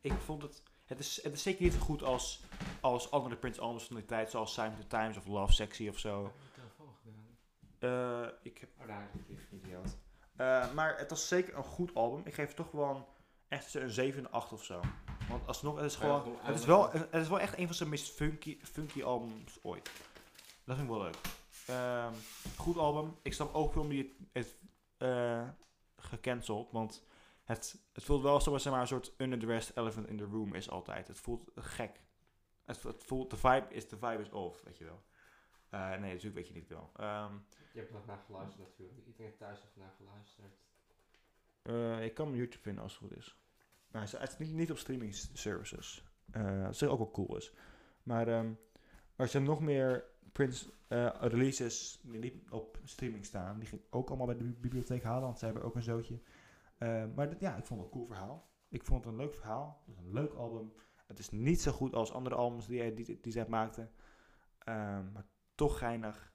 ik 0.01 0.13
vond 0.13 0.41
het, 0.41 0.63
het 0.85 0.99
is, 0.99 1.23
het 1.23 1.33
is 1.33 1.41
zeker 1.41 1.63
niet 1.63 1.73
zo 1.73 1.79
goed 1.79 2.03
als, 2.03 2.41
als 2.81 3.11
andere 3.11 3.35
Prince 3.35 3.61
albums 3.61 3.83
van 3.83 3.95
die 3.95 4.05
tijd, 4.05 4.29
zoals 4.29 4.53
Sign 4.53 4.67
of 4.67 4.79
the 4.79 4.87
Times 4.87 5.17
of 5.17 5.25
Love 5.25 5.53
Sexy 5.53 5.87
of 5.87 5.99
zo. 5.99 6.23
Heb 6.23 6.33
je 6.33 6.41
de 6.45 6.61
telefoon 6.61 6.95
gedaan? 7.03 8.23
Eh, 8.23 8.33
ik 8.43 8.57
heb 8.57 8.69
Oh, 8.81 8.87
daar 8.87 9.07
is 9.13 9.19
het 9.19 9.29
lief. 9.29 9.61
idioot. 9.63 9.97
Eh, 10.35 10.73
maar 10.73 10.97
het 10.97 11.09
was 11.09 11.27
zeker 11.27 11.57
een 11.57 11.63
goed 11.63 11.95
album. 11.95 12.21
Ik 12.25 12.33
geef 12.33 12.47
het 12.47 12.55
toch 12.55 12.69
gewoon 12.69 13.05
echt 13.47 13.73
een 13.73 13.89
7 13.89 14.25
en 14.25 14.31
8 14.31 14.51
of 14.53 14.63
zo. 14.63 14.79
Want 15.29 15.47
alsnog, 15.47 15.75
het 15.75 15.85
is 15.85 15.95
gewoon, 15.95 16.37
het 16.41 16.59
is, 16.59 16.65
wel, 16.65 16.91
het 16.91 17.13
is 17.13 17.27
wel 17.27 17.39
echt 17.39 17.57
een 17.57 17.65
van 17.65 17.75
zijn 17.75 17.89
meest 17.89 18.11
funky, 18.11 18.57
funky 18.61 19.03
albums 19.03 19.59
ooit. 19.63 19.91
Dat 20.63 20.75
vind 20.75 20.89
ik 20.89 20.95
wel 20.95 21.03
leuk. 21.03 21.17
Ehm, 21.65 22.13
goed 22.57 22.77
album. 22.77 23.15
Ik 23.21 23.33
snap 23.33 23.53
ook 23.53 23.73
waarom 23.73 23.89
die 23.89 24.15
het, 24.31 24.45
het 24.45 24.55
eh, 24.97 25.47
gecanceld. 25.97 26.71
Want 26.71 27.03
het, 27.45 27.81
het 27.93 28.03
voelt 28.03 28.21
wel 28.21 28.33
alsof 28.33 28.53
het 28.53 28.61
zeg 28.61 28.71
maar, 28.71 28.81
een 28.81 28.87
soort 28.87 29.13
underdressed 29.17 29.77
elephant 29.77 30.07
in 30.07 30.17
the 30.17 30.23
room 30.23 30.53
is 30.53 30.69
altijd. 30.69 31.07
Het 31.07 31.19
voelt 31.19 31.51
gek. 31.55 32.01
Het, 32.65 32.83
het 32.83 33.03
voelt, 33.03 33.29
de 33.29 33.37
vibe 33.37 33.65
is, 33.69 33.89
de 33.89 33.97
vibe 33.97 34.21
is 34.21 34.29
off, 34.31 34.61
weet 34.63 34.77
je 34.77 34.85
wel. 34.85 35.03
Eh, 35.69 35.89
nee, 35.89 35.99
natuurlijk 35.99 36.35
weet 36.35 36.47
je 36.47 36.53
niet 36.53 36.67
wel. 36.69 36.91
Ehm, 36.95 37.33
Je 37.73 37.79
hebt 37.79 37.91
er 37.93 38.01
naar 38.07 38.17
geluisterd 38.25 38.67
natuurlijk. 38.67 39.07
Iedereen 39.07 39.35
thuis 39.37 39.61
heeft 39.61 39.75
naar 39.75 39.93
geluisterd. 39.97 40.57
Eh, 41.61 42.03
ik 42.05 42.13
kan 42.13 42.27
hem 42.27 42.35
YouTube 42.35 42.63
vinden 42.63 42.83
als 42.83 42.91
het 42.99 43.01
goed 43.01 43.17
is. 43.17 43.39
Maar 43.91 44.09
hij 44.09 44.21
is, 44.21 44.29
is 44.29 44.37
niet, 44.37 44.53
niet 44.53 44.71
op 44.71 44.77
streaming 44.77 45.15
services. 45.33 46.03
Eh 46.31 46.63
wat 46.65 46.83
ook 46.83 46.97
wel 46.97 47.11
cool 47.11 47.37
is. 47.37 47.53
Maar 48.03 48.27
ehm, 48.27 48.53
er 49.15 49.27
zijn 49.27 49.43
nog 49.43 49.59
meer 49.59 50.05
Prince 50.31 50.73
releases 51.19 51.99
die 52.03 52.19
niet 52.19 52.49
op 52.51 52.79
streaming 52.83 53.25
staan. 53.25 53.59
Die 53.59 53.67
ging 53.67 53.81
ik 53.81 53.95
ook 53.95 54.07
allemaal 54.07 54.25
bij 54.27 54.37
de 54.37 54.43
bi- 54.43 54.59
bibliotheek 54.59 55.03
halen, 55.03 55.23
want 55.23 55.39
zij 55.39 55.47
hebben 55.47 55.65
ook 55.67 55.75
een 55.75 55.83
zootje. 55.83 56.19
Eh, 56.77 57.05
maar 57.15 57.29
dit, 57.29 57.39
ja, 57.39 57.55
ik 57.55 57.65
vond 57.65 57.79
het 57.81 57.89
een 57.89 57.95
cool 57.95 58.05
verhaal. 58.07 58.49
Ik 58.69 58.83
vond 58.83 59.03
het 59.03 59.13
een 59.13 59.19
leuk 59.19 59.33
verhaal. 59.33 59.81
Het 59.85 59.95
is 59.95 60.01
een 60.01 60.13
leuk 60.13 60.33
album. 60.33 60.73
Het 61.05 61.19
is 61.19 61.29
niet 61.29 61.61
zo 61.61 61.71
goed 61.71 61.93
als 61.93 62.11
andere 62.11 62.35
albums 62.35 62.67
die 62.67 62.93
die, 62.93 63.19
die 63.19 63.31
zij 63.31 63.45
maakte. 63.47 63.89
Ehm, 64.59 65.11
maar 65.11 65.25
toch 65.55 65.77
geinig. 65.77 66.33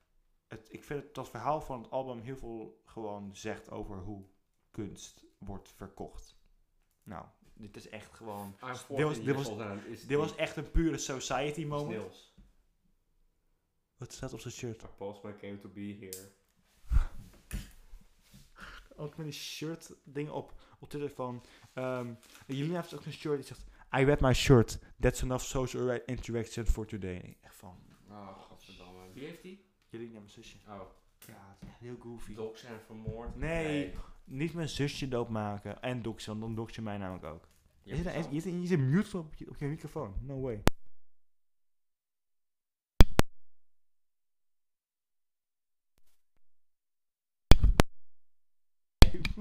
Het, 0.48 0.72
ik 0.72 0.84
vind 0.84 1.02
het, 1.02 1.14
dat 1.14 1.30
verhaal 1.30 1.60
van 1.60 1.82
het 1.82 1.90
album 1.90 2.18
heel 2.20 2.36
veel 2.36 2.80
gewoon 2.84 3.36
zegt 3.36 3.70
over 3.70 3.96
hoe 3.98 4.24
kunst 4.70 5.24
wordt 5.38 5.68
verkocht. 5.68 6.38
Nou, 7.02 7.26
dit 7.54 7.76
is 7.76 7.88
echt 7.88 8.14
gewoon... 8.14 8.46
I'm 8.46 8.68
was- 8.68 8.84
14 8.84 9.24
dit 9.24 9.34
was- 9.34 9.46
Dit 10.06 10.18
was 10.18 10.36
echt 10.36 10.56
een 10.56 10.70
pure 10.70 10.98
society 10.98 11.64
moment. 11.64 11.92
Wat 13.96 14.12
staat 14.12 14.32
op 14.32 14.40
zijn 14.40 14.54
shirt? 14.54 14.84
A 14.84 14.86
postman 14.86 15.36
came 15.36 15.58
to 15.58 15.68
be 15.68 15.96
here. 16.00 16.32
Ook 19.00 19.16
met 19.16 19.26
een 19.26 19.32
shirt 19.32 19.94
ding 20.04 20.30
op, 20.30 20.54
op 20.78 20.88
Twitter 20.88 21.10
van... 21.10 21.42
Um, 21.74 22.18
Jelena 22.46 22.74
heeft 22.80 22.94
ook 22.94 23.04
een 23.04 23.12
shirt 23.12 23.36
die 23.36 23.44
zegt... 23.44 23.64
I 23.98 24.04
read 24.04 24.20
my 24.20 24.32
shirt. 24.32 24.78
That's 25.00 25.22
enough 25.22 25.44
social 25.44 25.98
interaction 26.06 26.66
for 26.66 26.86
today. 26.86 27.36
Echt 27.40 27.54
van... 27.54 27.76
Oh, 28.10 28.42
godverdamme. 28.42 29.12
Wie 29.12 29.24
heeft 29.24 29.42
die? 29.42 29.64
Jelena, 29.88 30.12
mijn 30.12 30.28
zusje. 30.28 30.56
Oh, 30.68 30.80
Ja, 31.26 31.54
het 31.58 31.62
is 31.62 31.68
echt 31.68 31.78
heel 31.78 31.96
goofy. 32.00 32.34
dogs 32.34 32.60
zijn 32.60 32.80
vermoord. 32.86 33.36
Nee. 33.36 33.94
Niet 34.24 34.54
mijn 34.54 34.68
zusje 34.68 35.08
doodmaken. 35.08 35.82
En 35.82 36.02
doxen, 36.02 36.38
want 36.38 36.56
dan 36.56 36.68
je 36.70 36.82
mij 36.82 36.98
namelijk 36.98 37.24
ook. 37.24 37.48
Je 37.82 37.96
zit, 37.96 38.04
het 38.12 38.28
je, 38.30 38.40
zit, 38.40 38.52
je 38.60 38.66
zit 38.66 38.78
mute 38.78 39.18
op 39.18 39.34
je, 39.34 39.48
op 39.48 39.56
je 39.56 39.66
microfoon. 39.66 40.14
No 40.20 40.40
way. 40.40 40.62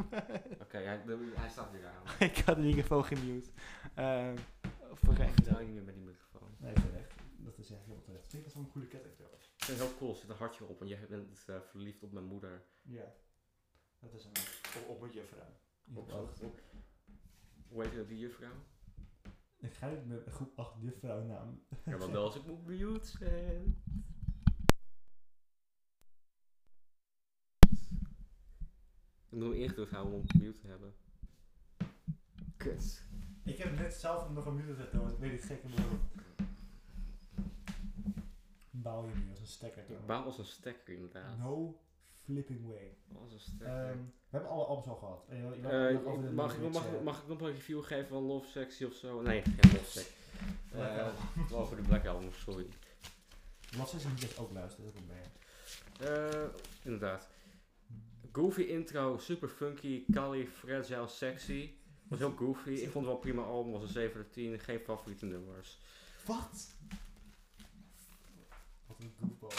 Oké, 0.63 0.77
hij, 0.77 1.03
de- 1.05 1.33
hij 1.35 1.49
staat 1.49 1.71
weer 1.71 1.87
aan. 1.87 2.03
ik 2.29 2.37
had 2.37 2.55
de 2.55 2.61
microfoon 2.61 3.05
gemute. 3.05 3.49
Ehm 3.95 4.35
voor 4.93 5.13
Ik 5.13 5.19
geen... 5.19 5.33
vertel 5.33 5.59
je 5.59 5.65
niet 5.65 5.75
meer 5.75 5.83
met 5.83 5.95
die 5.95 6.03
microfoon. 6.03 6.55
Nee, 6.57 6.73
terecht. 6.73 7.13
Dat 7.37 7.57
is 7.57 7.71
echt 7.71 7.85
heel 7.85 8.01
terecht. 8.01 8.23
Ik 8.25 8.29
vind 8.31 8.43
dat 8.43 8.53
wel 8.53 8.63
een 8.63 8.69
goede 8.69 8.87
ketting 8.87 9.15
trouwens. 9.15 9.45
Ik 9.45 9.63
vind 9.63 9.79
het 9.79 9.87
heel 9.87 9.97
cool, 9.97 10.11
er 10.11 10.17
zit 10.17 10.29
een 10.29 10.35
hartje 10.35 10.65
op 10.65 10.81
en 10.81 10.87
jij 10.87 11.07
bent 11.09 11.45
eh, 11.47 11.61
verliefd 11.61 12.03
op 12.03 12.11
mijn 12.11 12.25
moeder. 12.25 12.63
Ja. 12.81 13.13
Dat 13.99 14.13
is 14.13 14.25
een... 14.25 14.31
Op, 14.81 14.89
op 14.89 15.01
met 15.01 15.13
juffrouw. 15.13 15.59
Op, 15.93 16.11
op, 16.13 16.41
op. 16.41 16.59
Hoe 17.67 17.83
heet 17.83 18.07
die 18.07 18.17
juffrouw? 18.19 18.53
Ik 19.57 19.73
ga 19.73 19.89
niet 19.89 20.05
met 20.05 20.25
een 20.25 20.31
groep 20.31 20.59
8 20.59 20.73
juffrouw 20.81 21.23
naam. 21.23 21.63
Ja, 21.85 21.97
want 21.97 22.15
als 22.15 22.35
ik 22.35 22.45
moet 22.45 22.65
mute 22.65 23.07
zijn. 23.07 23.83
Ik 29.29 29.37
moet 29.37 29.43
hem 29.43 29.53
ingedrukt 29.53 29.91
houden 29.91 30.13
om 30.13 30.23
mute 30.39 30.59
te 30.59 30.67
hebben. 30.67 30.93
Kut. 32.57 33.03
Ik 33.43 33.57
heb 33.57 33.77
net 33.77 33.93
zelf 33.93 34.29
nog 34.29 34.45
een 34.45 34.55
muur 34.55 34.65
gezet, 34.75 34.91
dat 34.91 35.17
weet 35.19 35.31
ik 35.33 35.41
gek 35.41 35.63
in 35.63 35.71
Bouw 38.71 39.05
je 39.07 39.15
nu 39.15 39.29
als 39.29 39.39
een 39.39 39.47
stekker. 39.47 39.83
Ik 39.89 40.05
bouw 40.05 40.23
als 40.23 40.37
een 40.37 40.45
stekker 40.45 40.93
inderdaad. 40.93 41.37
No 41.37 41.79
flipping 42.23 42.67
way. 42.67 42.97
Als 43.21 43.33
een 43.33 43.39
stekker. 43.39 43.67
Ehm, 43.67 43.97
we 43.97 44.03
hebben 44.29 44.49
alle 44.49 44.65
albums 44.65 44.87
al 44.87 44.95
gehad. 44.95 45.25
En 45.29 45.37
je- 45.37 45.43
je 45.55 45.61
wil 45.61 45.69
Eh, 45.69 46.31
mag, 46.31 46.55
ik, 46.55 46.71
mag, 46.71 47.01
mag 47.03 47.21
ik 47.21 47.27
nog 47.27 47.41
een 47.41 47.51
review 47.51 47.83
geven 47.83 48.07
van 48.07 48.23
Love 48.23 48.47
Sexy 48.49 48.83
of 48.83 48.93
zo? 48.93 49.21
Nee, 49.21 49.41
geen 49.41 49.71
Love 49.71 49.85
Sexy. 49.85 50.11
Album. 50.73 51.13
over 51.57 51.75
de 51.75 51.81
Black 51.81 52.05
Album, 52.05 52.31
sorry. 52.33 52.65
Zijn 53.87 54.01
ze 54.01 54.07
niet 54.09 54.23
echt 54.23 54.37
ook 54.39 54.51
luisteren, 54.51 54.85
dat 54.93 55.01
een 55.01 55.07
band. 55.07 55.27
Eh, 56.33 56.43
inderdaad. 56.83 57.27
Goofy 58.31 58.61
intro, 58.61 59.17
super 59.17 59.49
funky, 59.49 60.05
Kali, 60.11 60.47
fragile, 60.47 61.07
sexy. 61.07 61.73
Was 62.07 62.19
heel 62.19 62.31
goofy. 62.31 62.69
Ik 62.69 62.89
vond 62.91 62.93
het 62.93 63.03
wel 63.05 63.13
een 63.13 63.19
prima 63.19 63.41
album, 63.41 63.71
was 63.71 63.81
een 63.81 63.87
7 63.89 64.17
uit 64.17 64.33
10. 64.33 64.59
Geen 64.59 64.79
favoriete 64.79 65.25
nummers. 65.25 65.79
Wat? 66.25 66.75
Wat 68.87 68.97
een 68.99 69.13
goofball. 69.19 69.49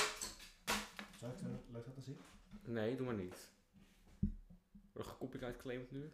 Zou 1.19 1.33
ik 1.33 1.39
het 1.39 1.49
leuk 1.73 1.87
laten 1.87 2.03
zien? 2.03 2.17
Nee, 2.65 2.97
doe 2.97 3.07
maar 3.07 3.15
niet. 3.15 3.51
Wordt 4.93 5.09
er 5.09 5.15
gecopyright 5.15 5.57
claimed 5.57 5.91
nu? 5.91 6.13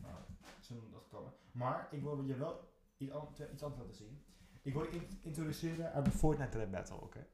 Nou, 0.00 0.14
zullen 0.60 0.82
we 0.84 0.90
dat 0.90 1.08
komen. 1.10 1.32
Maar 1.52 1.88
ik 1.90 2.02
wil 2.02 2.22
je 2.24 2.36
wel 2.36 2.72
iets, 2.96 3.12
an- 3.12 3.28
iets 3.52 3.62
anders 3.62 3.80
laten 3.80 3.94
zien. 3.96 4.22
Ik 4.62 4.72
wil 4.72 4.82
je 4.82 4.90
in- 4.90 5.18
introduceren 5.22 5.92
aan 5.94 6.04
de 6.04 6.10
Fortnite 6.10 6.58
Rap 6.58 6.70
Battle, 6.70 6.96
oké? 6.96 7.26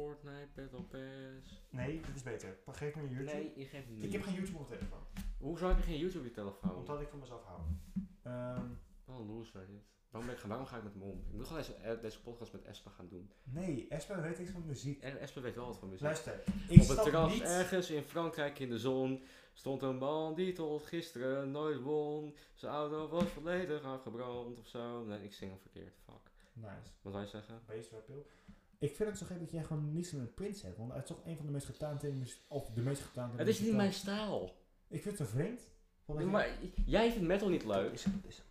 Fortnite, 0.00 0.48
Battle 0.54 0.82
Pass. 0.82 1.62
Nee, 1.70 2.00
dit 2.00 2.14
is 2.16 2.22
beter. 2.22 2.56
Geef 2.66 2.94
me 2.94 3.02
je 3.02 3.08
YouTube. 3.08 3.32
Nee, 3.32 3.52
je 3.56 3.64
geeft 3.64 3.88
niet. 3.88 4.04
Ik 4.04 4.12
heb 4.12 4.22
geen 4.22 4.34
YouTube 4.34 4.58
op 4.58 4.68
mijn 4.68 4.78
telefoon. 4.80 5.02
Hoezo 5.38 5.68
heb 5.68 5.76
je 5.76 5.82
geen 5.82 5.98
YouTube 5.98 6.18
op 6.18 6.24
je 6.24 6.30
telefoon? 6.30 6.76
Omdat 6.76 7.00
ik 7.00 7.08
van 7.08 7.18
mezelf 7.18 7.44
hou. 7.44 7.60
Ehm, 8.22 8.66
Wel 9.04 9.16
een 9.20 9.26
loser 9.26 9.66
dit. 9.66 9.84
Waarom, 10.10 10.30
ben 10.30 10.38
ik, 10.40 10.46
waarom 10.46 10.66
ga 10.66 10.76
ik 10.76 10.82
met 10.82 10.92
hem 10.92 11.02
om? 11.02 11.18
Ik 11.28 11.32
moet 11.32 11.46
gewoon 11.46 11.62
deze, 11.62 11.74
eh, 11.74 12.00
deze 12.00 12.22
podcast 12.22 12.52
met 12.52 12.62
Espa 12.62 12.90
gaan 12.90 13.08
doen. 13.08 13.30
nee, 13.42 13.88
Espen 13.88 14.22
weet 14.22 14.38
iets 14.38 14.50
van 14.50 14.66
muziek. 14.66 15.02
En 15.02 15.18
Espa 15.20 15.40
weet 15.40 15.54
wel 15.54 15.66
wat 15.66 15.78
van 15.78 15.88
muziek. 15.88 16.04
Luister, 16.04 16.42
ik 16.68 16.80
Op 16.82 16.88
het 16.88 17.02
terras 17.02 17.32
niet... 17.32 17.42
ergens 17.42 17.90
in 17.90 18.02
Frankrijk 18.02 18.58
in 18.58 18.68
de 18.68 18.78
zon 18.78 19.22
stond 19.52 19.82
een 19.82 19.96
man 19.96 20.34
die 20.34 20.52
tot 20.52 20.82
gisteren 20.86 21.50
nooit 21.50 21.80
won. 21.80 22.36
Zijn 22.54 22.72
auto 22.72 23.08
was 23.08 23.24
volledig 23.28 23.82
afgebrand 23.82 24.58
of 24.58 24.66
zo. 24.66 25.04
Nee, 25.04 25.22
ik 25.24 25.32
zing 25.32 25.50
hem 25.50 25.60
verkeerd. 25.60 25.94
Fuck. 26.04 26.30
Nice. 26.52 26.90
Wat 27.02 27.12
zou 27.12 27.24
je 27.24 27.30
zeggen? 27.30 27.62
Bill. 27.66 28.26
Ik 28.78 28.94
vind 28.96 29.08
het 29.08 29.18
zo 29.18 29.26
gek 29.26 29.38
dat 29.38 29.50
jij 29.50 29.62
gewoon 29.64 29.92
niets 29.92 30.12
met 30.12 30.20
een 30.20 30.34
Prince 30.34 30.66
hebt. 30.66 30.78
Want 30.78 30.90
hij 30.92 31.00
is 31.00 31.06
toch 31.06 31.20
een 31.24 31.36
van 31.36 31.46
de 31.46 31.52
meest 31.52 31.66
getaande 31.66 32.12
Of 32.48 32.70
de 32.70 32.80
meest 32.80 33.02
getaande 33.02 33.36
Het 33.38 33.48
is 33.48 33.60
niet 33.60 33.74
mijn 33.74 33.92
stijl. 33.92 34.54
Ik 34.88 35.02
vind 35.02 35.18
het 35.18 35.28
zo 35.28 35.34
vreemd. 35.36 35.60
Nee, 36.06 36.26
maar 36.26 36.48
jij 36.86 37.10
vindt 37.12 37.26
metal 37.26 37.48
niet 37.48 37.64
leuk. 37.64 37.84
Dat 37.84 37.92
is 37.92 38.04
hem, 38.04 38.20
dat 38.22 38.30
is 38.30 38.36
hem. 38.36 38.46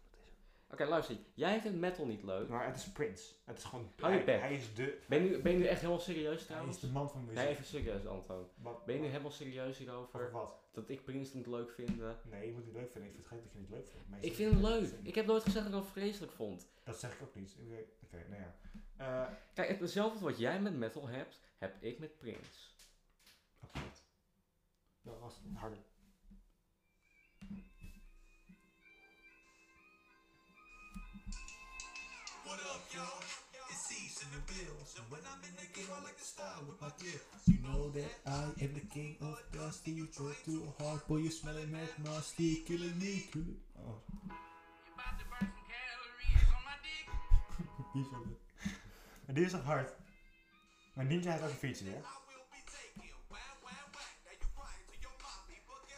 Oké, 0.71 0.85
luister. 0.85 1.15
Jij 1.33 1.61
vindt 1.61 1.77
metal 1.77 2.05
niet 2.05 2.23
leuk. 2.23 2.47
Maar 2.49 2.65
het 2.65 2.75
is 2.75 2.91
Prince. 2.91 3.33
Het 3.43 3.57
is 3.57 3.63
gewoon... 3.63 3.91
Hou 3.97 4.11
je 4.11 4.17
hij, 4.17 4.25
bek. 4.25 4.39
hij 4.39 4.53
is 4.55 4.73
de... 4.73 4.97
Ben 5.07 5.23
je, 5.23 5.29
nu, 5.29 5.41
ben 5.41 5.51
je 5.51 5.57
nu 5.57 5.65
echt 5.65 5.79
helemaal 5.79 6.01
serieus 6.01 6.37
Hij 6.37 6.45
trouwens? 6.45 6.75
is 6.75 6.81
de 6.81 6.87
man 6.87 7.09
van 7.09 7.21
muziek. 7.21 7.35
Nee, 7.35 7.47
even 7.47 7.65
serieus, 7.65 8.05
Anton. 8.05 8.45
Wat- 8.55 8.85
Ben 8.85 8.93
je 8.95 8.99
nu 8.99 9.05
wat- 9.05 9.11
helemaal 9.11 9.31
serieus 9.31 9.67
Over 9.67 9.81
hierover? 9.81 10.31
wat? 10.31 10.53
Dat 10.71 10.89
ik 10.89 11.03
Prince 11.03 11.35
niet 11.37 11.47
leuk 11.47 11.71
vind? 11.71 11.89
Nee, 12.29 12.45
je 12.47 12.51
moet 12.53 12.65
het 12.65 12.73
leuk 12.73 12.91
vinden. 12.91 13.09
Ik 13.09 13.15
vind 13.15 13.17
het 13.17 13.27
gek 13.27 13.43
dat 13.43 13.51
je 13.51 13.57
het 13.59 13.69
niet 13.69 13.69
leuk 13.69 13.87
vindt. 13.87 14.09
Meestal 14.09 14.29
Ik 14.29 14.35
vind 14.35 14.51
hem 14.53 14.63
het 14.63 14.91
leuk. 14.91 14.99
Ik 15.03 15.15
heb 15.15 15.25
nooit 15.25 15.43
gezegd 15.43 15.65
dat 15.65 15.73
ik 15.73 15.79
hem 15.79 15.91
vreselijk 15.91 16.31
vond. 16.31 16.67
Dat 16.83 16.99
zeg 16.99 17.13
ik 17.13 17.21
ook 17.21 17.35
niet. 17.35 17.55
Oké, 17.65 17.83
Oké, 18.03 18.29
nou 18.29 18.41
ja. 18.41 18.55
Eh, 18.97 19.27
Kijk, 19.53 19.69
het- 19.69 19.79
hetzelfde 19.79 20.19
wat 20.19 20.37
jij 20.37 20.59
met 20.61 20.73
metal 20.73 21.07
hebt, 21.07 21.39
heb 21.57 21.83
ik 21.83 21.99
met 21.99 22.17
Prince. 22.17 22.59
absoluut. 23.61 24.03
Dat 25.01 25.19
was 25.19 25.33
harder. 25.53 25.83
What 32.45 32.59
up, 32.73 32.83
y'all? 32.93 33.21
It's 33.71 33.89
East 33.91 34.21
in 34.23 34.29
the 34.37 34.43
bills. 34.53 34.93
And 34.99 35.05
when 35.11 35.21
I'm 35.25 35.41
in 35.49 35.55
the 35.57 35.67
game, 35.73 35.89
I 35.89 35.99
like 36.05 36.17
to 36.17 36.23
style 36.23 36.61
with 36.67 36.79
my 36.79 36.91
gear. 37.01 37.19
You 37.49 37.57
know 37.65 37.89
that 37.97 38.11
I 38.25 38.43
am 38.63 38.73
the 38.73 38.85
king 38.93 39.17
of 39.21 39.39
dusty. 39.51 39.91
You 39.91 40.07
try 40.07 40.33
too 40.45 40.61
hard, 40.79 41.05
boy, 41.07 41.17
you 41.25 41.31
smelling 41.31 41.71
mad 41.71 41.89
nasty. 42.03 42.63
Killing 42.67 42.97
me, 42.99 43.27
killing 43.31 43.59
Oh, 43.77 43.97
die 47.93 48.01
is 48.01 48.09
wel 48.11 48.25
leuk. 48.25 48.44
Maar 49.25 49.35
die 49.35 49.45
is 49.45 49.51
toch 49.51 49.63
hard? 49.63 49.95
Maar 50.93 51.05
Ninja 51.05 51.31
heeft 51.31 51.43
ook 51.43 51.49
een 51.49 51.55
feature, 51.55 51.89
hè? 51.89 52.01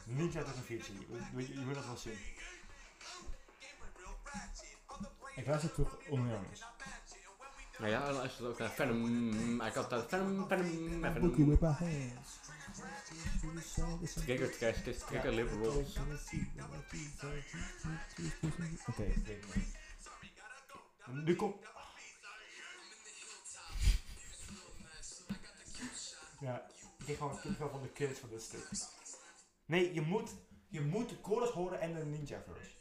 Ninja 0.05 0.33
heeft 0.33 0.47
ook 0.47 0.55
een 0.55 0.63
feature. 0.63 0.99
Je, 0.99 1.47
je, 1.47 1.53
je 1.53 1.65
moet 1.65 1.73
dat 1.73 1.85
wel 1.85 1.97
zien. 1.97 2.17
Ik 5.35 5.45
luister 5.45 5.71
matching. 5.79 5.99
When 6.09 6.23
we 6.29 6.37
Nou 7.79 7.91
ja, 7.91 8.05
dan 8.05 8.13
luistert 8.13 8.47
ook 8.47 8.57
naar 8.57 8.69
Venom. 8.69 9.61
Ik 9.61 9.73
had 9.73 9.89
dat 9.89 10.09
Venom, 10.09 10.47
Venom, 10.47 11.01
Venom. 11.01 11.49
with 11.49 11.59
my 11.61 11.67
hands. 11.67 12.39
Trigger 14.13 14.57
trash, 14.57 14.81
kiss, 14.81 15.05
trigger 15.05 15.33
liberals. 15.33 15.97
Oké, 18.87 19.03
ik 19.03 19.25
weet 19.25 19.45
het 19.45 19.55
niet. 19.55 19.75
Nu 21.25 21.35
komt... 21.35 21.55
Ja, 26.39 26.67
ik 26.67 27.05
kreeg 27.05 27.17
gewoon 27.17 27.39
kipvel 27.39 27.69
van 27.69 27.81
de 27.81 27.91
kids 27.91 28.19
van 28.19 28.29
dit 28.29 28.41
stuk. 28.41 28.69
Nee, 29.65 29.93
je 29.93 30.01
moet, 30.01 30.35
je 30.67 30.81
moet 30.81 31.09
de 31.09 31.17
chorus 31.21 31.49
horen 31.49 31.79
en 31.79 31.93
de 31.93 32.05
ninja 32.05 32.41
verse. 32.41 32.75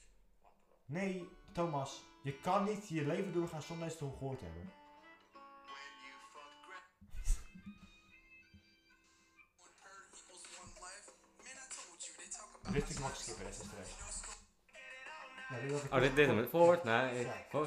Nee, 0.85 1.29
Thomas, 1.53 2.03
je 2.23 2.41
kan 2.41 2.65
niet 2.65 2.89
je 2.89 3.07
leven 3.07 3.33
doorgaan 3.33 3.63
zonder 3.63 3.89
eens 3.89 3.97
te 3.97 4.05
gehoord 4.05 4.41
hebben. 4.41 4.73
Dit 12.73 12.89
stuk 12.89 12.99
mag 12.99 13.17
skippen, 13.17 13.45
dat 13.45 13.53
is 13.53 13.59
stress. 13.59 13.91
Ja, 15.49 16.01
dit 16.01 16.19
Oh, 17.53 17.67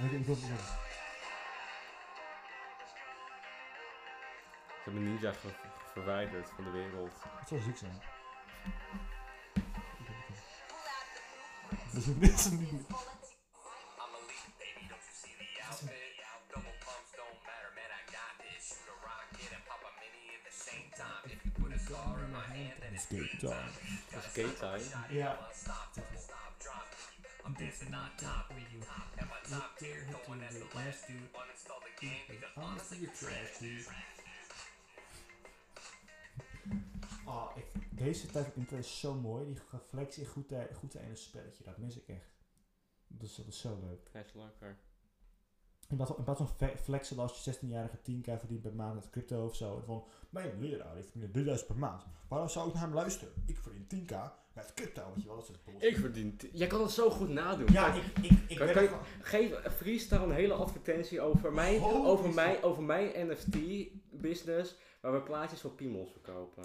Het 0.00 0.12
niet. 0.12 0.26
Ze 4.66 4.84
hebben 4.84 5.04
Ninja 5.04 5.34
ver- 5.34 5.60
verwijderd 5.92 6.50
van 6.54 6.64
de 6.64 6.70
wereld. 6.70 7.12
Het 7.38 7.48
zal 7.48 7.58
ziek 7.58 7.76
zijn. 7.76 8.02
Dit 11.92 12.06
is 12.06 12.18
dit 12.18 12.38
is 12.38 12.44
niet. 12.50 12.62
I'm 12.62 12.80
elite, 14.18 14.50
baby, 14.58 14.84
don't 14.88 15.04
you 15.08 15.14
see 15.22 15.34
the 15.36 15.62
outfit? 15.66 15.90
Double 16.52 16.74
pumps 16.84 17.10
don't 17.20 17.40
matter, 17.48 17.70
man, 17.78 17.90
I 17.98 18.02
got 18.16 18.32
this. 18.44 18.62
Shoot 18.68 18.88
a 18.94 18.98
rocket 19.08 19.50
and 19.56 19.64
pop 19.68 19.82
a 19.88 19.92
mini 20.00 20.24
at 20.36 20.42
the 20.48 20.54
same 20.68 20.88
time. 21.02 21.22
If 21.34 21.38
you 21.44 21.50
put 21.60 21.72
a 21.74 21.78
star 21.78 22.14
in 22.24 22.30
my 22.38 22.46
hand, 22.56 22.74
then 22.82 22.92
it's 22.94 23.04
Skate 23.04 23.38
time. 23.40 23.72
Gay 24.34 24.50
time. 24.62 25.14
Ja. 25.20 25.30
I'm 27.48 27.54
dancing 27.54 27.94
on 27.94 28.10
top 28.18 28.50
of 28.50 28.58
you. 28.72 28.80
And 29.18 29.26
my 29.30 29.40
top 29.48 29.78
tier 29.78 30.04
going 30.26 30.42
as 30.42 30.58
the 30.58 30.68
last 30.76 31.06
dude. 31.08 31.16
Uninstall 31.32 31.80
the 31.80 32.06
game 32.06 32.20
because 32.28 32.44
honestly 32.56 32.98
you're 33.00 33.16
trash, 33.16 33.58
dude. 33.58 33.84
Ah, 37.24 37.50
ik, 37.56 37.64
deze 37.90 38.26
tijd 38.26 38.44
van 38.44 38.54
intro 38.56 38.76
is 38.76 39.00
zo 39.00 39.14
mooi. 39.14 39.46
Die 39.46 39.58
reflectie 39.70 40.26
goed, 40.26 40.48
tij- 40.48 40.68
goed 40.74 40.94
in 40.94 41.10
een 41.10 41.16
spelletje. 41.16 41.64
Dat 41.64 41.78
mis 41.78 41.96
ik 41.96 42.08
echt. 42.08 42.30
Dat 43.06 43.28
is, 43.28 43.34
dat 43.34 43.46
is 43.46 43.60
zo 43.60 43.78
leuk. 43.82 44.08
Hij 44.12 44.22
is 44.22 44.32
lekker. 44.34 44.78
In 45.88 45.96
plaats 45.96 46.10
van, 46.10 46.18
in 46.18 46.24
plaats 46.24 46.40
van 46.40 46.68
flexen 46.82 47.18
als 47.18 47.44
je 47.44 47.54
16-jarige 47.54 47.96
10k 47.96 48.38
verdient 48.38 48.62
per 48.62 48.74
maand 48.74 48.94
met 48.94 49.10
crypto 49.10 49.44
of 49.44 49.54
zo. 49.56 49.76
En 49.76 49.84
van, 49.84 50.04
mijn 50.30 50.60
leraar 50.60 50.94
heeft 50.94 51.10
verdient 51.10 51.32
3000 51.32 51.68
per 51.68 51.78
maand. 51.78 52.04
Waarom 52.28 52.48
zou 52.48 52.68
ik 52.68 52.74
naar 52.74 52.82
hem 52.82 52.94
luisteren? 52.94 53.34
Ik 53.46 53.58
verdien 53.58 53.86
10k 54.06 54.14
met 54.52 54.72
crypto, 54.74 55.02
weet 55.14 55.22
je 55.22 55.28
wel. 55.28 55.36
Dat 55.36 55.46
soort 55.46 55.64
bullshit. 55.64 55.90
Ik 55.90 55.96
verdien... 55.96 56.40
Jij 56.52 56.66
kan 56.66 56.82
het 56.82 56.90
zo 56.90 57.10
goed 57.10 57.28
nadoen. 57.28 57.66
Ja, 57.72 57.94
ik, 57.94 58.02
ik, 58.22 58.30
ik 58.48 58.56
Kan- 58.56 58.66
ben 58.66 58.88
kan 58.88 58.98
Geef 59.20 59.72
freestyle 59.76 60.22
een 60.22 60.30
hele 60.30 60.52
advertentie 60.54 61.20
over 61.20 61.52
mijn, 61.52 61.80
Holy 61.80 62.06
over 62.06 62.34
mijn, 62.34 62.62
over 62.62 62.82
mijn 62.82 63.28
NFT-business, 63.28 64.76
waar 65.00 65.12
we 65.12 65.22
plaatjes 65.22 65.60
voor 65.60 65.72
piemels 65.72 66.10
verkopen. 66.12 66.64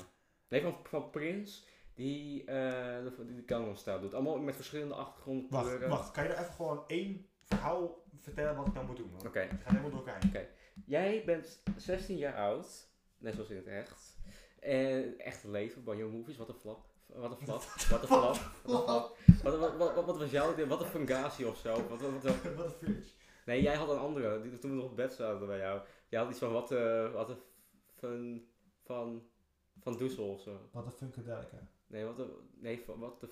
Nee, 0.50 0.62
van, 0.62 0.76
van 0.84 1.10
Prins, 1.10 1.68
die, 1.94 2.46
de, 2.46 3.14
die 3.28 3.36
de 3.36 3.44
Gangnam 3.46 3.76
Style 3.76 4.00
doet. 4.00 4.14
Allemaal 4.14 4.38
met 4.38 4.56
verschillende 4.56 4.94
achtergrondkleuren. 4.96 5.90
Wacht, 5.90 6.02
wacht. 6.02 6.12
Kan 6.12 6.24
je 6.24 6.30
er 6.30 6.40
even 6.40 6.54
gewoon 6.54 6.84
één 6.88 7.26
verhaal 7.44 8.03
vertellen 8.22 8.56
wat 8.56 8.68
ik 8.68 8.74
dan 8.74 8.86
moet 8.86 8.98
doen? 8.98 9.12
Oké, 9.26 9.40
Het 9.40 9.50
gaat 9.50 9.72
helemaal 9.72 9.90
door 9.90 10.00
elkaar 10.00 10.22
heen. 10.32 10.48
jij 10.86 11.24
bent 11.26 11.62
16 11.78 12.18
jaar 12.18 12.36
oud, 12.36 12.88
net 13.18 13.34
zoals 13.34 13.50
in 13.50 13.56
het 13.56 13.68
echt. 13.68 14.18
En 14.60 15.20
echt 15.20 15.44
leven, 15.44 15.84
Banjo 15.84 16.10
Movies, 16.10 16.38
wat 16.38 16.50
een 16.50 16.56
flap. 16.56 16.86
Wat 17.08 17.32
een 17.32 17.46
flap, 17.46 17.62
wat 17.90 18.02
een 18.02 18.08
flap, 18.08 18.22
wat 18.64 18.80
een 18.80 18.86
flap. 18.86 19.18
Wat, 19.44 19.60
wat, 19.60 19.78
wat, 19.78 19.96
wat, 19.96 20.06
wat 20.06 20.18
was 20.18 20.32
jouw 20.32 20.54
idee? 20.54 20.66
Wat 20.66 20.82
een 20.82 20.88
fungatie 20.88 21.48
of 21.48 21.58
zo? 21.58 21.88
Wat, 21.88 22.02
wat, 22.02 22.24
wat, 22.24 22.54
Wat 22.56 22.66
een 22.66 22.72
fridge. 22.72 23.12
Nee, 23.46 23.62
jij 23.62 23.76
had 23.76 23.90
een 23.90 23.98
andere, 23.98 24.42
die, 24.42 24.60
toen 24.60 24.70
we 24.70 24.76
nog 24.76 24.86
op 24.86 24.96
bed 24.96 25.14
zaten 25.14 25.48
bij 25.48 25.58
jou. 25.58 25.82
Jij 26.10 26.20
had 26.20 26.30
iets 26.30 26.40
van 26.40 26.52
wat, 26.52 26.72
eh 26.72 27.12
wat 27.14 27.30
een 27.30 27.42
fun, 27.96 28.48
van, 28.84 29.24
van 29.80 29.98
Doesel 29.98 30.30
of 30.30 30.42
zo. 30.42 30.70
Wat 30.72 30.86
een 30.86 30.92
funkadelica. 30.92 31.68
Nee, 31.88 32.06
wat 32.06 32.20
een, 32.20 32.32
nee, 32.60 32.84
wat 32.86 33.20
de, 33.20 33.30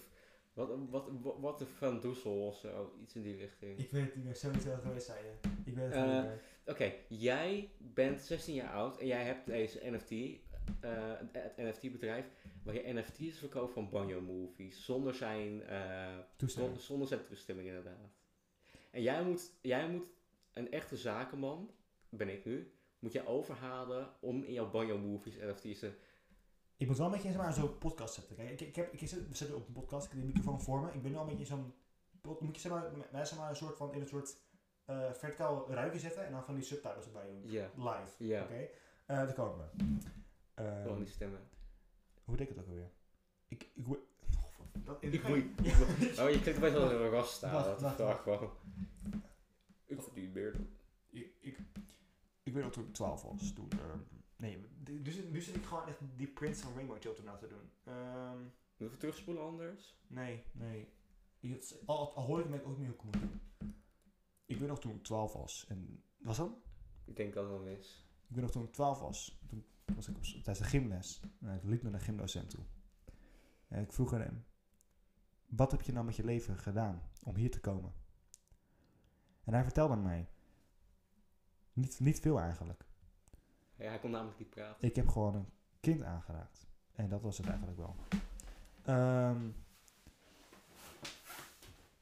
wat, 0.53 0.69
wat, 0.89 1.09
wat, 1.21 1.35
wat 1.39 1.59
de 1.59 1.65
van 1.65 1.99
Doesel 1.99 2.45
of 2.47 2.57
zo, 2.57 2.93
iets 3.01 3.15
in 3.15 3.21
die 3.21 3.35
richting. 3.35 3.79
Ik 3.79 3.91
weet 3.91 4.03
het 4.05 4.15
niet 4.15 4.25
meer. 4.25 4.35
Zoiets 4.35 4.65
dat 4.65 4.81
geweest 4.81 5.05
zei 5.05 5.19
je. 5.25 5.49
Ik 5.65 5.75
weet 5.75 5.85
het 5.85 5.93
Eh, 5.93 6.01
niet 6.13 6.23
meer. 6.23 6.41
Oké, 6.65 6.93
jij 7.07 7.69
bent 7.77 8.21
16 8.21 8.55
jaar 8.55 8.73
oud 8.73 8.97
en 8.97 9.07
jij 9.07 9.23
hebt 9.23 9.45
deze 9.45 9.79
NFT, 9.91 10.11
eh, 10.11 11.13
het 11.31 11.57
NFT-bedrijf, 11.57 12.25
waar 12.63 12.73
je 12.73 12.93
NFT's 12.93 13.37
verkoopt 13.37 13.73
van 13.73 13.89
Banjo 13.89 14.21
Movies, 14.21 14.85
zonder 14.85 15.13
zijn, 15.13 15.63
eh, 15.63 16.17
Toestemming. 16.35 16.75
zon- 16.75 16.85
zonder 16.85 17.07
zijn 17.07 17.23
toestemming 17.23 17.67
inderdaad. 17.67 18.09
En 18.91 19.01
jij 19.01 19.23
moet, 19.23 19.51
jij 19.61 19.89
moet 19.89 20.05
een 20.53 20.71
echte 20.71 20.97
zakenman, 20.97 21.71
ben 22.09 22.29
ik 22.29 22.45
nu, 22.45 22.71
moet 22.99 23.11
je 23.13 23.25
overhalen 23.27 24.09
om 24.19 24.43
in 24.43 24.53
jouw 24.53 24.69
Banjo 24.69 24.97
Movies 24.97 25.37
NFT's 25.37 25.79
te... 25.79 25.91
Ik 26.81 26.87
moet 26.87 26.97
wel 26.97 27.05
een 27.05 27.11
beetje 27.11 27.27
in 27.27 27.33
zeg 27.33 27.43
maar, 27.43 27.53
zo'n 27.53 27.77
podcast 27.77 28.13
zetten. 28.13 28.35
Kijk, 28.35 28.49
ik, 28.49 28.61
ik, 28.61 28.75
heb, 28.75 28.93
ik 28.93 28.99
zit, 28.99 29.27
we 29.27 29.35
zitten 29.35 29.57
op 29.57 29.67
een 29.67 29.73
podcast, 29.73 30.05
ik 30.05 30.11
heb 30.11 30.19
die 30.19 30.27
microfoon 30.27 30.61
voor 30.61 30.81
me. 30.81 30.91
Ik 30.91 31.01
ben 31.01 31.11
nu 31.11 31.17
al 31.17 31.23
een 31.23 31.27
beetje 31.27 31.43
in 31.43 31.49
zo'n... 31.49 31.73
Moet 32.39 32.55
je 32.55 32.61
zeg 32.61 32.71
maar, 32.71 32.91
mij 33.11 33.25
zeg 33.25 33.37
maar 33.37 33.49
een 33.49 33.55
soort 33.55 33.77
van 33.77 33.93
in 33.93 34.01
een 34.01 34.07
soort 34.07 34.37
eh, 34.85 35.11
verticaal 35.11 35.67
zetten 35.95 36.25
en 36.25 36.31
dan 36.31 36.43
van 36.43 36.55
die 36.55 36.63
subtitles 36.63 37.05
erbij 37.05 37.27
doen. 37.27 37.41
Live. 37.75 38.23
ja, 38.23 38.43
Oké? 38.43 38.67
Eh, 39.05 39.15
daar 39.15 39.33
komen 39.33 39.57
we. 39.57 39.83
Gewoon 40.81 40.97
die 40.97 41.07
stemmen. 41.07 41.39
hoe 42.23 42.35
deed 42.35 42.49
ik 42.49 42.55
het 42.55 42.63
ook 42.63 42.69
alweer? 42.69 42.91
Ik... 43.47 43.69
ik 43.73 43.87
oh, 43.87 43.97
dat, 44.83 45.03
Ik 45.03 45.27
moet-. 45.27 46.19
Oh, 46.21 46.29
je 46.29 46.41
klinkt 46.41 46.59
best 46.59 46.73
wel 46.73 46.91
een 46.91 47.09
rasta, 47.09 47.51
Wacht, 47.51 47.65
wat 47.65 47.77
de 47.77 47.83
wacht, 47.83 47.95
vraag 47.95 48.21
gewoon. 48.21 48.51
Ik 49.85 50.01
verdien 50.01 50.31
meer 50.31 50.51
dan... 50.51 50.67
ik, 51.09 51.33
ik, 51.39 51.57
ik 52.43 52.53
weet 52.53 52.73
toen 52.73 52.87
ik 52.87 52.93
12 52.93 53.21
was. 53.21 53.53
Toen, 53.53 53.69
ehm, 53.71 53.99
nee, 54.41 54.57
nu 54.85 55.11
zit, 55.11 55.31
nu 55.31 55.41
zit 55.41 55.55
ik 55.55 55.63
gewoon 55.65 55.87
echt 55.87 55.97
die 56.17 56.27
Prince 56.27 56.61
van 56.61 56.73
Rainbow 56.73 57.01
Children 57.01 57.25
na 57.25 57.35
te 57.37 57.47
doen. 57.47 57.69
Ehm, 57.83 58.37
Even 58.77 58.97
terugspoelen 58.97 59.43
anders? 59.43 59.95
nee, 60.07 60.43
nee. 60.51 60.87
Het- 61.39 61.81
al, 61.85 62.15
al 62.15 62.23
hoor 62.25 62.39
ik 62.39 62.49
me 62.49 62.63
ook 62.63 62.77
niet 62.77 62.87
hoe 62.97 63.11
ik 63.11 63.19
het 64.45 64.59
weet 64.59 64.69
nog 64.69 64.79
toen 64.79 64.95
ik 64.95 65.03
12 65.03 65.33
was. 65.33 65.65
En, 65.67 66.03
was 66.17 66.37
dat? 66.37 66.51
Ik 67.05 67.15
denk 67.15 67.33
dat 67.33 67.43
het 67.43 67.53
wel 67.53 67.67
is. 67.67 68.09
Ik 68.27 68.35
weet 68.35 68.41
nog 68.43 68.51
toen 68.51 68.63
ik 68.63 68.71
12 68.73 68.99
was. 68.99 69.39
Toen 69.47 69.65
was 69.95 70.07
ik 70.07 70.15
op, 70.15 70.23
tijdens 70.23 70.57
de 70.57 70.63
gymles. 70.63 71.21
En 71.39 71.55
ik 71.55 71.63
liep 71.63 71.81
naar 71.83 71.91
de 71.91 71.99
gymdocent 71.99 72.49
toe. 72.49 72.63
En 73.67 73.81
ik 73.83 73.93
vroeg 73.93 74.13
aan 74.13 74.21
hem. 74.21 74.45
Wat 75.45 75.71
heb 75.71 75.81
je 75.81 75.91
nou 75.91 76.05
met 76.05 76.15
je 76.15 76.23
leven 76.23 76.57
gedaan 76.57 77.01
om 77.23 77.35
hier 77.35 77.51
te 77.51 77.59
komen? 77.59 77.93
En 79.43 79.53
hij 79.53 79.63
vertelde 79.63 79.95
mij. 79.95 80.29
Niet, 81.73 81.99
niet 81.99 82.19
veel 82.19 82.39
eigenlijk. 82.39 82.85
Ja, 83.81 83.87
hij 83.89 83.99
kon 83.99 84.11
namelijk 84.11 84.39
niet 84.39 84.49
praten. 84.49 84.87
Ik 84.87 84.95
heb 84.95 85.07
gewoon 85.07 85.35
een 85.35 85.49
kind 85.79 86.03
aangeraakt. 86.03 86.67
En 86.91 87.09
dat 87.09 87.21
was 87.21 87.37
het 87.37 87.47
eigenlijk 87.47 87.77
wel. 87.77 87.95
Ehm, 88.85 89.49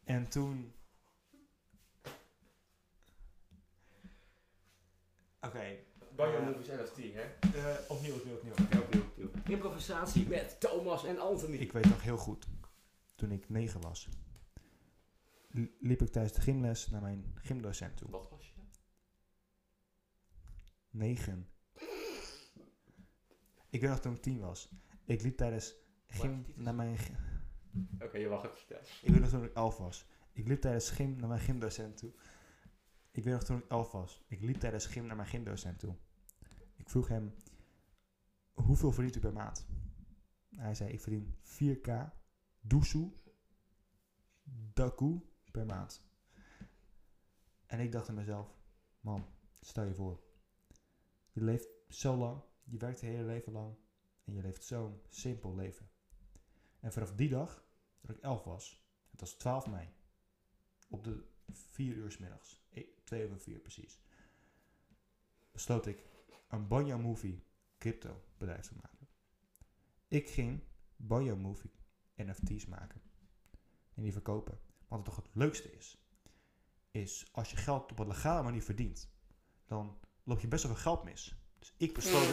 en 0.03 0.27
toen. 0.30 0.73
Oké. 5.41 5.75
Banjo 6.15 6.38
Eh, 6.38 6.45
Movies 6.45 6.67
NFT, 6.67 6.97
hè? 7.13 7.21
eh, 7.21 7.89
opnieuw, 7.89 8.15
opnieuw, 8.15 8.34
opnieuw. 8.36 8.53
Ja, 8.69 8.80
opnieuw, 8.80 9.01
opnieuw. 9.03 9.30
Improvisatie 9.55 10.27
met 10.27 10.59
Thomas 10.59 11.05
en 11.05 11.19
Anthony. 11.19 11.55
Ik 11.57 11.71
weet 11.71 11.86
nog 11.89 12.01
heel 12.03 12.17
goed. 12.17 12.47
Toen 13.15 13.32
ik 13.32 13.49
negen 13.49 13.82
was. 13.82 14.09
li- 15.51 15.75
liep 15.80 16.01
ik 16.01 16.09
tijdens 16.11 16.34
de 16.36 16.41
gymles 16.41 16.89
naar 16.89 17.01
mijn 17.01 17.32
gymdocent 17.36 17.97
toe. 17.97 18.09
Wat 18.09 18.30
was 18.30 18.47
je? 18.47 18.61
Negen. 20.89 21.49
Ik 23.70 23.82
weet 23.82 23.89
nog 23.89 23.99
toen 23.99 24.13
ik 24.13 24.22
tien 24.22 24.39
was. 24.39 24.70
Ik 25.05 25.22
liep 25.22 25.38
tijdens 25.38 25.76
gym 26.07 26.43
Wacht, 26.43 26.57
naar 26.57 26.76
mijn... 26.76 26.97
Oké, 27.99 28.17
je 28.17 28.30
mag 28.30 28.41
het 28.41 28.57
vertellen. 28.57 28.84
Ik 29.01 29.09
weet 29.09 29.20
nog 29.20 29.30
toen 29.30 29.43
ik 29.43 29.53
elf 29.53 29.78
was. 29.78 30.05
Ik 30.34 30.47
liep 30.47 30.61
tijdens 30.61 30.89
gym 30.89 31.15
naar 31.15 31.28
mijn 31.28 31.41
gymdocent 31.41 31.97
toe. 31.97 32.11
Ik 33.11 33.24
weet 33.24 33.34
nog 33.34 33.43
toen 33.43 33.57
ik 33.57 33.70
elf 33.70 33.91
was. 33.91 34.24
Ik 34.28 34.41
liep 34.41 34.55
tijdens 34.55 34.86
gym 34.86 35.05
naar 35.05 35.15
mijn 35.15 35.28
gymdocent 35.28 35.80
toe. 35.80 35.95
Ik 36.76 36.89
vroeg 36.89 37.07
hem, 37.07 37.36
hoeveel 38.53 38.91
verdient 38.91 39.15
u 39.15 39.20
per 39.20 39.34
maand? 39.34 39.67
Hij 40.55 40.76
zei, 40.76 40.91
ik 40.91 41.01
verdien 41.01 41.36
4k 41.43 41.91
doesoe 42.61 43.11
daku 44.74 45.22
per 45.51 45.65
maand. 45.65 46.07
En 47.65 47.80
ik 47.80 47.91
dacht 47.91 48.09
aan 48.09 48.15
mezelf, 48.15 48.55
man, 48.99 49.26
stel 49.59 49.84
je 49.84 49.93
voor. 49.93 50.24
Je 51.32 51.43
leeft 51.43 51.67
zo 51.88 52.15
lang, 52.15 52.41
je 52.70 52.78
werkt 52.78 52.99
je 52.99 53.05
hele 53.05 53.24
leven 53.24 53.51
lang 53.51 53.76
en 54.24 54.34
je 54.34 54.41
leeft 54.41 54.63
zo'n 54.63 55.01
simpel 55.09 55.55
leven. 55.55 55.89
En 56.80 56.93
vanaf 56.93 57.15
die 57.15 57.30
dag 57.30 57.65
dat 58.01 58.15
ik 58.15 58.22
11 58.22 58.43
was. 58.43 58.84
Het 59.11 59.20
was 59.20 59.34
12 59.34 59.67
mei. 59.67 59.89
Op 60.88 61.03
de 61.03 61.24
4 61.47 61.95
uur 61.95 62.11
's 62.11 62.17
middags. 62.17 62.61
2 63.03 63.26
over 63.26 63.39
4 63.39 63.59
precies. 63.59 63.99
Besloot 65.51 65.86
ik 65.86 66.05
een 66.47 66.67
Banjo 66.67 66.97
Movie 66.97 67.43
crypto 67.78 68.24
bedrijf 68.38 68.67
te 68.67 68.76
maken. 68.82 69.07
Ik 70.07 70.30
ging 70.30 70.63
Banjo 70.95 71.36
Movie 71.36 71.72
NFT's 72.15 72.65
maken. 72.65 73.01
En 73.93 74.03
die 74.03 74.11
verkopen. 74.11 74.59
Wat 74.88 75.05
toch 75.05 75.15
het 75.15 75.36
leukste 75.36 75.72
is. 75.72 76.03
Is 76.91 77.30
als 77.32 77.51
je 77.51 77.57
geld 77.57 77.91
op 77.91 77.99
een 77.99 78.07
legale 78.07 78.43
manier 78.43 78.63
verdient. 78.63 79.09
Dan 79.65 79.99
loop 80.24 80.39
je 80.39 80.47
best 80.47 80.63
wel 80.63 80.74
veel 80.74 80.82
geld 80.82 81.03
mis. 81.03 81.38
Dus 81.60 81.74
ik 81.78 81.93
besloot... 81.93 82.28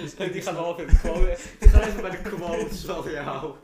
Dus 0.00 0.14
die 0.16 0.42
gaan 0.42 0.54
wel 0.54 0.80
even 0.80 0.98
quote. 0.98 1.38
Die 1.60 1.68
gaan 1.68 1.80
even 1.82 2.02
bij 2.02 2.10
de 2.10 2.20
quotes 2.22 2.84
van 2.84 3.10
jou. 3.10 3.56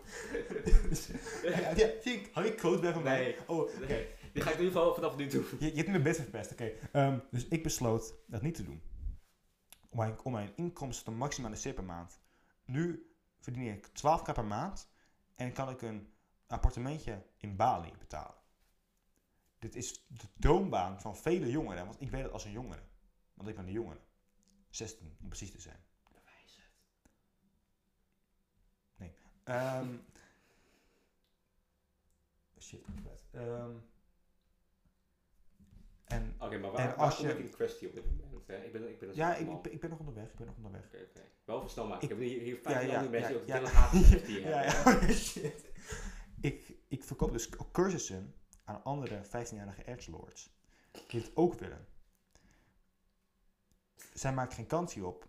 ja, 1.76 1.86
ik- 2.02 2.30
had 2.32 2.44
ik 2.44 2.56
quote 2.56 2.80
bij 2.80 2.92
van 2.92 3.02
mij? 3.02 3.20
Nee. 3.22 3.36
Oh, 3.46 3.58
oké. 3.58 4.06
Die 4.32 4.42
ga 4.42 4.50
ik 4.50 4.56
in 4.58 4.64
ieder 4.64 4.78
geval 4.80 4.94
vanaf 4.94 5.16
nu 5.16 5.26
doen. 5.26 5.44
Je, 5.58 5.66
je 5.66 5.76
hebt 5.76 5.88
me 5.88 6.00
best 6.00 6.20
verpest, 6.20 6.52
oké. 6.52 6.70
Ehm, 6.92 7.18
dus 7.30 7.48
ik 7.48 7.62
besloot 7.62 8.14
dat 8.26 8.42
niet 8.42 8.54
te 8.54 8.64
doen. 8.64 8.82
Om 9.90 9.98
mijn, 9.98 10.16
om 10.22 10.32
mijn 10.32 10.52
inkomsten 10.56 11.04
te 11.04 11.10
maximaliseren 11.10 11.74
per 11.74 11.84
maand. 11.84 12.20
Nu 12.64 13.12
verdien 13.40 13.72
ik 13.72 13.86
12k 13.88 14.32
per 14.34 14.44
maand 14.44 14.88
en 15.34 15.52
kan 15.52 15.68
ik 15.70 15.82
een 15.82 16.12
appartementje 16.46 17.22
in 17.36 17.56
Bali 17.56 17.90
betalen. 17.98 18.34
Dit 19.62 19.74
is 19.76 20.04
de 20.08 20.26
droombaan 20.38 21.00
van 21.00 21.16
vele 21.16 21.50
jongeren, 21.50 21.84
want 21.84 22.00
ik 22.00 22.10
weet 22.10 22.22
het 22.22 22.32
als 22.32 22.44
een 22.44 22.52
jongere. 22.52 22.82
Want 23.34 23.48
ik 23.48 23.54
ben 23.56 23.66
een 23.66 23.72
jongere. 23.72 24.00
16 24.70 25.16
om 25.20 25.28
precies 25.28 25.50
te 25.50 25.60
zijn. 25.60 25.84
Nee. 28.96 29.12
Ehm 29.44 29.88
shit, 32.58 32.78
ik 32.80 32.86
ben 32.86 33.02
kwijt. 33.02 33.20
Ehm, 33.48 33.70
en 36.04 36.34
Oké, 36.38 36.58
maar 36.58 36.70
En 36.70 36.72
waar, 36.72 36.72
waar 36.86 36.94
als 36.94 37.16
kom 37.16 37.26
je- 37.26 37.32
ik 37.32 37.38
in 37.38 37.50
kwestie 37.50 37.88
op 37.88 37.94
dit 37.94 38.04
moment? 38.04 38.46
Hè? 38.46 38.64
Ik 38.64 38.72
ben, 38.72 38.88
ik 38.88 38.98
ben 38.98 39.08
een 39.08 39.14
Ja, 39.14 39.34
ik, 39.36 39.48
ik, 39.48 39.62
ben- 39.62 39.72
ik 39.72 39.80
ben 39.80 39.90
nog 39.90 39.98
onderweg. 39.98 40.30
Ik 40.30 40.36
ben 40.36 40.46
nog 40.46 40.56
onderweg. 40.56 40.84
Oké, 40.84 40.96
oké. 41.08 41.20
Wel 41.44 41.68
snel 41.68 41.86
maken. 41.86 42.02
Ik- 42.10 42.10
Ik, 42.14 42.18
heb 42.18 42.28
hier, 42.28 42.40
hier 42.40 42.54
Ja, 42.54 42.60
15 42.62 42.88
ja, 42.90 42.96
andere 42.96 43.10
mensen 43.20 43.34
ja, 43.34 43.38
die 43.44 43.54
ja. 43.54 43.60
ook 43.60 43.66
heel 43.66 43.74
haat 43.74 43.92
die 44.26 44.40
ja, 44.40 44.48
hebben. 44.58 45.08
ja. 45.08 45.14
Shit. 45.30 45.70
Ik, 46.40 46.72
ik 46.88 47.04
verkoop 47.04 47.32
dus 47.32 47.48
cursussen 47.72 48.34
aan 48.64 48.84
andere 48.84 49.24
15-jarige 49.24 49.84
edgelords 49.84 50.50
die 51.08 51.20
het 51.20 51.36
ook 51.36 51.54
willen. 51.54 51.86
Zij 54.12 54.32
maken 54.32 54.54
geen 54.54 54.66
kans 54.66 54.94
hierop, 54.94 55.28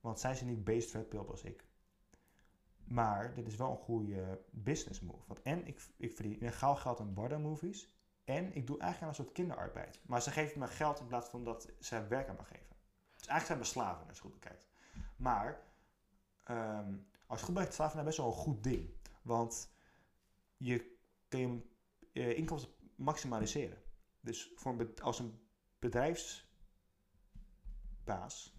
want 0.00 0.20
zij 0.20 0.34
zijn 0.34 0.48
niet 0.48 0.64
based 0.64 0.92
red 0.92 1.08
pill 1.08 1.18
als 1.20 1.42
ik. 1.42 1.68
Maar 2.84 3.34
dit 3.34 3.46
is 3.46 3.56
wel 3.56 3.70
een 3.70 3.76
goede 3.76 4.44
business 4.50 5.00
move. 5.00 5.22
Want 5.26 5.42
en 5.42 5.66
ik, 5.66 5.80
ik 5.96 6.12
verdien 6.12 6.52
gauw 6.52 6.74
geld 6.74 7.00
aan 7.00 7.14
Barda 7.14 7.38
movies. 7.38 7.94
En 8.24 8.54
ik 8.54 8.66
doe 8.66 8.78
eigenlijk 8.78 9.10
een 9.10 9.24
soort 9.24 9.36
kinderarbeid. 9.36 10.00
Maar 10.06 10.22
ze 10.22 10.30
geven 10.30 10.58
me 10.58 10.66
geld 10.66 11.00
in 11.00 11.06
plaats 11.06 11.28
van 11.28 11.44
dat 11.44 11.68
ze 11.80 12.06
werk 12.06 12.28
aan 12.28 12.36
me 12.36 12.44
geven. 12.44 12.76
Dus 13.16 13.26
eigenlijk 13.26 13.46
zijn 13.46 13.58
we 13.58 13.64
slaven 13.64 14.06
als 14.08 14.16
je 14.16 14.22
goed 14.22 14.40
bekijkt. 14.40 14.66
Maar 15.16 15.62
ehm, 16.44 16.94
als 17.26 17.38
je 17.38 17.44
goed 17.44 17.54
bekijkt, 17.54 17.74
slaven 17.74 17.92
zijn 17.92 18.04
best 18.04 18.18
wel 18.18 18.26
een 18.26 18.32
goed 18.32 18.62
ding. 18.62 18.90
Want 19.22 19.70
je 20.56 20.98
kun 21.28 21.40
je 21.40 21.69
eh, 22.20 22.36
inkomsten 22.36 22.72
maximaliseren. 22.94 23.82
Dus 24.20 24.52
voor 24.54 24.92
als 25.02 25.18
een 25.18 25.40
bedrijfsbaas 25.78 28.54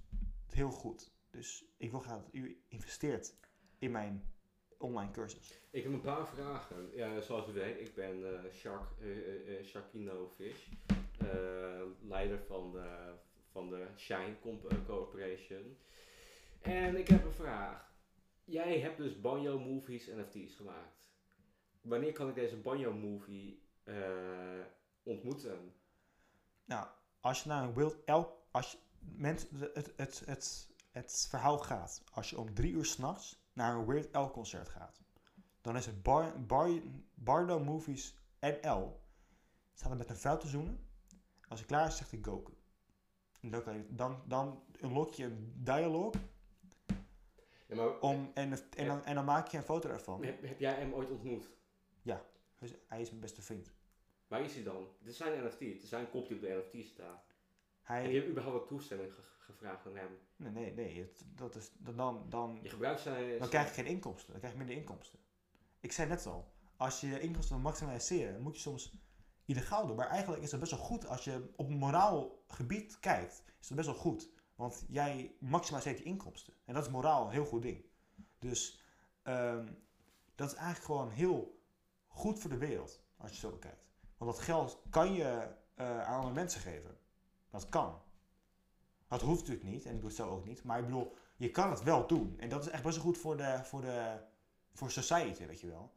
heel 0.46 0.72
goed. 0.72 1.12
Dus 1.30 1.66
ik 1.78 1.92
wil 1.92 2.00
graag 2.00 2.24
dat 2.24 2.34
u 2.34 2.64
investeert 2.68 3.36
in 3.80 3.92
mijn 3.92 4.34
online 4.78 5.12
cursus. 5.12 5.62
Ik 5.72 5.84
heb 5.84 5.94
een 5.94 6.02
paar 6.02 6.28
vragen. 6.28 6.96
Ja, 6.96 7.22
zoals 7.22 7.50
u 7.50 7.52
weet, 7.52 7.80
ik 7.80 7.96
ben 7.96 8.24
eh, 8.24 8.46
eh, 8.66 9.66
Sharkino 9.66 10.32
Fish, 10.36 10.68
leider 12.02 12.40
van 12.40 12.72
de, 12.72 13.14
van 13.52 13.70
de 13.70 13.88
Shine 13.98 14.36
Corporation. 14.86 15.78
En 16.62 16.96
ik 16.96 17.08
heb 17.08 17.26
een 17.26 17.34
vraag. 17.34 17.94
Jij 18.44 18.80
hebt 18.80 18.98
dus 18.98 19.22
Banjo 19.22 19.60
Movies 19.60 20.08
NFT's 20.08 20.56
gemaakt. 20.56 21.02
Wanneer 21.82 22.12
kan 22.12 22.30
ik 22.30 22.36
deze 22.36 22.58
Banjo 22.58 22.94
Movie 22.94 23.64
eh, 23.84 24.66
ontmoeten? 25.04 25.74
Nou, 26.66 26.88
als 27.20 27.44
je 27.44 27.50
naar 27.50 27.64
een 27.64 27.74
Wild 27.74 28.04
Elk... 28.06 28.40
Als 28.52 28.72
je, 28.72 28.78
mensen, 29.00 29.48
het, 29.74 29.94
het, 29.96 30.22
het, 30.26 30.70
het 30.92 31.28
verhaal 31.30 31.58
gaat... 31.58 32.04
Als 32.12 32.30
je 32.30 32.40
om 32.40 32.54
drie 32.54 32.72
uur 32.74 32.86
s'nachts 32.86 33.46
naar 33.54 33.76
een 33.76 33.86
Weird 33.86 34.12
Elk 34.12 34.34
concert 34.34 34.70
gaat... 34.70 35.02
Dan 35.62 35.76
is 35.76 35.86
het 35.86 36.04
Bar, 36.04 36.46
Bar, 36.46 36.70
Bardo 37.14 37.60
Movies 37.60 38.16
NL. 38.40 39.02
Staat 39.74 39.92
er 39.92 39.98
met 39.98 40.10
een 40.10 40.16
vrouw 40.16 40.38
te 40.38 40.48
zoenen. 40.48 40.88
Als 41.48 41.60
hij 41.60 41.68
klaar 41.68 41.88
is, 41.88 41.98
zegt 41.98 42.12
hij 42.12 42.20
Goku. 42.24 42.54
En 43.42 43.50
dan, 43.50 43.64
kan 43.64 43.78
je, 43.78 43.86
dan, 43.90 44.22
dan 44.26 44.64
unlock 44.82 45.14
je 45.14 45.24
een 45.24 45.54
dialoog 45.56 46.14
Ja, 47.68 47.76
maar 47.76 48.00
om, 48.00 48.32
en, 48.34 48.52
en, 48.76 48.88
dan, 48.88 49.06
en 49.06 49.16
dan 49.16 49.26
maak 49.26 49.48
je 49.48 49.58
een 49.58 49.64
foto 49.64 49.90
ervan. 49.90 50.24
heb, 50.24 50.42
heb 50.42 50.60
jij 50.60 50.74
hem 50.74 50.94
ooit 50.94 51.10
ontmoet? 51.10 51.50
Dus 52.60 52.74
hij 52.88 53.02
is 53.02 53.10
mijn 53.10 53.22
beste 53.22 53.42
vriend. 53.42 53.72
Waar 54.28 54.42
is 54.42 54.54
hij 54.54 54.64
dan? 54.64 54.88
Dit 55.00 55.16
zijn 55.16 55.46
NFT. 55.46 55.60
Het 55.60 55.86
zijn 55.86 56.10
kop 56.10 56.28
die 56.28 56.36
op 56.36 56.42
de 56.42 56.66
NFT 56.72 56.88
staat. 56.88 57.24
Hij, 57.82 58.02
Heb 58.04 58.12
je 58.12 58.28
überhaupt 58.30 58.62
een 58.62 58.68
toestemming 58.68 59.14
ge- 59.14 59.22
gevraagd 59.40 59.86
aan 59.86 59.96
hem? 59.96 60.10
nee, 60.36 60.52
nee, 60.52 60.74
nee. 60.74 61.00
Het, 61.00 61.24
dat 61.36 61.56
is, 61.56 61.72
dan, 61.78 62.26
dan, 62.30 62.60
Je 62.62 62.70
gebruikt 62.70 63.00
zijn... 63.02 63.40
Dan 63.40 63.50
krijg 63.50 63.68
je 63.68 63.74
geen 63.74 63.86
inkomsten. 63.86 64.30
Dan 64.32 64.40
krijg 64.40 64.54
je 64.54 64.60
minder 64.60 64.78
inkomsten. 64.78 65.20
Ik 65.80 65.92
zei 65.92 66.10
net 66.10 66.26
al, 66.26 66.52
als 66.78 67.02
je 67.02 67.20
inkomsten 67.20 67.56
wil 67.56 67.64
maximaliseren, 67.64 68.42
moet 68.42 68.56
je 68.56 68.62
soms 68.62 68.94
illegaal 69.46 69.88
doen. 69.88 69.96
Maar 69.96 70.08
eigenlijk 70.10 70.44
is 70.44 70.52
het 70.52 70.60
best 70.60 70.72
wel 70.72 70.80
goed 70.82 71.08
als 71.08 71.24
je 71.24 71.50
op 71.56 71.70
moraal 71.70 72.44
gebied 72.48 73.00
kijkt. 73.00 73.44
Is 73.62 73.68
het 73.68 73.76
best 73.78 73.90
wel 73.90 73.98
goed. 73.98 74.30
Want 74.56 74.86
jij 74.88 75.36
maximaliseert 75.40 75.98
je 75.98 76.04
inkomsten. 76.04 76.54
En 76.66 76.74
dat 76.74 76.86
is 76.86 76.92
moraal 76.92 77.26
een 77.26 77.32
heel 77.32 77.46
goed 77.46 77.62
ding. 77.62 77.86
Dus 78.40 78.82
ehm, 79.24 79.68
dat 80.36 80.52
is 80.52 80.56
eigenlijk 80.58 80.86
gewoon 80.86 81.10
heel 81.10 81.60
goed 82.12 82.40
voor 82.40 82.50
de 82.50 82.58
wereld. 82.58 83.02
Als 83.18 83.32
je 83.32 83.38
zo 83.38 83.52
bekijkt. 83.52 83.86
Want 84.18 84.32
dat 84.32 84.40
geld 84.40 84.82
kan 84.90 85.14
je 85.14 85.48
eh, 85.76 86.02
aan 86.02 86.16
andere 86.16 86.34
mensen 86.34 86.62
geven. 86.62 86.98
Dat 87.50 87.70
kan. 87.70 88.02
Dat 89.08 89.22
hoeft 89.22 89.40
natuurlijk 89.40 89.70
niet. 89.70 89.86
En 89.86 89.94
ik 89.94 90.00
doe 90.00 90.08
het 90.08 90.18
zo 90.18 90.30
ook 90.30 90.46
niet. 90.46 90.64
Maar 90.64 90.80
ik 90.80 90.86
bedoel, 90.86 91.16
je 91.36 91.52
kan 91.52 91.70
het 91.70 91.84
wel 91.84 92.08
doen. 92.08 92.40
En 92.40 92.50
dat 92.50 92.66
is 92.66 92.72
echt 92.72 92.84
best 92.84 92.96
wel 92.96 93.06
goed 93.06 93.18
voor 93.18 93.38
de, 93.38 93.60
voor 93.64 93.82
de 93.82 94.20
voor 94.74 94.92
society, 94.92 95.46
weet 95.46 95.60
je 95.60 95.68
wel. 95.68 95.92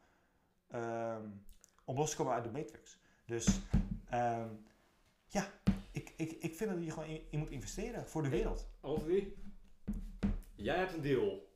Ehm, 0.68 1.28
om 1.84 1.96
los 1.96 2.10
te 2.10 2.16
komen 2.16 2.32
uit 2.32 2.44
de 2.44 2.50
matrix. 2.50 2.98
Dus 3.26 3.60
ehm, 4.08 4.48
ja, 5.26 5.50
ik, 5.90 6.12
ik, 6.16 6.32
ik 6.32 6.54
vind 6.54 6.70
dat 6.70 6.84
je 6.84 6.90
gewoon 6.90 7.08
in, 7.08 7.22
in 7.30 7.38
moet 7.38 7.50
investeren 7.50 8.08
voor 8.08 8.22
de 8.22 8.28
wereld. 8.28 8.66
Anthony? 8.80 9.34
Jij 10.54 10.76
hebt 10.76 10.92
een 10.92 11.00
deal. 11.00 11.52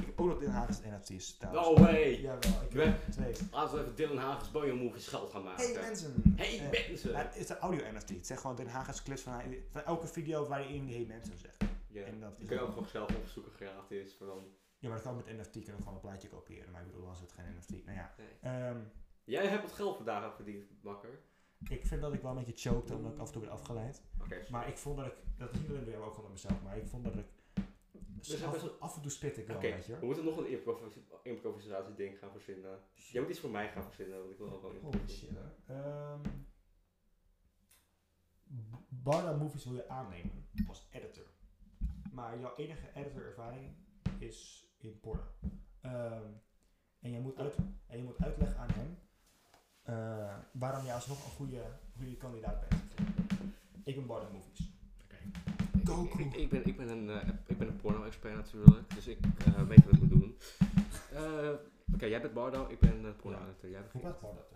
Ik 0.00 0.06
heb 0.06 0.20
ook 0.20 0.26
nog 0.26 0.38
Den 0.38 0.50
Haag's 0.50 0.78
NFT's 0.80 1.36
trouwens. 1.36 1.68
No 1.68 1.84
way! 1.84 2.20
Jawel, 2.20 2.62
ik 2.62 2.68
ben- 2.70 2.96
twee. 3.10 3.32
Laten 3.50 3.74
we 3.76 3.82
even 3.82 3.94
Dylan 3.96 4.16
Hagens 4.16 4.50
Movies 4.52 5.06
geld 5.08 5.30
gaan 5.30 5.42
maken. 5.42 5.64
Hey 5.64 5.82
mensen! 5.82 6.22
Hey 6.36 6.58
Eh, 6.70 6.88
mensen! 6.88 7.16
het 7.16 7.36
is 7.36 7.48
een 7.48 7.56
audio 7.58 7.92
NFT. 7.92 8.08
Het 8.08 8.26
zegt 8.26 8.40
gewoon 8.40 8.56
Den 8.56 8.68
Haag's 8.68 9.02
clips 9.02 9.22
van, 9.22 9.32
elke 9.84 10.06
video 10.06 10.46
waarin 10.46 10.88
hey 10.88 11.04
mensen 11.08 11.38
zegt. 11.38 11.56
Ja. 11.88 12.02
En 12.04 12.20
dat 12.20 12.32
Je 12.36 12.42
is 12.42 12.48
kunt 12.48 12.60
ook 12.60 12.66
dan- 12.66 12.74
gewoon 12.74 12.88
zelf 13.08 13.16
opzoeken 13.16 13.52
gratis. 13.52 14.16
Maar 14.18 14.28
dan... 14.28 14.42
Ja, 14.78 14.88
maar 14.88 14.96
dat 14.98 15.06
kan 15.06 15.16
met 15.16 15.26
NFT. 15.38 15.50
Kun 15.50 15.60
je 15.60 15.72
gewoon 15.78 15.94
een 15.94 16.00
plaatje 16.00 16.28
kopiëren. 16.28 16.70
Maar 16.70 16.80
ik 16.80 16.86
bedoel, 16.86 17.02
dan 17.04 17.12
is 17.12 17.20
het 17.20 17.32
geen 17.32 17.44
NFT. 17.58 17.84
Nou 17.86 17.96
ja. 17.98 18.14
Nee. 18.16 18.52
ehm, 18.52 18.78
Jij 19.24 19.46
hebt 19.46 19.62
het 19.62 19.72
geld 19.72 19.96
vandaag 19.96 20.24
al 20.24 20.32
verdiend, 20.32 20.64
makker. 20.82 21.18
ik 21.68 21.86
vind 21.86 22.00
dat 22.00 22.12
ik 22.12 22.22
wel 22.22 22.30
een 22.36 22.44
beetje 22.44 22.70
choked 22.70 22.90
omdat 22.90 23.12
ik 23.12 23.18
af 23.18 23.26
en 23.26 23.32
toe 23.32 23.42
ben 23.42 23.50
afgeleid. 23.50 24.02
Maar 24.50 24.68
ik 24.68 24.76
vond 24.78 24.96
dat 24.96 25.06
ik, 25.06 25.14
dat 25.36 25.52
is 25.54 25.60
niet 25.60 25.68
alleen 25.70 25.84
door 25.84 25.92
jou, 25.92 26.04
ook 26.04 26.08
gewoon 26.14 26.24
door 26.24 26.32
mezelf, 26.32 26.62
maar 26.62 26.76
ik 26.76 26.86
vond 26.86 27.04
dat 27.04 27.14
ik, 27.14 27.26
zijn 28.26 28.44
af, 28.44 28.52
best- 28.52 28.80
af 28.80 28.96
en 28.96 29.02
toe 29.02 29.10
spit 29.10 29.36
ik 29.38 29.46
wel, 29.46 29.56
Oké, 29.56 29.70
weet 29.70 29.86
je. 29.86 29.98
we 29.98 30.06
moeten 30.06 30.24
nog 30.24 30.36
een 30.36 30.48
improvis 30.50 30.94
improvisatie 31.22 31.94
ding 31.94 32.18
gaan 32.18 32.30
verzinnen. 32.30 32.78
Jij 32.94 33.20
moet 33.20 33.30
iets 33.30 33.40
voor 33.40 33.50
mij 33.50 33.68
gaan 33.68 33.82
verzinnen, 33.84 34.18
want 34.18 34.30
ik 34.30 34.38
wil 34.38 34.52
ook 34.52 34.62
wel 34.62 34.70
Holy 34.70 34.82
improviseren. 34.84 35.54
shit. 35.66 35.76
Ehm 35.76 36.20
Barda 38.88 39.32
Movies 39.36 39.64
wil 39.64 39.74
je 39.74 39.88
aannemen 39.88 40.48
als 40.68 40.88
editor. 40.92 41.26
Maar 42.12 42.38
jouw 42.40 42.56
enige 42.56 42.92
editor-ervaring 42.94 43.74
is 44.18 44.66
in 44.78 45.00
porno. 45.00 45.22
Ehm, 45.80 46.24
en, 47.00 47.10
je 47.10 47.20
moet 47.20 47.36
uit, 47.38 47.54
en 47.86 47.96
je 47.98 48.02
moet 48.02 48.22
uitleggen 48.22 48.58
aan 48.58 48.68
hem 48.70 48.98
eh, 49.82 50.38
waarom 50.52 50.84
jij 50.84 50.94
alsnog 50.94 51.24
een 51.24 51.30
goede, 51.30 51.78
goede 51.96 52.16
kandidaat 52.16 52.68
bent. 52.68 52.82
Ik 53.84 53.94
ben 53.94 54.06
Barda 54.06 54.28
Movies. 54.28 54.72
Goku. 55.88 56.22
Ik, 56.22 56.34
ik, 56.34 56.48
ben, 56.48 56.66
ik 56.66 56.76
ben 56.76 56.88
een, 56.88 57.10
eh, 57.10 57.28
ik 57.46 57.58
ben 57.58 57.68
een 57.68 57.76
porno-expert 57.76 58.34
natuurlijk, 58.34 58.94
dus 58.94 59.06
ik 59.06 59.18
eh, 59.46 59.62
weet 59.62 59.84
wat 59.84 59.94
ik 59.94 60.00
moet 60.00 60.10
doen. 60.10 60.36
Eh, 61.12 61.50
Oké, 61.94 62.06
jij 62.06 62.20
bent 62.20 62.32
Bardo, 62.34 62.66
ik 62.68 62.78
ben 62.78 63.04
een 63.04 63.16
porno-editor. 63.16 63.70
Jij 63.70 63.80
Barda 63.92 64.14
trouwens? 64.18 64.46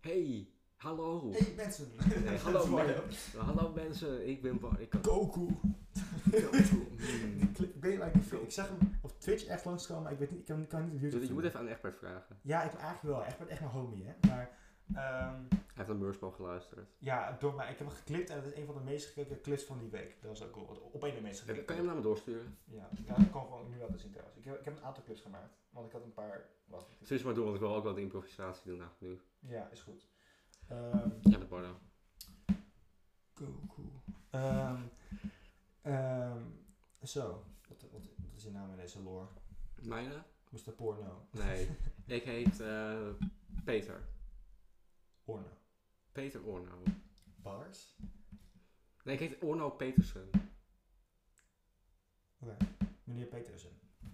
Hey, 0.00 0.48
hallo. 0.76 1.30
Hey 1.32 1.52
mensen! 1.56 1.88
Nee, 2.24 2.36
hallo, 2.44 2.66
men- 2.66 2.94
hallo 3.36 3.72
mensen, 3.74 4.28
ik 4.28 4.42
ben 4.42 4.60
Bardo. 4.60 4.80
Ik 4.80 4.88
kan... 4.90 5.04
Goku! 5.04 5.48
Hmm. 6.30 7.38
Die 7.38 7.52
clip, 7.52 7.80
ben 7.80 7.90
je 7.90 7.98
like, 7.98 8.18
ik- 8.18 8.42
ik 8.42 8.50
zag 8.52 8.68
hem 8.68 8.98
op 9.02 9.20
Twitch 9.20 9.44
echt 9.44 9.64
langskomen, 9.64 10.02
maar 10.02 10.12
ik 10.12 10.18
weet 10.18 10.30
niet, 10.30 10.40
ik 10.40 10.46
kan, 10.46 10.66
kan 10.66 10.84
niet 10.84 10.94
op 10.94 11.00
YouTube 11.00 11.26
Je 11.26 11.32
moet 11.32 11.44
even 11.44 11.58
aan 11.60 11.66
Egbert 11.66 11.96
vragen. 11.98 12.36
Ja, 12.42 12.62
ik 12.62 12.70
ben 12.70 12.80
eigenlijk 12.80 13.14
wel. 13.16 13.24
Echt, 13.24 13.38
ben 13.38 13.48
echt 13.48 13.60
mijn 13.60 13.72
homie, 13.72 14.04
hè. 14.06 14.28
Maar, 14.28 14.50
ehm, 14.94 15.42
Hij 15.50 15.58
heeft 15.74 15.88
naar 15.88 15.96
Meursbal 15.96 16.30
geluisterd. 16.30 16.88
ja, 16.98 17.36
door 17.38 17.54
mij. 17.54 17.70
Ik 17.70 17.78
heb 17.78 17.86
hem 17.86 17.96
geklipt 17.96 18.30
en 18.30 18.36
het 18.36 18.46
is 18.46 18.54
een 18.54 18.66
van 18.66 18.74
de 18.74 18.80
meest 18.80 19.06
gekeken 19.06 19.40
clips 19.40 19.62
van 19.64 19.78
die 19.78 19.88
week. 19.88 20.16
Dat 20.20 20.30
was 20.30 20.42
ook 20.42 20.52
cool. 20.52 20.90
Op 20.92 21.02
een 21.02 21.14
de 21.14 21.20
meest 21.20 21.40
gekeken. 21.40 21.64
Kan 21.64 21.74
je 21.76 21.80
hem 21.80 21.90
naar 21.90 22.00
me 22.00 22.06
doorsturen? 22.08 22.58
Ja, 22.64 22.88
kan, 23.06 23.24
ik 23.24 23.30
kan 23.30 23.42
gewoon 23.44 23.70
nu 23.70 23.78
laten 23.78 23.98
zien 23.98 24.10
trouwens. 24.10 24.38
Ik 24.38 24.44
heb, 24.44 24.58
ik 24.58 24.64
heb 24.64 24.76
een 24.76 24.84
aantal 24.84 25.02
clips 25.02 25.20
gemaakt, 25.20 25.54
want 25.70 25.86
ik 25.86 25.92
had 25.92 26.02
een 26.02 26.14
paar... 26.14 26.48
Stuur 27.02 27.24
maar 27.24 27.34
door, 27.34 27.44
want 27.44 27.56
ik 27.56 27.62
wil 27.62 27.74
ook 27.74 27.84
wel 27.84 27.94
de 27.94 28.00
improvisatie 28.00 28.70
doen 28.70 28.78
nou, 28.78 28.90
nu. 28.98 29.20
Ja, 29.38 29.68
is 29.70 29.80
goed. 29.80 30.06
Ehm 30.68 31.08
Jij 31.20 31.38
bent 31.38 31.48
Bardo. 31.48 31.76
Goku. 33.34 33.82
Ehm 34.30 34.82
ehm 35.82 36.42
zo, 37.02 37.44
wat, 37.68 37.82
wat, 37.92 38.06
wat 38.16 38.34
is 38.36 38.42
je 38.42 38.50
naam 38.50 38.70
in 38.70 38.76
deze 38.76 39.02
lore? 39.02 39.26
Mijne? 39.82 40.22
Mr. 40.50 40.72
Porno. 40.72 41.26
Nee. 41.30 41.68
ik 42.18 42.22
heet 42.22 42.60
eh, 42.60 43.08
Peter. 43.64 44.00
Orno. 45.30 45.48
Peter 46.12 46.44
Orno. 46.44 46.82
Bars? 47.36 47.96
Nee, 49.04 49.14
ik 49.18 49.20
heet 49.28 49.42
Orno 49.42 49.70
Petersen. 49.70 50.30
Meneer 53.04 53.26
Petersen. 53.26 53.70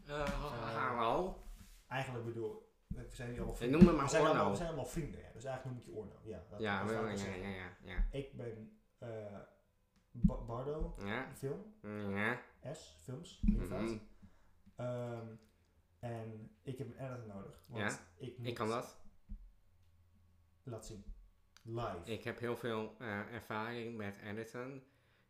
Eh, 0.06 0.24
ha- 0.24 0.94
hallo? 0.96 1.42
Eigenlijk 1.86 2.24
bedoel, 2.24 2.74
we 2.86 3.06
zijn 3.12 3.28
nu 3.28 3.34
allemaal 3.36 3.52
Ik 3.52 3.58
vrienden. 3.58 3.78
noem 3.78 3.88
me 3.88 3.94
maar 3.94 4.04
we, 4.04 4.10
zijn 4.10 4.22
allemaal, 4.24 4.40
Orno. 4.40 4.50
we 4.52 4.56
zijn 4.58 4.68
allemaal 4.68 4.90
vrienden, 4.90 5.20
ja. 5.20 5.30
Dus 5.32 5.44
eigenlijk 5.44 5.64
noem 5.64 5.76
ik 5.76 5.84
je 5.94 6.00
Orno. 6.00 6.20
Ja, 6.30 6.44
dat, 6.50 6.60
Ja, 6.60 6.80
dat 6.80 6.90
ja, 6.90 6.94
zou 6.94 7.06
ja, 7.06 7.12
ik 7.12 7.18
ja, 7.18 7.24
zeggen. 7.24 7.48
ja, 7.50 7.76
ja. 7.82 8.04
Ik 8.10 8.36
ben 8.36 8.78
eh, 8.98 9.38
Ba- 10.10 10.44
Bardo, 10.44 10.94
Ja? 10.98 11.26
film, 11.34 11.74
Ja? 12.16 12.40
S, 12.72 12.98
films. 13.02 13.40
Mhm. 13.42 13.98
Ehm, 14.76 15.26
en 15.98 16.50
ik 16.62 16.78
heb 16.78 16.86
een 16.86 16.98
editor 17.06 17.26
nodig. 17.26 17.66
Want 17.68 17.82
Ja, 17.92 17.98
ik, 18.16 18.38
moet 18.38 18.46
Ik 18.46 18.54
kan 18.54 18.68
dat. 18.68 18.96
Laat 20.66 20.86
zien. 20.86 21.04
Live. 21.62 22.00
Ik 22.04 22.24
heb 22.24 22.38
heel 22.38 22.56
veel 22.56 22.94
eh, 22.98 23.32
ervaring 23.34 23.96
met 23.96 24.16
editen. 24.16 24.82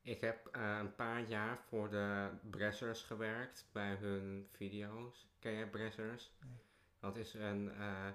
Ik 0.03 0.21
heb 0.21 0.47
eh, 0.47 0.77
een 0.81 0.95
paar 0.95 1.29
jaar 1.29 1.59
voor 1.69 1.91
de 1.91 2.29
Bressers 2.51 3.03
gewerkt 3.03 3.69
bij 3.73 3.95
hun 3.95 4.49
video's. 4.53 5.29
Ken 5.39 5.53
jij 5.53 5.71
Bressers? 5.71 6.33
Nee. 6.41 6.67
Dat 7.01 7.17
is 7.17 7.35
een 7.35 7.73
eh, 7.73 8.09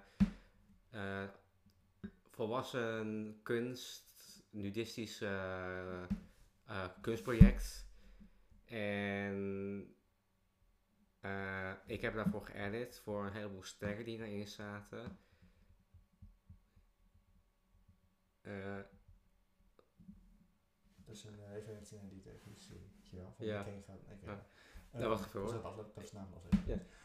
eh, 0.89 1.29
volwassen 2.29 3.39
kunst, 3.43 4.43
nudistisch 4.49 5.21
eh, 5.21 6.03
kunstproject. 7.01 7.89
En 8.65 9.95
ik 11.85 12.01
heb 12.01 12.13
daarvoor 12.13 12.45
geëdit 12.45 13.01
voor 13.03 13.25
een 13.25 13.33
heleboel 13.33 13.63
sterren 13.63 14.05
die 14.05 14.17
erin 14.17 14.47
zaten. 14.47 15.17
Eh, 18.41 18.77
Dat 21.05 21.15
is 21.15 21.23
een 21.23 21.53
referentie 21.53 21.97
naar 21.97 22.09
die. 22.09 22.21
Weet 22.23 23.09
je 23.09 23.15
wel? 23.17 23.33
Van 23.37 23.45
Ja. 23.45 23.63
King 23.63 23.83
gaat. 23.85 23.99
Ja. 24.23 24.45
eh, 24.91 24.99
Dat 25.01 25.09
was 25.09 25.19
eh, 25.19 25.33
dat 25.33 25.33
hoor. 25.33 25.61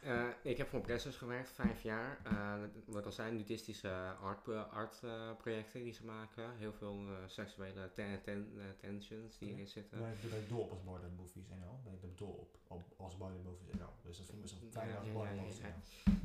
Eh, 0.02 0.28
ik 0.42 0.56
heb 0.56 0.68
voor 0.68 0.80
Pressus 0.80 1.16
gewerkt, 1.16 1.48
vijf 1.50 1.82
jaar. 1.82 2.18
Eh, 2.24 2.62
wat 2.86 3.04
al 3.04 3.12
zei, 3.12 3.32
nudistische 3.32 4.14
art, 4.20 4.48
art 4.48 5.02
eh, 5.02 5.36
projecten 5.36 5.82
die 5.82 5.92
ze 5.92 6.04
maken. 6.04 6.56
Heel 6.56 6.72
veel 6.72 6.98
eh, 7.08 7.14
seksuele 7.26 7.92
ten, 7.92 8.22
ten, 8.22 8.52
eh, 8.58 8.64
tensions 8.76 9.38
die 9.38 9.52
erin 9.52 9.66
zitten. 9.68 9.98
Ben 9.98 10.12
ik 10.42 10.48
dol 10.48 10.60
op 10.62 10.70
als 10.70 10.82
modern 10.82 11.14
movies 11.14 11.48
en 11.50 11.62
al. 11.62 11.80
Ben 11.84 11.92
ik 12.10 12.18
dol 12.18 12.28
op, 12.32 12.58
op 12.68 12.94
als 12.96 13.16
modern 13.16 13.42
movies 13.42 13.68
en 13.70 13.82
al. 13.82 13.92
Dus 14.02 14.16
dat 14.16 14.26
vind 14.26 14.44
ik 14.44 14.50
wel 14.60 14.70
fijn 14.70 14.96
als 14.96 15.08
modern 15.08 15.36
movies 15.36 15.60
en 15.60 15.72
al. 15.74 15.80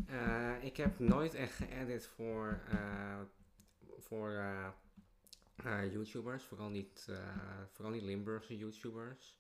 Eh, 0.08 0.64
ik 0.64 0.78
heb 0.78 1.00
nooit 1.00 1.34
echt 1.34 1.54
geëdit 1.54 2.08
voor, 2.08 2.62
eh, 2.70 3.22
voor 3.98 4.30
eh, 5.56 5.92
YouTubers, 5.92 6.44
vooral 6.44 6.70
niet, 6.70 7.08
eh, 7.10 7.64
vooral 7.72 7.94
niet 7.94 8.04
Limburgse 8.04 8.58
YouTubers. 8.58 9.40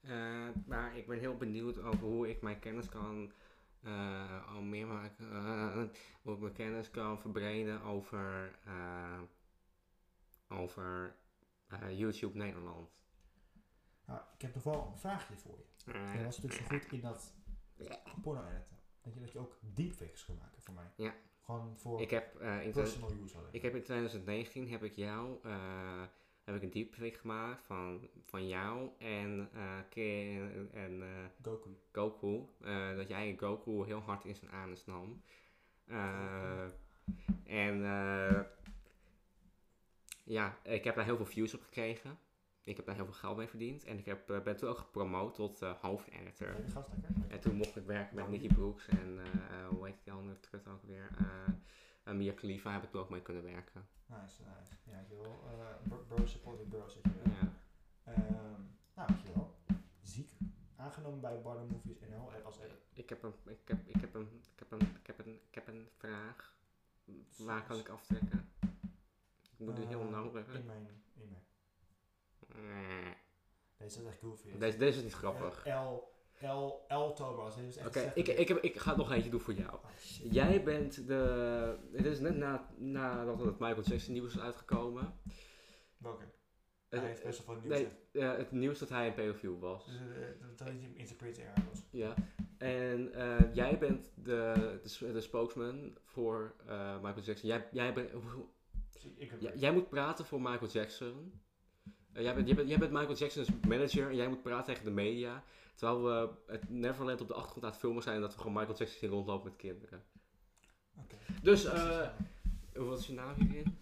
Eh, 0.00 0.48
maar 0.66 0.96
ik 0.96 1.06
ben 1.06 1.18
heel 1.18 1.36
benieuwd 1.36 1.78
over 1.78 2.06
hoe 2.06 2.28
ik 2.28 2.42
mijn 2.42 2.58
kennis 2.58 2.88
kan 2.88 3.32
al 4.48 4.62
meer 4.62 4.86
maken, 4.86 5.26
hoe 6.22 6.34
ik 6.34 6.40
mijn 6.40 6.52
kennis 6.52 6.90
kan 6.90 7.20
verbreden 7.20 7.82
over, 7.82 8.58
over 10.48 11.16
YouTube 11.90 12.38
Nederland. 12.38 13.04
Nou, 14.06 14.20
ik 14.34 14.42
heb 14.42 14.54
nog 14.54 14.64
wel 14.64 14.90
een 14.92 14.98
vraagje 14.98 15.36
voor 15.36 15.58
je. 15.58 15.92
Eh, 15.92 16.14
Jij 16.14 16.24
was 16.24 16.38
natuurlijk 16.38 16.70
zo 16.70 16.78
goed 16.78 16.92
in 16.92 17.00
dat 17.00 17.34
porno 18.22 18.44
editen. 18.46 18.76
Dat 19.02 19.14
je, 19.14 19.20
dat 19.20 19.32
je 19.32 19.38
ook 19.38 19.58
deepfakes 19.60 20.24
kan 20.24 20.36
maken 20.36 20.62
voor 20.62 20.74
mij. 20.74 20.90
Ja. 20.96 21.14
Gewoon 21.46 21.78
voor 21.78 22.00
ik 22.00 22.10
heb 22.10 22.40
eh, 22.40 22.64
in 22.64 22.70
personal 22.72 23.10
use 23.24 23.36
alleen. 23.36 23.48
Ik 23.52 23.62
heb 23.62 23.74
in 23.74 23.82
2019 23.82 24.68
heb 24.68 24.82
ik 24.82 24.96
jou 24.96 25.38
eh, 25.42 26.02
heb 26.44 26.54
ik 26.54 26.62
een 26.62 26.70
deepfake 26.70 27.18
gemaakt 27.18 27.64
van, 27.64 28.08
van 28.24 28.48
jou 28.48 28.88
en 28.98 29.50
Ke- 29.88 30.68
en, 30.72 31.02
Goku. 31.42 31.70
Goku. 31.92 32.46
dat 32.96 33.08
jij 33.08 33.36
Goku 33.38 33.84
heel 33.84 34.00
hard 34.00 34.24
in 34.24 34.34
zijn 34.34 34.50
anus 34.50 34.84
nam. 34.86 35.22
En 37.44 37.80
ja, 40.24 40.58
ik 40.62 40.84
heb 40.84 40.94
daar 40.94 41.04
heel 41.04 41.16
veel 41.16 41.26
views 41.26 41.54
op 41.54 41.62
gekregen. 41.62 42.18
Ik 42.66 42.76
heb 42.76 42.86
daar 42.86 42.94
heel 42.94 43.04
veel 43.04 43.14
geld 43.14 43.36
mee 43.36 43.46
verdiend. 43.48 43.84
En 43.84 43.98
ik 43.98 44.04
heb, 44.04 44.30
eh, 44.30 44.40
ben 44.42 44.56
toen 44.56 44.68
ook 44.68 44.78
gepromoot 44.78 45.34
tot 45.34 45.62
eh, 45.62 45.72
hoofdeditor. 45.80 46.54
En 47.28 47.40
toen 47.40 47.54
mocht 47.56 47.76
ik 47.76 47.84
werken 47.86 48.16
met 48.16 48.28
Nicky 48.28 48.46
Brooks 48.54 48.88
en 48.88 49.18
eh, 49.18 49.68
hoe 49.68 49.86
heet 49.86 50.02
die 50.04 50.12
andere 50.12 50.40
trut 50.40 50.68
ook 50.68 50.82
weer? 50.82 51.08
Eh, 52.04 52.14
Mia 52.14 52.32
Khalifa 52.32 52.72
heb 52.72 52.82
ik 52.82 52.90
toen 52.90 53.00
ook 53.00 53.10
mee 53.10 53.22
kunnen 53.22 53.42
werken. 53.42 53.88
Nice, 54.06 54.42
nice. 54.42 54.72
Ja, 54.84 55.04
wel. 55.08 55.24
eh, 55.24 55.88
bro- 55.88 56.04
bro 56.08 56.26
supporting 56.26 56.68
bros, 56.68 56.94
weet 56.94 57.12
je. 57.14 57.30
Ja. 57.30 57.52
Ehm, 58.12 58.60
nou, 58.94 59.12
weet 59.12 59.22
je 59.22 59.32
wel. 59.34 59.56
Ziek. 60.02 60.30
Aangenomen 60.76 61.20
bij 61.20 61.40
Bardo 61.42 61.64
Movies 61.66 62.00
NL 62.00 62.30
als 62.44 62.58
edit. 62.58 62.86
Ik 62.92 63.08
heb 63.08 63.22
een, 63.22 63.32
ik 63.46 63.58
heb, 63.68 63.78
ik 63.86 64.00
heb 64.00 64.14
een, 64.14 64.28
ik 64.52 64.58
heb 64.58 64.70
een, 64.72 64.80
ik 64.80 65.06
heb 65.06 65.18
een, 65.18 65.34
ik 65.48 65.54
heb 65.54 65.68
een 65.68 65.88
vraag. 65.96 66.54
Waar 67.36 67.64
kan 67.66 67.78
ik 67.78 67.88
aftrekken? 67.88 68.48
Ik 69.58 69.58
moet 69.66 69.78
nu 69.78 69.84
heel 69.84 70.00
Eh, 70.00 70.08
nodig. 70.10 70.46
In 70.54 70.66
mijn, 70.66 70.78
in 70.78 70.84
mijn. 70.84 70.86
Eh, 70.86 70.92
Deze 73.78 74.00
is 74.00 74.06
echt 74.06 74.18
goofy. 74.18 74.58
Deze, 74.58 74.78
deze 74.78 74.96
is 74.98 75.04
niet 75.04 75.14
grappig. 75.14 75.66
Eh, 75.66 75.82
L, 75.90 76.14
L, 76.46 76.84
L 76.94 77.12
Thomas. 77.12 77.56
Dit 77.56 77.64
is 77.64 77.76
echt 77.76 77.86
Oké, 77.88 78.12
ik, 78.14 78.28
ik, 78.28 78.48
heb- 78.48 78.62
ik 78.62 78.78
ga 78.78 78.96
nog 78.96 79.12
eentje 79.12 79.30
doen 79.30 79.40
voor 79.40 79.54
jou. 79.54 79.72
Oh. 79.74 79.84
Jij 80.32 80.62
bent 80.62 81.06
de. 81.06 81.78
Het 81.92 82.06
is 82.06 82.20
net 82.20 82.36
na, 82.36 82.68
nadat 82.76 83.38
het 83.40 83.58
Michael 83.58 83.82
Jackson 83.82 84.12
nieuws 84.12 84.34
is 84.34 84.40
uitgekomen. 84.40 85.20
Welke? 85.98 86.24
Eh, 86.88 86.98
Hij 87.00 87.08
heeft 87.08 87.22
best 87.24 87.46
wel 87.46 87.56
veel 87.56 87.68
nieuws. 87.68 87.78
nee, 87.78 87.88
hè. 88.12 88.32
eh, 88.32 88.38
het 88.38 88.52
nieuws 88.52 88.78
dat 88.78 88.88
hij 88.88 89.06
een 89.06 89.14
pedofiel 89.14 89.58
was. 89.58 89.86
Dus 89.86 89.94
eh, 89.94 90.40
dat 90.40 90.58
dat 90.58 90.68
hij 90.68 90.76
hem 90.76 90.94
interpreteren 90.96 91.54
was. 91.70 91.82
Ja. 91.90 92.14
En 92.58 93.12
eh, 93.12 93.54
jij 93.54 93.78
bent 93.78 94.12
de, 94.14 94.78
de, 95.00 95.20
spokesman 95.20 95.98
voor 96.04 96.54
eh, 96.66 96.94
Michael 97.02 97.22
Jackson. 97.24 97.48
Jij, 97.48 97.68
jij, 97.72 97.94
bent- 97.94 98.10
hoe- 98.10 98.46
ik, 99.02 99.12
ik 99.18 99.30
heb 99.30 99.40
jij, 99.40 99.52
jij 99.56 99.72
moet 99.72 99.88
praten 99.88 100.24
voor 100.24 100.40
Michael 100.42 100.70
Jackson. 100.70 101.40
Eh, 102.16 102.22
jij, 102.22 102.34
bent, 102.34 102.46
jij, 102.46 102.56
bent, 102.56 102.68
jij 102.68 102.78
bent 102.78 102.92
Michael 102.92 103.16
Jackson's 103.16 103.48
manager 103.68 104.08
en 104.08 104.16
jij 104.16 104.28
moet 104.28 104.42
praten 104.42 104.64
tegen 104.64 104.84
de 104.84 104.90
media. 104.90 105.42
Terwijl 105.74 106.04
we 106.04 106.52
het 106.52 106.70
Neverland 106.70 107.20
op 107.20 107.28
de 107.28 107.34
achtergrond 107.34 107.64
aan 107.64 107.70
het 107.70 107.80
filmen 107.80 108.02
zijn 108.02 108.14
en 108.14 108.20
dat 108.20 108.34
we 108.34 108.38
gewoon 108.38 108.52
Michael 108.52 108.76
Jackson 108.78 108.98
zien 108.98 109.10
rondlopen 109.10 109.44
met 109.44 109.56
kinderen. 109.56 110.04
Oké. 110.98 111.16
Dus, 111.42 111.64
eh, 111.64 112.08
wat 112.72 112.98
is 112.98 113.06
je 113.06 113.12
naam 113.12 113.34
hierin? 113.34 113.78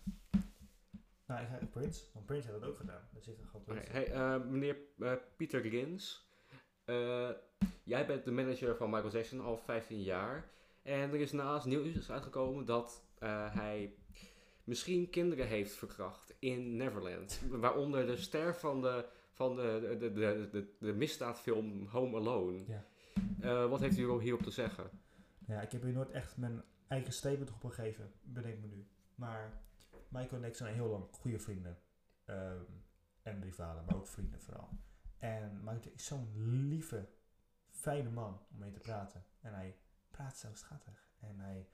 Nou, 1.26 1.43
ik 1.43 1.49
ga 1.49 1.66
Prince. 1.70 2.05
Want 2.12 2.26
Prince 2.26 2.49
heeft 2.49 2.61
dat 2.61 2.70
ook 2.70 2.76
gedaan. 2.76 3.09
Er 3.14 3.22
zit 3.22 3.39
een 3.39 3.64
Prince. 3.64 3.91
hey, 3.91 4.12
eh, 4.12 4.45
meneer 4.45 4.76
eh, 4.99 5.12
Pieter 5.37 5.68
Rins. 5.68 6.28
Eh, 6.85 7.30
jij 7.85 8.07
bent 8.07 8.24
de 8.24 8.30
manager 8.30 8.76
van 8.76 8.91
Michael 8.91 9.12
Jackson 9.12 9.41
al 9.41 9.57
15 9.57 10.03
jaar. 10.03 10.51
En 10.82 11.11
er 11.11 11.20
is 11.20 11.32
naast 11.32 11.66
nieuws 11.66 12.11
uitgekomen 12.11 12.64
dat 12.64 13.03
hij 13.51 13.95
misschien 14.64 15.11
kinderen 15.11 15.47
heeft 15.47 15.72
verkracht 15.72 16.34
in 16.45 16.76
Neverland. 16.76 17.40
Waaronder 17.49 18.07
de 18.07 18.16
ster 18.16 18.55
van 18.55 18.80
de, 18.80 19.07
van 19.32 19.57
de, 19.57 19.97
de, 20.01 20.12
de, 20.12 20.49
de, 20.53 20.74
de, 20.78 20.92
misdaadfilm 20.92 21.86
Home 21.86 22.16
Alone. 22.16 22.64
Ja. 22.66 22.84
Eh, 23.40 23.68
wat 23.68 23.80
heeft 23.80 23.99
u 23.99 24.20
hierop 24.20 24.42
te 24.42 24.51
zeggen? 24.51 24.90
Ja, 25.47 25.61
ik 25.61 25.72
heb 25.72 25.82
hier 25.82 25.92
nooit 25.92 26.11
echt 26.11 26.36
mijn 26.36 26.62
eigen 26.88 27.12
statement 27.12 27.51
op 27.53 27.64
gegeven, 27.64 28.12
bedenk 28.22 28.61
me 28.61 28.66
nu. 28.66 28.86
Maar 29.14 29.62
Michael 30.09 30.42
en 30.42 30.49
ik 30.49 30.55
zijn 30.57 30.74
heel 30.74 30.88
lang 30.88 31.05
goede 31.11 31.38
vrienden. 31.38 31.78
Ehm, 32.24 32.62
en 33.22 33.42
rivalen, 33.42 33.84
maar 33.84 33.97
ook 33.97 34.07
vrienden 34.09 34.40
vooral. 34.40 34.68
En 35.18 35.57
Michael 35.64 35.95
is 35.95 36.05
zo'n 36.05 36.30
lieve, 36.68 37.09
fijne 37.70 38.11
man 38.11 38.40
om 38.53 38.59
mee 38.59 38.70
te 38.70 38.80
praten. 38.80 39.24
En 39.40 39.55
hij 39.55 39.76
praat 40.11 40.36
zo 40.36 40.49
schattig. 40.53 41.09
En 41.20 41.38
hij... 41.38 41.68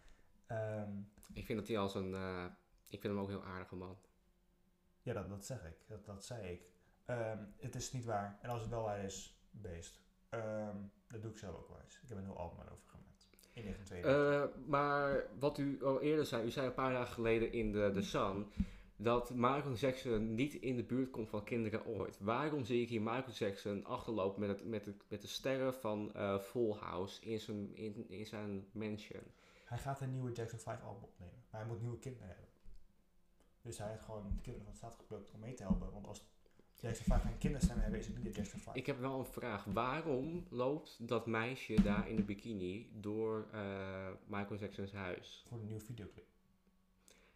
ehm, 0.47 0.93
Ik 1.33 1.47
vind 1.47 1.59
dat 1.59 1.69
hij 1.69 1.79
als 1.79 1.95
een... 1.95 2.15
eh, 2.15 2.45
ik 2.89 3.01
vind 3.01 3.13
hem 3.15 3.19
ook 3.23 3.29
een 3.29 3.35
heel 3.35 3.45
aardige 3.45 3.77
man. 3.77 3.97
Ja, 5.03 5.13
dat, 5.13 5.29
dat 5.29 5.45
zeg 5.45 5.65
ik. 5.65 5.77
Dat, 5.87 6.05
dat 6.05 6.25
zei 6.25 6.53
ik. 6.53 6.63
Ehm, 7.05 7.39
het 7.57 7.75
is 7.75 7.93
niet 7.93 8.05
waar. 8.05 8.39
En 8.43 8.51
als 8.51 8.61
het 8.61 8.71
wel 8.71 8.83
waar 8.83 9.05
is, 9.05 9.41
beest. 9.51 10.01
Ehm, 10.29 10.77
dat 11.09 11.23
doe 11.23 11.31
ik 11.31 11.39
zelf 11.39 11.57
ook 11.57 11.69
wel 11.69 11.81
eens. 11.85 12.01
Ik 12.03 12.09
heb 12.09 12.19
een 12.19 12.25
heel 12.25 12.39
album 12.39 12.59
over 12.59 12.89
gemaakt. 12.89 13.29
In 13.53 13.63
1992. 13.63 14.61
Eh, 14.63 14.69
maar 14.69 15.27
wat 15.39 15.59
u 15.59 15.85
al 15.85 16.01
eerder 16.01 16.27
zei, 16.27 16.47
u 16.47 16.51
zei 16.51 16.67
een 16.67 16.75
paar 16.75 16.93
dagen 16.93 17.15
geleden 17.15 17.53
in 17.53 17.73
de, 17.73 17.91
de 17.93 18.03
Sun 18.03 18.47
dat 19.03 19.31
Michael 19.31 19.75
Jackson 19.75 20.35
niet 20.35 20.55
in 20.55 20.77
de 20.77 20.83
buurt 20.83 21.11
komt 21.11 21.29
van 21.29 21.45
kinderen 21.45 21.87
ooit. 21.87 22.19
Waarom 22.19 22.65
zie 22.65 22.83
ik 22.83 22.89
hier 22.89 23.03
Michael 23.03 23.33
Jackson 23.33 23.85
achterlopen 23.85 24.41
met, 24.41 24.49
het, 24.49 24.65
met, 24.65 24.85
de, 24.85 24.95
met 25.09 25.21
de 25.21 25.29
sterren 25.29 25.75
van 25.75 26.15
eh 26.15 26.39
Full 26.39 26.73
House 26.73 27.23
in 27.23 27.41
zijn, 27.41 27.77
in, 27.77 28.09
in 28.09 28.27
zijn 28.27 28.69
mansion? 28.73 29.23
Hij 29.65 29.79
gaat 29.79 30.01
een 30.01 30.11
nieuwe 30.11 30.33
Jackson 30.33 30.59
5 30.59 30.83
album 30.83 31.03
opnemen. 31.03 31.45
Maar 31.51 31.61
hij 31.61 31.71
moet 31.71 31.81
nieuwe 31.81 31.99
kinderen 31.99 32.29
hebben. 32.29 32.47
Dus 33.63 33.79
hij 33.79 33.89
heeft 33.89 34.03
gewoon 34.03 34.23
de 34.23 34.41
kinderen 34.41 34.63
van 34.63 34.73
de 34.73 34.79
staat 34.79 34.95
geplukt 34.95 35.31
om 35.31 35.41
mee 35.41 35.55
te 35.55 35.63
helpen. 35.63 35.93
Want 35.93 36.07
als 36.07 36.25
Jackson 36.75 37.05
5 37.05 37.23
geen 37.23 37.39
kinderstemmen 37.39 37.83
hebben, 37.83 38.01
is 38.01 38.07
het 38.07 38.17
niet 38.17 38.25
de 38.25 38.31
Jackson 38.31 38.61
5. 38.61 38.77
Ik 38.77 38.87
heb 38.87 38.99
wel 39.01 39.19
een 39.19 39.25
vraag. 39.25 39.65
Waarom 39.65 40.47
loopt 40.51 41.09
dat 41.09 41.27
meisje 41.27 41.83
daar 41.83 42.09
in 42.09 42.17
de 42.17 42.23
bikini 42.23 42.91
door 42.93 43.49
eh, 43.53 44.09
Michael 44.27 44.61
Jackson's 44.61 44.93
huis? 44.93 45.45
Voor 45.49 45.59
een 45.59 45.65
nieuwe 45.65 45.81
videoclip. 45.81 46.27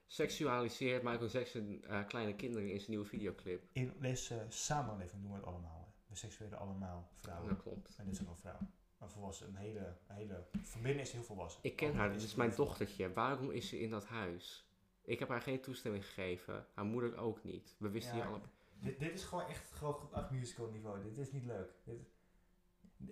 Seksualiseert 0.07 1.03
Michael 1.03 1.29
Jackson 1.29 1.85
eh, 1.85 2.07
kleine 2.07 2.35
kinderen 2.35 2.71
in 2.71 2.79
zijn 2.79 2.91
nieuwe 2.91 3.07
videoclip? 3.07 3.63
In 3.73 3.93
deze 4.01 4.47
samenleving 4.49 5.23
doen 5.23 5.31
we 5.31 5.37
het 5.37 5.47
allemaal. 5.47 5.79
Hè. 5.87 5.93
We 6.07 6.17
seksuelen 6.17 6.59
allemaal 6.59 7.09
vrouwen. 7.15 7.49
Dat 7.49 7.63
klopt. 7.63 7.97
En 7.97 8.05
dit 8.05 8.15
is 8.15 8.23
ook 8.23 8.29
een 8.29 8.37
vrouw. 8.37 8.59
Een 8.99 9.11
volwassen, 9.11 9.49
een 9.49 9.57
hele, 9.57 9.97
een 10.07 10.15
hele... 10.15 10.45
Verbinding 10.63 11.07
is 11.07 11.13
heel 11.13 11.23
volwassen. 11.23 11.61
Ik 11.63 11.77
ken 11.77 11.95
haar, 11.95 12.13
dit 12.13 12.23
is 12.23 12.35
mijn 12.35 12.53
dochtertje. 12.57 13.13
Waarom 13.13 13.51
is 13.51 13.69
ze 13.69 13.81
in 13.81 13.91
dat 13.91 14.05
huis? 14.05 14.69
Ik 15.05 15.19
heb 15.19 15.29
haar 15.29 15.41
geen 15.43 15.61
toestemming 15.61 16.07
gegeven. 16.07 16.67
Haar 16.75 16.85
moeder 16.85 17.17
ook 17.17 17.43
niet. 17.45 17.75
We 17.79 17.89
wisten 17.91 18.17
Ja, 18.17 18.23
hier 18.23 18.31
alle... 18.33 18.41
Dit, 18.79 18.99
dit 18.99 19.13
is 19.13 19.25
gewoon 19.25 19.47
echt 19.47 19.71
gewoon 19.73 19.95
groep 19.95 20.13
8 20.13 20.31
musical 20.31 20.71
niveau. 20.71 21.03
Dit 21.03 21.19
is 21.19 21.33
niet 21.33 21.45
leuk. 21.45 21.73
Dit, 21.85 21.99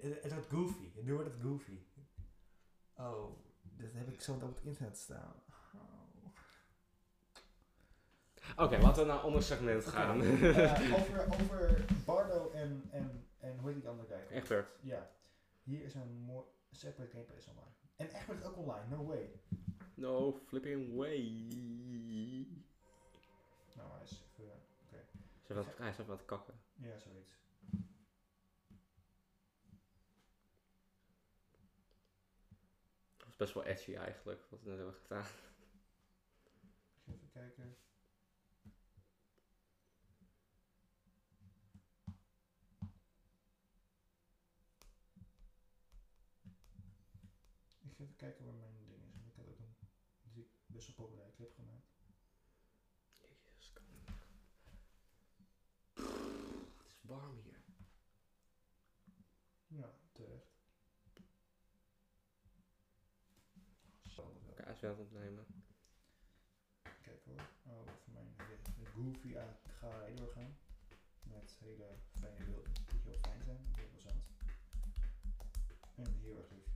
het, 0.00 0.22
het 0.22 0.32
wordt 0.32 0.48
goofy. 0.48 0.90
Nu 1.02 1.14
wordt 1.14 1.30
het 1.32 1.42
goofy. 1.42 1.78
Oh, 2.96 3.38
dit 3.62 3.92
heb 3.92 4.08
ik 4.08 4.20
zo 4.20 4.32
op 4.32 4.54
het 4.54 4.64
internet 4.64 4.98
staan. 4.98 5.34
Oh. 5.74 5.80
Oké, 8.56 8.78
laten 8.78 9.02
we 9.02 9.08
naar 9.12 9.18
ander 9.18 9.42
segment 9.42 9.86
gaan. 9.86 10.22
eh, 10.22 10.94
over, 10.94 11.26
over 11.40 11.84
Bardo 12.04 12.50
en, 12.50 12.88
en, 12.90 13.26
en 13.38 13.58
hoe 13.58 13.70
heet 13.70 13.80
die 13.80 13.88
andere 13.88 14.08
guy? 14.08 14.36
Egbert. 14.36 14.68
Ja. 14.80 15.10
Hier 15.62 15.82
is 15.82 15.94
een 15.94 16.12
mooi 16.12 16.44
separate 16.70 17.10
gameplay 17.10 17.38
online. 17.48 17.70
En 17.96 18.06
Egbert 18.08 18.38
is 18.38 18.44
ook 18.44 18.56
online, 18.56 18.96
no 18.96 19.04
way. 19.06 19.30
No 19.94 20.32
flipping 20.32 20.94
way. 20.96 21.20
Nou, 23.76 23.90
hij 23.92 24.02
is 24.02 24.22
even... 24.38 24.60
Ze 25.46 25.54
was, 25.54 25.66
hij 25.76 25.88
is 25.88 25.98
even 25.98 26.04
aan 26.04 26.16
het 26.16 26.24
kakken. 26.24 26.54
Ja, 26.74 26.98
zoiets. 26.98 27.42
is 33.32 33.38
best 33.38 33.54
wel 33.54 33.64
edgy 33.64 33.94
eigenlijk, 33.94 34.40
wat 34.50 34.62
we 34.62 34.68
net 34.68 34.76
hebben 34.76 34.94
gedaan. 34.94 35.26
Even 37.08 37.30
kijken. 37.30 37.76
Ik 47.80 47.96
ga 47.96 48.02
even 48.02 48.16
kijken 48.16 48.44
waar 48.44 48.54
mijn 48.54 48.86
ding 48.86 49.04
is. 49.04 49.14
want 49.14 49.26
Ik 49.26 49.36
had 49.36 49.46
ook 49.46 49.58
een 49.58 49.76
die 50.32 50.50
best 50.66 50.86
wel 50.86 50.96
populaire 50.96 51.32
clip 51.34 51.54
gemaakt. 51.54 51.90
Jezus, 53.20 53.72
kan 53.72 53.84
niet. 53.90 54.08
Het 56.78 56.86
is 56.86 56.98
warm 57.02 57.36
hier. 57.36 57.62
Ja, 59.66 59.94
terecht. 60.12 60.52
Zo, 64.12 64.32
aan 64.84 64.90
het 64.90 64.98
opnemen. 64.98 65.46
Kijk 66.82 67.24
hoor. 67.24 67.40
Oh, 67.62 67.86
voor 67.86 68.12
mijn 68.12 68.34
hele 68.36 68.86
goofy 68.90 69.34
ga 69.80 70.08
doorgaan. 70.14 70.56
Met 71.22 71.56
hele 71.60 71.86
fijne 72.20 72.44
beelden 72.44 72.72
die 72.72 73.00
heel 73.04 73.18
fijn 73.20 73.42
zijn, 73.44 73.66
heel 73.74 73.88
plezant. 73.90 74.24
En 75.96 76.14
heel 76.20 76.36
erg 76.36 76.50
lief. 76.50 76.70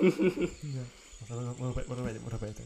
Ja. 0.00 0.84
Wat 1.18 1.28
wat- 1.28 1.56
wat- 1.58 1.74
wat- 1.86 1.98
wat- 1.98 2.30
wat 2.30 2.40
beter. 2.40 2.64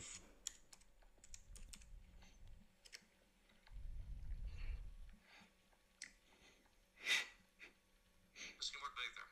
Misschien 8.56 8.78
wordt 8.80 8.94
het 8.94 9.14
beter. 9.14 9.26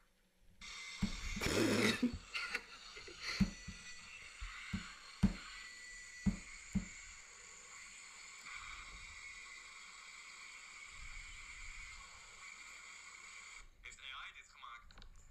Heeft 13.82 13.98
AI 13.98 14.32
dit 14.38 14.48
gemaakt? 14.54 14.88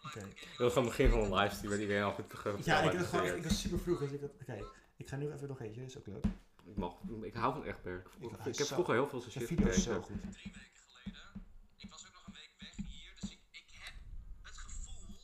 Van 0.00 0.10
Game 0.10 0.28
Dat 0.56 0.58
was 0.58 0.72
gewoon 0.72 0.88
het 0.88 0.96
begin 0.96 1.10
van 1.10 1.20
een 1.20 1.34
livestream 1.34 1.70
waar 1.70 1.80
iedereen 1.80 2.02
al 2.02 2.12
goed 2.12 2.34
ge- 2.34 2.58
Ja, 2.64 2.80
ik, 2.80 2.96
had 2.98 3.06
gewoon, 3.06 3.26
ik 3.26 3.42
was 3.42 3.60
super 3.60 3.78
vroeg. 3.80 3.98
Dus 3.98 4.10
ik 4.10 4.20
had, 4.20 4.30
oké, 4.40 4.64
ik 4.96 5.08
ga 5.08 5.16
nu 5.16 5.32
even 5.32 5.48
nog 5.48 5.60
eentje, 5.60 5.84
is 5.84 5.98
ook 5.98 6.06
leuk. 6.06 6.24
Ik, 6.64 6.76
mag, 6.76 6.92
ik 7.22 7.34
hou 7.34 7.52
van 7.52 7.64
Egbert. 7.64 8.06
Ik, 8.20 8.46
Ik- 8.46 8.58
heb 8.58 8.66
vroeger 8.66 8.94
heel 8.94 9.08
veel 9.08 9.20
zijn 9.20 9.32
shit 9.32 9.46
video 9.48 9.66
is 9.66 9.74
gekeken. 9.76 9.92
zo 9.94 10.02
goed. 10.08 10.32
drie 10.32 10.52
weken 10.60 10.80
geleden. 10.86 11.24
Ik 11.76 11.90
was 11.90 12.06
ook 12.06 12.12
nog 12.12 12.26
een 12.26 12.32
week 12.32 12.52
weg 12.64 12.74
hier, 12.92 13.10
dus 13.20 13.30
ik, 13.30 13.40
ik 13.50 13.68
heb 13.84 13.94
het 14.48 14.58
gevoel 14.58 15.18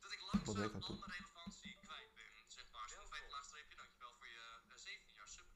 dat 0.00 0.12
ik 0.12 0.20
Wat 0.20 0.30
ben 0.30 0.44
langzaam 0.46 0.64
ik 0.64 0.74
aan 0.74 0.80
het 0.80 0.82
al 0.82 0.88
doen? 0.88 0.98
mijn 1.06 1.12
relevantie 1.20 1.72
kwijt 1.86 2.10
ben. 2.18 2.30
Zeg 2.56 2.64
maar, 2.72 2.88
Sylvete 2.94 3.28
laagstreepje, 3.36 3.76
dankjewel 3.80 4.12
voor 4.18 4.28
je 4.36 4.42
eh, 4.70 4.76
17 4.76 5.14
jaar 5.18 5.30
sub. 5.36 5.48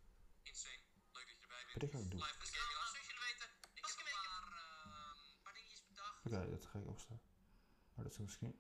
Insane. 0.50 0.80
Leuk 1.16 1.26
dat 1.30 1.36
je 1.40 1.44
erbij 1.46 1.62
bent. 1.66 1.74
Wat 1.76 1.84
ik 1.88 1.92
aan 1.96 2.02
het 2.06 2.10
doen? 2.12 2.22
Live 2.24 2.38
dus 2.42 2.50
kijken. 2.56 2.74
Nou, 2.78 2.86
zoals 2.92 3.06
jullie 3.08 3.24
weten, 3.28 3.46
ik 3.80 3.84
heb 3.90 3.96
een 4.00 4.08
paar, 4.18 4.44
ehm, 4.64 5.18
paar 5.44 5.54
dingetjes 5.58 5.82
bedacht. 5.90 6.16
Oké, 6.26 6.38
dat 6.56 6.64
ga 6.70 6.76
ik 6.82 6.88
opstaan. 6.96 7.20
Maar 7.94 8.04
dat 8.08 8.14
is 8.18 8.22
misschien. 8.28 8.54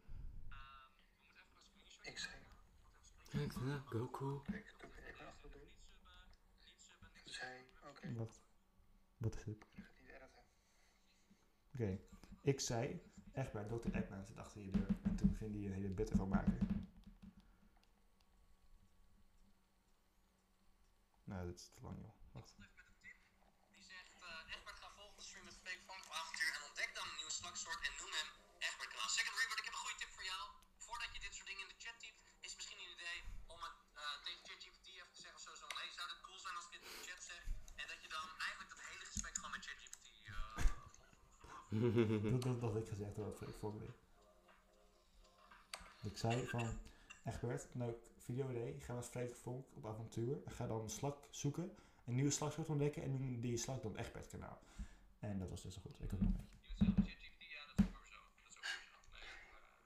Ehm, 0.56 0.86
we 1.06 1.22
moeten 1.24 1.42
even 1.42 1.54
een 1.54 1.64
screenshot. 1.66 2.08
Ik 2.10 2.18
zei, 2.26 2.34
Kijk, 3.30 3.52
Goku. 4.20 4.56
ik 4.56 4.74
doe 4.78 4.90
het 4.90 5.04
even 5.04 5.26
achter 5.26 5.50
doen. 5.50 5.68
Ik 7.12 7.32
oké, 7.88 8.12
Wacht. 8.14 8.40
Wat 9.16 9.34
is 9.36 9.44
dit? 9.44 9.62
ik 9.62 9.68
ga 9.74 9.82
het 9.82 10.00
niet 10.00 10.08
editen. 10.08 10.44
Oké. 11.74 11.90
Ik 12.40 12.60
zei, 12.60 13.02
echt 13.32 13.52
bij 13.52 13.64
Dr. 13.64 13.90
Eggman 13.94 14.26
zit 14.26 14.36
achter 14.36 14.60
je 14.60 14.70
deur. 14.70 14.88
En 15.02 15.16
toen 15.16 15.34
ging 15.34 15.52
hij 15.54 15.64
een 15.64 15.72
hele 15.72 15.88
bit 15.88 16.10
ervan 16.10 16.28
maken. 16.28 16.58
Nou, 21.24 21.46
dit 21.46 21.58
is 21.60 21.68
te 21.74 21.80
lang, 21.82 21.98
joh. 22.00 22.14
Wacht. 22.32 22.58
met 22.58 22.68
een 22.76 22.98
tip. 23.00 23.16
Die 23.72 23.82
zegt, 23.82 24.12
eh 24.20 24.54
Egbert 24.54 24.78
ga 24.78 24.90
volgende 24.90 25.22
stream 25.22 25.44
met 25.44 25.58
Funk 25.64 26.04
op 26.06 26.12
avontuur 26.20 26.52
en 26.58 26.66
ontdek 26.68 26.90
dan 26.94 27.08
een 27.08 27.16
nieuwe 27.16 27.36
slagsoort 27.40 27.80
en 27.86 27.92
noem 28.00 28.12
hem 28.18 28.28
Egbert. 28.58 28.92
Second 29.18 29.36
Rebirth, 29.38 29.58
ik 29.62 29.68
heb 29.68 29.74
een 29.74 29.84
goede 29.84 29.98
tip 29.98 30.10
voor 30.16 30.24
jou. 30.32 30.44
Voordat 30.76 31.14
je 31.14 31.20
dit 31.20 31.34
soort 31.34 31.48
dingen 31.48 31.64
in 31.66 31.72
de 31.74 31.82
chat 31.84 31.98
typt, 32.00 32.20
is 32.44 32.50
het 32.50 32.56
misschien 32.56 32.80
een 32.80 32.94
idee 32.98 33.39
Dat, 42.22 42.42
dat, 42.42 42.42
dat 42.42 42.60
had 42.60 42.76
ik 42.76 42.88
gezegd 42.88 43.16
hoor, 43.16 43.34
voor 43.58 43.74
ik. 43.82 43.90
Ik 46.02 46.16
zei 46.16 46.46
van, 46.46 46.78
Egbert, 47.24 47.66
leuk 47.72 47.96
video 48.16 48.50
idee. 48.50 48.80
Ga 48.80 48.94
met 48.94 49.08
Freek 49.08 49.34
Vonk 49.36 49.66
op 49.74 49.86
avontuur. 49.86 50.36
Ga 50.46 50.66
dan 50.66 50.80
een 50.80 50.90
slak 50.90 51.18
zoeken, 51.30 51.76
een 52.04 52.14
nieuwe 52.14 52.30
slagsoort 52.30 52.68
ontdekken 52.68 53.02
en 53.02 53.10
noem 53.10 53.40
die 53.40 53.56
slak 53.56 53.82
dan 53.82 53.96
Egbert 53.96 54.26
kanaal. 54.28 54.58
En 55.18 55.38
dat 55.38 55.48
was 55.48 55.62
dus 55.62 55.74
zo 55.74 55.80
goed. 55.80 56.02
Ik 56.02 56.10
had 56.10 56.20
nog 56.20 56.28
een 56.28 56.48
beetje. 56.52 56.84
ChatGPT, 56.84 57.42
ja, 57.42 57.62
dat 57.76 57.86
is 57.86 57.96
ook 57.96 58.06
zo. 58.06 58.20
Dat 58.42 58.50
is 58.50 58.56
ook 58.58 58.64
zo. 58.64 58.94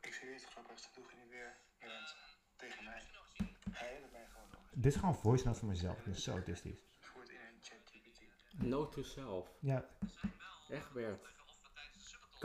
Nee, 0.00 0.10
Ik 0.10 0.14
zie 0.14 0.28
het 0.28 0.44
grappigste, 0.44 0.88
doe 0.94 1.04
je 1.10 1.16
niet 1.16 1.28
weer 1.30 1.56
met 1.80 1.88
mensen 1.88 2.18
tegen 2.56 2.84
mij. 2.84 3.02
Hij 3.70 4.00
dat 4.00 4.10
mij 4.12 4.26
gewoon 4.32 4.48
nog. 4.50 4.60
Dit 4.72 4.92
is 4.94 4.98
gewoon 4.98 5.16
voice 5.16 5.44
note 5.46 5.58
van 5.58 5.68
mezelf. 5.68 5.98
Ik 5.98 6.04
ben 6.04 6.16
zo 6.16 6.30
autistisch. 6.30 6.82
Voert 6.98 7.28
in 7.28 7.36
een 7.36 7.58
chat 7.62 7.78
GPT. 7.84 8.20
Note 8.62 8.94
to 8.94 9.02
self. 9.02 9.48
Ja, 9.60 9.88
Er 10.00 10.08
zijn 10.10 11.18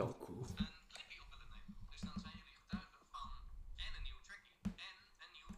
wel 0.00 0.16
we 0.18 1.36
willen 1.38 1.50
nemen. 1.50 1.76
Dus 1.90 2.00
dan 2.00 2.18
zijn 2.24 2.34
jullie 2.38 2.56
getuigen 2.62 3.00
van 3.10 3.28
en 3.84 3.90
een 3.96 4.02
nieuwe 4.06 4.22
trackie 4.28 4.54
en 4.62 4.70
een 5.24 5.32
nieuw 5.36 5.50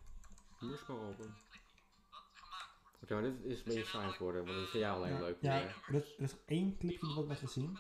open. 0.70 0.86
wat 0.86 1.16
wordt. 1.16 1.51
Oké, 3.03 3.12
maar 3.14 3.22
dit 3.22 3.45
is 3.45 3.59
een 3.59 3.64
beetje 3.64 3.84
saai 3.84 4.12
geworden, 4.12 4.45
want 4.45 4.57
dat 4.59 4.68
vind 4.70 4.82
jij 4.82 4.93
alleen 4.93 5.12
ja, 5.12 5.20
leuk. 5.20 5.36
ja 5.40 5.55
Ja. 5.57 5.61
er, 5.62 5.95
er 5.95 6.22
is 6.22 6.34
één 6.47 6.76
clipje 6.78 7.14
wat 7.14 7.28
heb 7.28 7.38
gezien. 7.38 7.78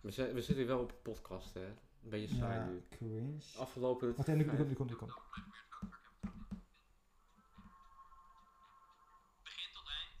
We, 0.00 0.10
zijn, 0.10 0.32
we 0.34 0.40
zitten 0.42 0.56
hier 0.56 0.66
wel 0.66 0.80
op 0.82 0.90
een 0.90 1.02
podcast, 1.02 1.54
hè. 1.54 1.66
Een 1.66 2.10
beetje 2.10 2.34
saai 2.36 2.58
Ja, 2.58 2.64
nu. 2.66 2.86
cringe. 2.90 3.42
Afgelopen... 3.58 4.14
Wacht 4.16 4.28
even, 4.28 4.40
nu 4.40 4.44
komt, 4.56 4.68
nu 4.68 4.74
komt, 4.74 4.90
nu 4.90 4.96
komt. 4.96 5.12
Begin 9.42 9.70
tot 9.72 9.86
eind. 9.98 10.12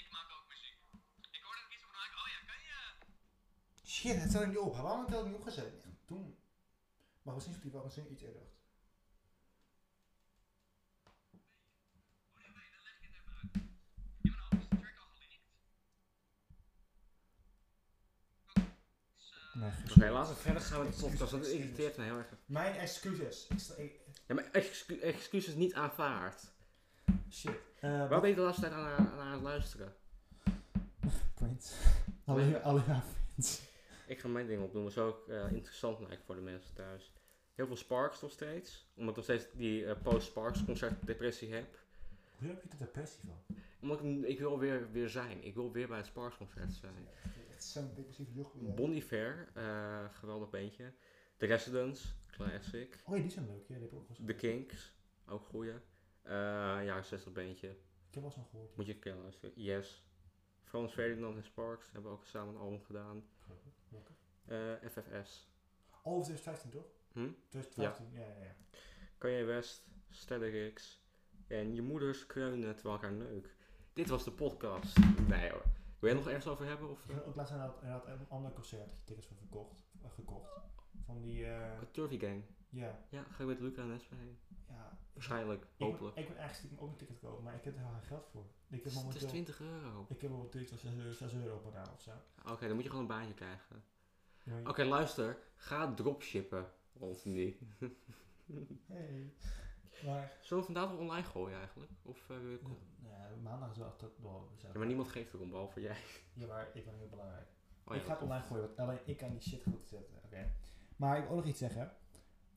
Ik 0.00 0.06
maak 0.14 0.28
ook 0.36 0.46
muziek. 0.48 0.76
Ik 1.36 1.42
hoorde 1.42 1.60
dat 1.60 1.68
ik 1.70 1.74
iets 1.76 1.84
op 1.84 1.92
maken. 2.00 2.16
Oh 2.22 2.28
ja, 2.34 2.40
kan 2.50 2.60
je. 2.68 2.78
Shit, 4.04 4.20
het 4.20 4.30
staat 4.30 4.42
er 4.42 4.48
niet 4.48 4.58
op. 4.58 4.76
Waarom 4.76 4.98
heb 5.00 5.08
ik 5.08 5.14
het 5.14 5.24
niet 5.26 5.34
opgezet? 5.34 5.82
Ja, 5.84 5.90
toen. 6.06 6.36
Maar 7.22 7.34
misschien 7.34 7.54
is 7.56 7.62
die 7.62 7.70
wel 7.70 7.84
misschien 7.84 8.12
iets 8.12 8.22
eerder. 8.22 8.42
wacht. 11.02 11.14
Oh 12.34 12.40
nee, 12.40 12.48
nee, 12.54 12.70
dan 12.70 12.82
leg 12.82 12.96
ik 12.98 13.02
het 13.02 13.12
even 13.20 13.32
uit. 13.42 13.54
In 14.22 14.30
mijn 14.30 14.42
hoofd 14.42 14.62
is 14.62 14.68
de 14.68 14.76
track 14.76 14.98
al 14.98 15.06
geleakt. 15.14 15.42
Nee, 19.54 19.70
Oké, 19.70 20.04
Oké, 20.04 20.10
laten 20.12 20.34
we 20.34 20.40
verder 20.40 20.62
gaan 20.62 20.84
met 20.84 20.94
de 20.94 21.00
podcast, 21.00 21.30
want 21.30 21.44
het 21.44 21.52
irriteert 21.52 21.96
me 21.96 22.04
heel 22.04 22.16
erg. 22.18 22.28
Mijn 22.46 22.74
excuses. 22.74 23.46
Ik 23.76 24.00
Ja, 24.26 24.34
maar 24.34 24.50
excu 24.50 24.98
excuses 25.00 25.54
niet 25.54 25.74
aanvaard. 25.74 26.52
shit. 27.30 27.50
Eh, 27.80 27.90
Waar 27.90 28.08
wat- 28.08 28.20
ben 28.20 28.30
je 28.30 28.36
de 28.36 28.42
laatste 28.42 28.60
tijd 28.62 28.72
aan, 28.72 28.86
aan, 28.86 29.18
aan 29.18 29.32
het 29.32 29.42
luisteren? 29.42 29.96
Prince. 31.34 31.74
Alle, 32.24 32.62
alle 32.62 32.82
Prince. 33.34 33.62
Ik 34.06 34.18
ga 34.18 34.28
mijn 34.28 34.46
ding 34.46 34.62
opnoemen, 34.62 34.92
zo 34.92 35.06
ook 35.06 35.28
eh, 35.28 35.52
interessant 35.52 36.00
lijkt 36.00 36.24
voor 36.24 36.34
de 36.34 36.40
mensen 36.40 36.74
thuis. 36.74 37.12
Heel 37.54 37.66
veel 37.66 37.76
Sparks 37.76 38.20
nog 38.20 38.30
steeds, 38.30 38.86
omdat 38.94 39.10
ik 39.10 39.16
nog 39.16 39.24
steeds 39.24 39.46
die 39.56 39.86
eh, 39.86 40.02
post-Sparks 40.02 40.64
concert 40.64 41.06
depressie 41.06 41.52
heb. 41.52 41.78
Hoe 42.38 42.48
heb 42.48 42.62
je 42.62 42.68
er 42.68 42.78
depressie 42.78 43.24
van? 43.28 43.56
Omdat 43.80 44.02
ik, 44.02 44.24
ik 44.24 44.38
wil 44.38 44.58
weer, 44.58 44.92
weer 44.92 45.08
zijn, 45.08 45.44
ik 45.44 45.54
wil 45.54 45.72
weer 45.72 45.88
bij 45.88 45.96
het 45.96 46.06
Sparks 46.06 46.36
concert 46.36 46.72
zijn. 46.72 47.08
Is 47.56 47.72
zo'n 47.72 47.94
depressieve 47.94 48.30
lucht. 48.34 48.74
Bon 48.74 48.92
Iver, 48.92 49.48
eh, 49.54 50.04
geweldig 50.10 50.50
beentje. 50.50 50.92
The 51.36 51.46
Residents, 51.46 52.14
classic. 52.30 53.02
Oh 53.06 53.16
ja, 53.16 53.22
die 53.22 53.30
zijn 53.30 53.46
leuk. 53.46 53.68
Ja, 53.68 53.78
die 53.78 53.92
ook 53.92 54.26
The 54.26 54.34
Kinks, 54.34 54.94
ook 55.28 55.44
goeie. 55.44 55.74
Ja, 56.84 57.02
60 57.02 57.32
beentje. 57.32 57.68
Ik 57.68 58.14
heb 58.14 58.22
wel 58.22 58.24
eens 58.24 58.36
nog 58.36 58.50
gehoord. 58.50 58.76
Moet 58.76 58.86
je 58.86 58.92
een 58.92 58.98
keer 58.98 59.14
luisteren. 59.14 59.52
Yes. 59.54 60.04
Frans 60.62 60.92
Ferdinand 60.92 61.36
en 61.36 61.44
Sparks 61.44 61.86
hebben 61.92 62.10
ook 62.10 62.26
samen 62.26 62.54
een 62.54 62.60
album 62.60 62.82
gedaan. 62.84 63.24
Eh, 64.46 64.72
FFS. 64.90 65.48
Oh, 66.02 66.22
2015 66.22 66.70
toch? 66.70 66.86
Hm? 67.12 67.30
2015, 67.48 68.10
ja, 68.12 68.20
ja, 68.26 68.44
ja. 68.44 68.54
Kanye 69.18 69.44
West, 69.44 69.86
Stellarix 70.10 71.02
en 71.46 71.74
je 71.74 71.82
moeders 71.82 72.26
kreunen 72.26 72.74
terwijl 72.74 72.94
elkaar 72.94 73.12
neuk. 73.12 73.54
Dit 73.92 74.08
was 74.08 74.24
de 74.24 74.32
podcast. 74.32 74.96
Nee 75.28 75.50
hoor. 75.50 75.62
Wil 75.98 76.10
jij 76.10 76.14
nog 76.18 76.26
ergens 76.28 76.46
over 76.46 76.66
hebben? 76.66 76.90
Of, 76.90 77.04
Ik 77.08 77.14
heb 77.14 77.26
ook 77.26 77.34
laatst 77.36 77.52
inderdaad, 77.52 77.82
inderdaad 77.82 78.06
een 78.06 78.28
ander 78.28 78.52
concert 78.52 78.86
dat 78.86 78.94
je 78.96 79.04
tickets 79.04 79.26
voor 79.26 79.36
verkocht, 79.36 79.82
eh, 80.02 80.10
gekocht. 80.10 80.50
Van 81.04 81.20
die, 81.22 81.46
eh, 81.46 81.78
Turvy 81.90 82.18
Gang. 82.18 82.42
ja, 82.68 83.04
Ja, 83.10 83.22
ga 83.22 83.36
je 83.38 83.44
met 83.44 83.60
Luca 83.60 83.82
en 83.82 83.92
Espen 83.92 84.18
heen? 84.18 84.38
ja. 84.68 84.98
Waarschijnlijk, 85.12 85.62
Ik, 85.62 85.68
hopelijk. 85.86 86.16
ik 86.16 86.26
wil 86.28 86.36
eigenlijk 86.36 86.54
stiekem 86.54 86.78
ook 86.78 86.90
een 86.90 86.96
ticket 86.96 87.18
kopen, 87.18 87.44
maar 87.44 87.54
ik 87.54 87.64
heb 87.64 87.74
er 87.76 87.80
geen 87.80 88.02
geld 88.02 88.26
voor. 88.32 88.42
Ik 88.44 88.50
heb 88.70 88.82
Het 88.84 88.92
is 88.92 88.98
momenteel, 88.98 89.28
20 89.28 89.60
euro. 89.60 90.06
ik 90.08 90.20
heb 90.20 90.30
momenteel 90.30 90.66
6 90.66 90.84
euro, 90.84 91.12
6 91.12 91.34
euro 91.34 91.58
per 91.58 91.72
naam 91.72 91.92
of 91.94 92.00
zo. 92.00 92.10
Oké, 92.52 92.66
dan 92.66 92.74
moet 92.74 92.82
je 92.82 92.88
gewoon 92.90 93.04
een 93.04 93.10
baantje 93.16 93.34
krijgen. 93.34 93.84
Oké, 94.66 94.84
luister. 94.84 95.38
Ga 95.56 95.94
dropshippen. 95.94 96.66
Die. 97.24 97.58
Hey. 98.86 99.32
Maar, 100.04 100.32
Zullen 100.40 100.62
we 100.64 100.72
vandaag 100.72 100.90
nog 100.90 100.98
online 101.00 101.24
gooien 101.26 101.58
eigenlijk? 101.58 101.90
Of, 102.02 102.30
eh, 102.30 102.36
wil 102.38 102.50
je- 102.50 102.58
ja, 103.02 103.30
maandag 103.42 103.70
is 103.70 103.76
wel 103.78 103.86
echt 103.86 104.00
wel 104.22 104.48
ja, 104.58 104.68
maar 104.78 104.86
niemand 104.86 105.08
geeft 105.08 105.32
erom, 105.32 105.50
behalve 105.50 105.80
jij. 105.80 105.96
Ja, 106.32 106.46
maar 106.46 106.68
ik 106.74 106.84
ben 106.84 106.94
heel 106.94 107.08
belangrijk. 107.08 107.46
Oh, 107.84 107.94
ik 107.96 108.02
ga 108.02 108.12
het 108.12 108.22
online 108.22 108.42
gooien, 108.44 108.64
want 108.66 108.78
alleen 108.78 108.98
ik 109.04 109.16
kan 109.16 109.30
die 109.30 109.40
shit 109.40 109.62
goed 109.62 109.86
zetten. 109.86 110.16
Oké. 110.24 110.52
Maar 110.96 111.16
ik 111.16 111.22
wil 111.22 111.30
ook 111.30 111.36
nog 111.38 111.46
iets 111.46 111.58
zeggen. 111.58 111.92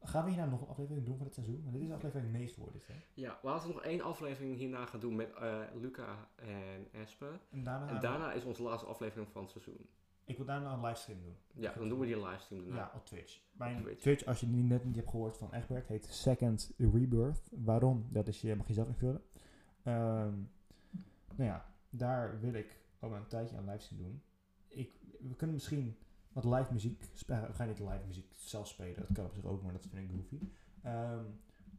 Gaan 0.02 0.24
we 0.24 0.30
hierna 0.32 0.46
nog 0.46 0.62
een 0.62 0.68
aflevering 0.68 1.06
doen 1.06 1.16
van 1.18 1.26
dit 1.26 1.34
seizoen? 1.34 1.62
Want 1.64 1.74
dit 1.76 1.84
is 1.84 1.92
aflevering 1.92 2.32
9 2.32 2.54
geworden. 2.54 2.82
Hè? 2.86 2.94
Ja, 3.14 3.40
laten 3.44 3.68
we 3.68 3.74
nog 3.74 3.84
één 3.84 4.02
aflevering 4.02 4.56
hierna 4.56 4.86
gaan 4.86 5.00
doen 5.00 5.16
met 5.16 5.34
eh, 5.34 5.60
Luca 5.74 6.28
en 6.36 6.88
Espe. 6.92 7.40
En 7.50 7.64
daarna, 7.64 7.88
En 7.90 8.00
daarna 8.02 8.32
is 8.34 8.44
onze 8.44 8.64
laatste 8.64 8.88
aflevering 8.88 9.30
van 9.32 9.42
het 9.42 9.52
seizoen. 9.52 9.90
Ik 10.28 10.38
wil 10.38 10.46
daarna 10.46 10.74
een 10.74 10.82
livestream 10.82 11.22
doen. 11.22 11.36
Ja, 11.54 11.74
dan 11.74 11.90
doen 11.90 12.00
we 12.00 12.06
die 12.06 12.26
livestream 12.26 12.64
daarna. 12.64 12.80
Ja, 12.80 12.92
op 12.96 13.06
Twitch. 13.06 13.42
Mijn 13.52 13.82
Twitch. 13.82 14.02
Twitch. 14.02 14.26
als 14.26 14.40
je 14.40 14.50
die 14.50 14.64
net 14.64 14.86
niet 14.86 14.96
hebt 14.96 15.10
gehoord 15.10 15.38
van 15.38 15.54
Egbert, 15.54 15.88
heet 15.88 16.06
Second 16.06 16.72
Rebirth. 16.78 17.42
Waarom? 17.52 18.08
Dat 18.10 18.28
is 18.28 18.42
je, 18.42 18.56
mag 18.56 18.68
je 18.68 18.74
zelf 18.74 18.88
invullen. 18.88 19.22
Ehm, 19.84 20.34
nou 21.36 21.50
ja, 21.50 21.74
daar 21.90 22.40
wil 22.40 22.54
ik 22.54 22.80
ook 23.00 23.14
een 23.14 23.28
tijdje 23.28 23.58
aan 23.58 23.66
livestream 23.66 24.02
doen. 24.02 24.22
Ik, 24.68 24.92
we 25.20 25.36
kunnen 25.36 25.56
misschien 25.56 25.98
wat 26.34 26.44
live 26.44 26.74
muziek 26.74 27.10
spelen. 27.14 27.48
We 27.48 27.54
gaan 27.54 27.68
niet 27.68 27.80
live 27.80 28.06
muziek 28.08 28.32
zelf 28.36 28.68
spelen, 28.68 28.96
dat 28.96 29.14
kan 29.14 29.26
op 29.26 29.34
zich 29.34 29.46
ook, 29.46 29.64
maar 29.64 29.72
dat 29.72 29.88
vind 29.90 30.10
ik 30.10 30.16
goofy. 30.16 30.40
Ehm, 30.82 31.26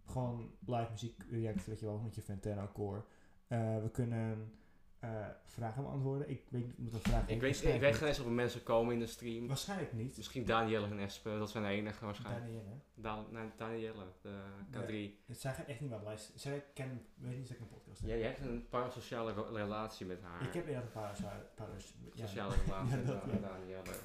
gewoon 0.05 0.51
live 0.67 0.91
muziek 0.91 1.25
react, 1.31 1.67
weet 1.67 1.81
je 1.81 1.87
wel, 1.87 1.99
met 1.99 2.15
je 2.15 2.23
Ventana 2.23 2.71
core. 2.73 3.05
Eh, 3.47 3.83
we 3.83 3.91
kunnen 3.91 4.53
eh, 5.01 5.27
vragen 5.45 5.83
beantwoorden. 5.83 6.31
Ik 6.31 6.43
weet 6.51 6.67
niet, 6.67 6.79
moet 6.79 6.93
een 6.93 7.01
vraag 7.01 7.29
Ik 7.29 7.41
weet, 7.41 7.65
ik 7.65 7.81
weet 7.81 7.95
geen 7.95 8.09
eens 8.09 8.19
of 8.21 8.27
er 8.27 8.33
mensen 8.33 8.63
komen 8.63 8.93
in 8.95 8.99
de 9.01 9.07
stream. 9.07 9.47
Waarschijnlijk 9.47 9.93
niet. 9.93 10.17
Misschien 10.17 10.45
Danielle 10.45 10.87
en 10.87 10.99
Espe, 10.99 11.39
dat 11.39 11.51
zijn 11.51 11.65
de 11.65 11.69
enige 11.71 12.05
waarschijnlijk. 12.05 12.45
Danielle. 12.47 12.75
Dan, 12.95 13.27
nee, 13.31 13.51
Danielle, 13.57 14.05
de 14.23 14.43
K3. 14.71 15.27
Het 15.27 15.41
zijn 15.41 15.55
echt 15.67 15.81
niet 15.81 15.91
meer 15.91 16.01
luisteren. 16.03 16.41
Zij 16.41 16.65
ken, 16.75 17.07
weet 17.15 17.37
niet 17.37 17.49
dat 17.49 17.57
ik 17.57 17.63
een 17.63 17.69
podcast 17.69 18.01
heb. 18.01 18.09
Ja, 18.11 18.15
je 18.17 18.25
hebt 18.25 18.41
een 18.41 18.69
parasociale 18.69 19.33
re- 19.33 19.53
relatie 19.53 20.07
met 20.07 20.23
haar. 20.23 20.43
Ik 20.43 20.53
heb 20.55 20.67
inderdaad 20.67 21.19
een 21.19 21.27
paar 21.55 21.69
ja, 22.15 22.27
Sociale 22.27 22.55
relatie 22.65 22.89
Ja, 22.91 22.97
met 22.97 23.07
dat, 23.07 23.25
Da- 23.25 23.33
ja. 23.33 23.39
Danielle. 23.39 23.99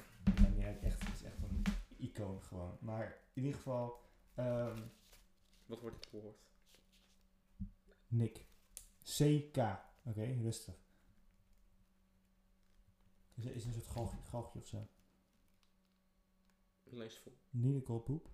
Ja, 0.58 0.74
echt, 0.82 1.02
is 1.14 1.22
echt 1.22 1.36
een 1.48 1.62
icoon 1.96 2.42
gewoon. 2.42 2.76
Maar 2.80 3.18
in 3.32 3.42
ieder 3.42 3.56
geval, 3.56 4.00
ehm, 4.34 4.78
Wat 5.66 5.80
wordt 5.80 5.96
het 6.04 6.10
woord? 6.22 6.36
Nick. 8.08 8.44
CK. 9.02 9.56
Oké, 10.04 10.36
rustig. 10.42 10.74
Is, 13.34 13.44
is 13.44 13.64
een 13.64 13.72
soort 13.72 13.86
galgje, 13.86 14.18
galgje 14.22 14.58
of 14.58 14.66
zo. 14.66 14.86
Lees 16.82 17.18
vol. 17.18 17.32
Nicole 17.50 18.00
Poep. 18.00 18.28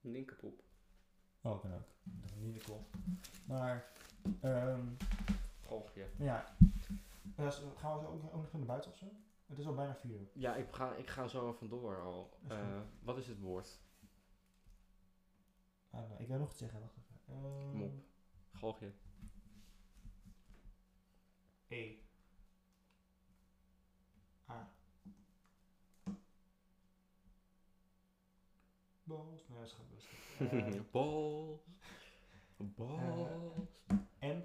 Ninkerpoep. 0.00 0.62
Oh, 1.40 1.60
kan 1.60 1.74
ook. 1.74 1.86
Maar, 3.46 3.92
ehm, 4.40 4.86
Golfje. 5.64 6.10
ja. 6.18 6.56
Eh, 7.36 7.50
s- 7.50 7.62
gaan 7.76 7.98
we 7.98 8.04
zo 8.04 8.10
ook, 8.10 8.24
ook 8.34 8.42
nog 8.42 8.52
naar 8.52 8.62
buiten 8.66 8.90
of 8.90 8.96
zo? 8.96 9.06
Het 9.46 9.58
is 9.58 9.66
al 9.66 9.74
bijna 9.74 9.94
vier 9.94 10.20
uur. 10.20 10.28
Ja, 10.32 10.56
ik 10.56 10.74
ga, 10.74 10.94
ik 10.94 11.08
ga 11.10 11.26
zo 11.28 11.52
vandoor 11.52 12.00
al. 12.02 12.38
Is 12.44 12.50
Eh, 12.50 12.80
wat 13.02 13.18
is 13.18 13.26
het 13.26 13.40
woord? 13.40 13.78
Ah, 15.90 16.08
nee, 16.08 16.18
ik 16.18 16.26
wil 16.28 16.38
nog 16.38 16.50
iets 16.50 16.58
zeggen. 16.58 16.80
Wacht 16.80 16.96
even. 16.96 17.20
Ehm, 17.34 17.70
Kom 17.70 17.82
op. 17.82 17.92
Golfje. 18.52 18.92
E. 21.68 21.96
Balls. 29.06 29.48
Nee, 29.48 29.58
dat 29.58 29.66
is 29.66 29.72
gewoon 29.72 29.90
best. 29.94 30.06
Eh, 30.76 30.90
Balls. 30.90 31.60
Balls. 32.56 33.68
M. 34.20 34.40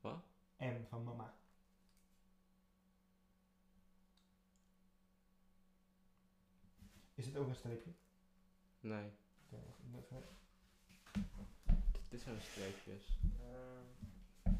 Wat? 0.00 0.22
M 0.58 0.84
van 0.88 1.04
mama. 1.04 1.34
Is 7.14 7.26
het 7.26 7.36
ook 7.36 7.48
een 7.48 7.54
streepje? 7.54 7.90
Nee, 8.80 9.10
Oké, 9.52 9.62
even- 9.96 10.24
dit 12.08 12.20
zijn 12.20 12.40
streepjes. 12.40 13.18
Ehm, 13.40 14.54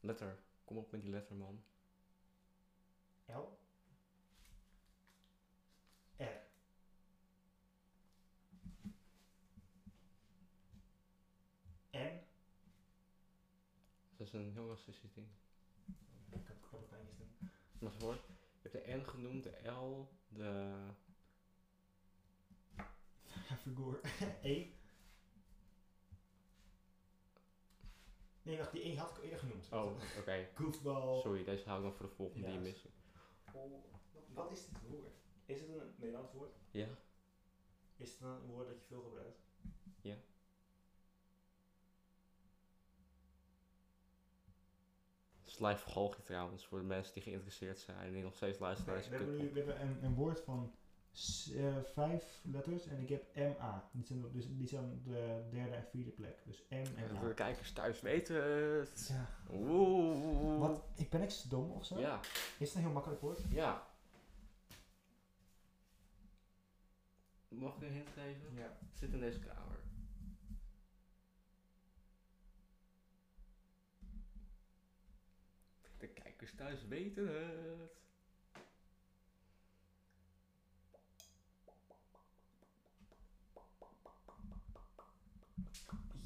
Letter. 0.00 0.38
Kom 0.64 0.76
op 0.78 0.90
met 0.92 1.00
die 1.02 1.10
letter, 1.10 1.36
man. 1.36 1.62
L. 3.26 3.58
N. 11.94 12.20
Dat 14.16 14.26
is 14.26 14.32
een 14.32 14.52
heel 14.52 14.68
racistisch 14.68 15.12
ding. 15.12 15.26
Ik 16.30 16.46
heb 16.46 16.92
eindjes 16.92 17.16
doen. 17.16 17.50
Maar 17.78 17.92
voor, 17.92 18.14
je 18.62 18.68
hebt 18.68 18.84
de 18.86 18.92
N 18.96 19.02
genoemd, 19.04 19.42
de 19.42 19.68
L, 19.70 20.08
de... 20.28 20.76
Vergoor. 23.62 24.00
E. 24.42 24.66
Nee, 28.42 28.58
wacht, 28.58 28.72
die 28.72 28.84
E 28.86 28.96
had 28.96 29.16
ik 29.16 29.22
eerder 29.22 29.38
genoemd. 29.38 29.68
Oh, 29.72 29.92
oké. 30.18 30.48
Goofball. 30.54 31.20
Sorry, 31.20 31.44
deze 31.44 31.64
hou 31.68 31.78
ik 31.78 31.84
nog 31.84 31.96
voor 31.96 32.06
de 32.08 32.14
volgende 32.14 32.46
die 32.46 32.54
je 32.54 32.60
Ja. 32.62 32.68
mist. 32.70 32.84
Oh, 33.52 33.72
Wat 34.34 34.50
is 34.52 34.64
dit 34.66 34.80
woord? 34.90 35.14
Is 35.46 35.60
het 35.60 35.68
een 35.68 35.94
Nederlands 35.96 36.32
woord? 36.32 36.54
Ja? 36.70 36.88
Is 37.96 38.10
het 38.12 38.20
een 38.20 38.46
woord 38.46 38.66
dat 38.68 38.78
je 38.80 38.84
veel 38.86 39.02
gebruikt? 39.02 39.38
Ja. 40.00 40.16
Het 45.40 45.43
is 45.54 45.60
live 45.60 45.90
golfje 45.90 46.22
trouwens, 46.22 46.66
voor 46.66 46.78
de 46.78 46.84
mensen 46.84 47.14
die 47.14 47.22
geïnteresseerd 47.22 47.78
zijn 47.78 47.98
en 48.06 48.12
die 48.12 48.22
nog 48.22 48.34
steeds 48.36 48.58
luisteren 48.58 48.94
we 48.94 49.16
hebben 49.16 49.36
nu 49.36 49.50
we 49.52 49.58
hebben 49.58 49.80
een, 49.80 50.04
een 50.04 50.14
woord 50.14 50.40
van 50.40 50.72
eh, 51.56 51.76
vijf 51.92 52.40
letters 52.44 52.86
en 52.86 53.00
ik 53.00 53.08
heb 53.08 53.36
MA. 53.58 53.88
Die 53.92 54.04
zijn, 54.04 54.24
op- 54.24 54.32
dus, 54.34 54.44
die 54.48 54.68
zijn 54.68 54.84
op 54.84 55.04
de 55.04 55.42
derde 55.50 55.74
en 55.74 55.84
vierde 55.90 56.10
plek. 56.10 56.38
Dus 56.44 56.62
M 56.68 56.74
en 56.74 57.16
A. 57.16 57.18
voor 57.18 57.28
de 57.28 57.34
kijkers 57.34 57.72
thuis 57.72 58.00
weten 58.00 58.42
het. 58.78 59.06
Ja. 59.08 59.28
Oeh. 59.52 60.58
Wat? 60.58 60.84
Ik 60.96 61.10
ben 61.10 61.20
niks 61.20 61.42
dom 61.42 61.70
of 61.70 61.84
zo? 61.84 61.98
Ja, 61.98 62.20
Is 62.58 62.68
het 62.68 62.74
een 62.76 62.82
heel 62.82 62.92
makkelijk 62.92 63.20
woord? 63.20 63.40
ja. 63.50 63.86
Mag 67.48 67.74
ik 67.76 67.82
een 67.82 67.92
hint 67.92 68.08
geven? 68.08 68.54
Ja. 68.54 68.76
Zit 68.92 69.12
in 69.12 69.20
deze 69.20 69.38
kamer. 69.38 69.76
kijkers 76.44 76.54
thuis 76.54 76.88
weten 76.88 77.28
het. 77.28 78.02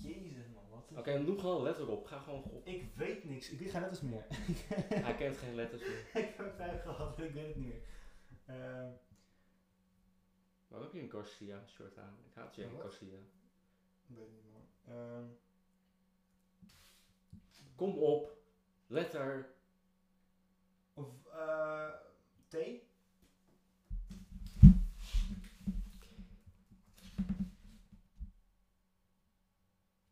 Jezus 0.02 0.48
man, 0.54 0.68
wat 0.70 0.90
Oké, 0.90 0.98
okay, 0.98 1.24
doe 1.24 1.38
gewoon 1.38 1.62
letter 1.62 1.88
op. 1.88 2.06
Ga 2.06 2.18
gewoon 2.18 2.42
op. 2.42 2.66
Ik 2.66 2.94
weet 2.94 3.24
niks. 3.24 3.50
Ik 3.50 3.70
ga 3.70 3.80
letters 3.80 4.00
meer. 4.00 4.26
Hij 5.04 5.14
kent 5.14 5.36
geen 5.36 5.54
letters 5.54 5.82
meer. 5.82 6.10
ik 6.24 6.34
heb 6.36 6.54
vijf 6.56 6.82
gehad 6.82 7.18
ik 7.18 7.32
weet 7.32 7.46
het 7.46 7.56
niet 7.56 7.66
meer. 7.66 7.82
Uh... 8.46 8.88
Waarom 10.68 10.88
heb 10.88 10.96
je 10.96 11.02
een 11.02 11.10
Garcia 11.10 11.66
short 11.66 11.98
aan? 11.98 12.16
Ik 12.24 12.34
haat 12.34 12.54
je 12.54 12.64
een 12.64 12.80
Garcia. 12.80 13.18
Weet 14.06 14.30
niet 14.30 14.44
man. 14.52 14.94
Ehm. 14.94 15.24
Kom 17.76 17.98
op. 17.98 18.36
Letter 18.86 19.57
of 20.99 21.32
eh 21.32 21.88
T? 22.49 22.57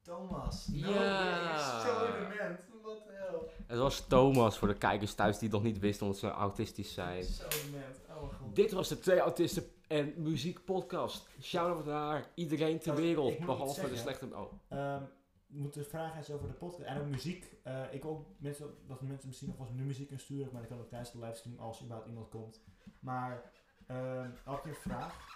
Thomas. 0.03 0.66
No, 0.68 0.91
Ja. 0.91 1.80
Zo 1.80 2.07
dement. 2.12 2.61
Wat 2.82 3.03
hel. 3.09 3.49
Het 3.66 3.78
was 3.78 4.07
Thomas 4.07 4.59
voor 4.59 4.68
de 4.68 4.74
kijkers 4.74 5.14
thuis 5.14 5.39
die 5.39 5.51
nog 5.51 5.62
niet 5.62 5.78
wisten 5.78 6.07
omdat 6.07 6.20
ze 6.20 6.30
autistisch 6.30 6.93
zijn. 6.95 7.24
Zo 7.24 7.45
dement. 7.49 7.97
Oh 8.09 8.20
mijn 8.20 8.32
god. 8.41 8.57
Dit 8.57 8.72
was 8.72 8.89
de 8.89 8.99
Twee 8.99 9.18
Autisten 9.20 9.70
en 9.87 10.12
Muziek 10.16 10.64
podcast. 10.64 11.28
Shout-out 11.43 11.84
naar 11.84 12.30
iedereen 12.34 12.78
ter 12.78 12.95
wereld, 12.95 13.39
behalve 13.39 13.89
de 13.89 13.97
slechte... 13.97 14.26
Oh, 14.32 14.53
Ehm, 14.68 15.03
moeten 15.47 15.86
vragen 15.86 16.16
eens 16.16 16.30
over 16.30 16.49
de 16.49 16.55
podcast 16.55 16.88
en 16.88 17.01
ook 17.01 17.07
muziek. 17.07 17.57
Eh, 17.62 17.92
ik 17.92 18.03
hoop 18.03 18.26
mensen, 18.38 18.74
dat 18.86 19.03
mensen 19.03 19.26
misschien 19.26 19.49
nog 19.49 19.57
wel 19.59 19.70
nu 19.72 19.84
muziek 19.84 20.07
kunnen 20.07 20.24
sturen, 20.24 20.53
maar 20.53 20.61
dat 20.61 20.70
kan 20.70 20.80
ook 20.80 20.88
tijdens 20.88 21.12
de 21.12 21.18
livestream 21.18 21.59
als 21.59 21.82
überhaupt 21.82 22.09
iemand 22.09 22.28
komt. 22.28 22.61
Maar 23.01 23.53
ehm 23.86 24.30
had 24.44 24.64
je 24.64 24.68
een 24.68 24.74
vraag? 24.74 25.34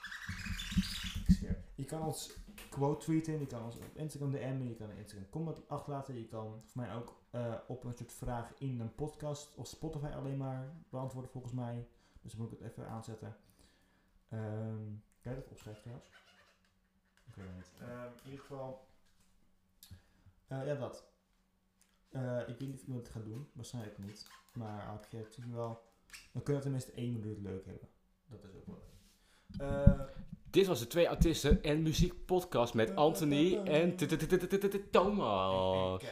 Je 1.74 1.84
kan 1.86 2.02
ons 2.02 2.36
quote 2.70 3.04
tweeten, 3.04 3.38
je 3.38 3.46
kan 3.46 3.64
ons 3.64 3.76
op 3.76 3.96
Instagram 3.96 4.30
DM'en, 4.30 4.68
je 4.68 4.74
kan 4.74 4.90
een 4.90 4.96
Instagram 4.96 5.30
comment 5.30 5.68
achterlaten, 5.68 6.14
je 6.14 6.26
kan 6.26 6.62
voor 6.66 6.82
mij 6.82 6.94
ook 6.94 7.22
eh, 7.30 7.54
op 7.66 7.84
een 7.84 7.96
soort 7.96 8.12
vraag 8.12 8.52
in 8.58 8.80
een 8.80 8.94
podcast 8.94 9.54
of 9.54 9.66
Spotify 9.66 10.06
alleen 10.06 10.36
maar 10.36 10.72
beantwoorden 10.88 11.30
volgens 11.30 11.52
mij. 11.52 11.86
Dus 12.22 12.32
dan 12.32 12.40
moet 12.40 12.52
ik 12.52 12.58
het 12.58 12.70
even 12.70 12.88
aanzetten. 12.88 13.36
Ehm 14.28 14.92
kan 15.22 15.32
je 15.32 15.38
dat 15.38 15.50
opschrijven 15.50 15.82
trouwens? 15.82 16.08
Ik 17.26 17.34
weet. 17.34 17.88
Ehm, 17.88 18.12
in 18.24 18.30
ieder 18.30 18.40
geval. 18.40 18.88
Ja, 20.50 20.74
dat. 20.74 21.04
Eh, 22.10 22.38
ik 22.40 22.58
weet 22.58 22.68
niet 22.68 22.80
of 22.80 22.86
iemand 22.86 23.06
het 23.06 23.16
gaat 23.16 23.24
doen. 23.24 23.48
Waarschijnlijk 23.52 23.98
niet. 23.98 24.26
Maar 24.52 24.88
als 24.88 25.06
je 25.10 25.16
het 25.16 25.38
wel... 25.52 25.82
Dan 26.32 26.42
kun 26.42 26.54
je 26.54 26.60
tenminste 26.60 26.92
één 26.92 27.12
minuut 27.12 27.38
leuk 27.40 27.64
hebben. 27.66 27.88
Dat 28.28 28.38
is 28.44 28.54
ook 28.56 28.66
wel 28.66 28.78
leuk. 28.78 29.60
Eh, 29.60 30.00
Dit 30.50 30.66
was 30.66 30.78
de 30.78 30.86
Twee 30.86 31.06
Autisten 31.06 31.62
en 31.62 31.82
Muziek 31.82 32.24
podcast 32.26 32.74
met 32.74 32.96
Anthony 32.96 33.56
en 33.56 33.96
Thomas. 34.90 36.02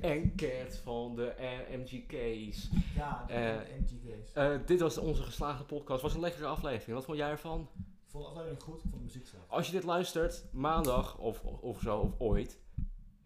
En 0.00 0.34
Cat 0.36 0.76
van 0.76 1.16
de 1.16 1.34
MGK's. 1.70 2.70
Ja, 2.94 3.24
de 3.26 3.32
Eh, 3.32 3.56
MGK's. 3.80 4.66
Dit 4.66 4.80
was 4.80 4.98
onze 4.98 5.22
geslaagde 5.22 5.64
podcast. 5.64 6.02
Was 6.02 6.14
een 6.14 6.20
lekkere 6.20 6.46
aflevering. 6.46 6.96
Wat 6.96 7.04
vond 7.04 7.18
jij 7.18 7.30
ervan? 7.30 7.60
Ik 8.04 8.08
vond 8.10 8.24
de 8.24 8.30
aflevering 8.30 8.62
goed. 8.62 8.74
Ik 8.74 8.80
vond 8.80 8.94
de 8.94 9.00
muziek. 9.00 9.26
Als 9.48 9.66
je 9.66 9.72
dit 9.72 9.84
luistert, 9.84 10.44
maandag 10.52 11.18
of, 11.18 11.42
of 11.44 11.80
zo, 11.80 11.98
of 11.98 12.14
ooit, 12.18 12.60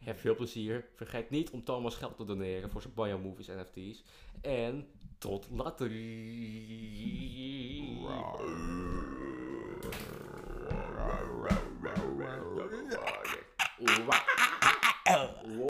heb 0.07 0.21
veel 0.21 0.35
plezier. 0.35 0.85
Vergeet 0.95 1.31
niet 1.31 1.51
om 1.51 1.65
Thomas 1.65 1.95
geld 1.95 2.17
te 2.17 2.25
doneren 2.25 2.71
voor 2.71 2.83
zijn 2.83 2.95
Biomovies 2.95 3.47
NFT's. 3.47 4.05
En 4.41 4.89
tot 5.19 5.49
later. 5.51 5.91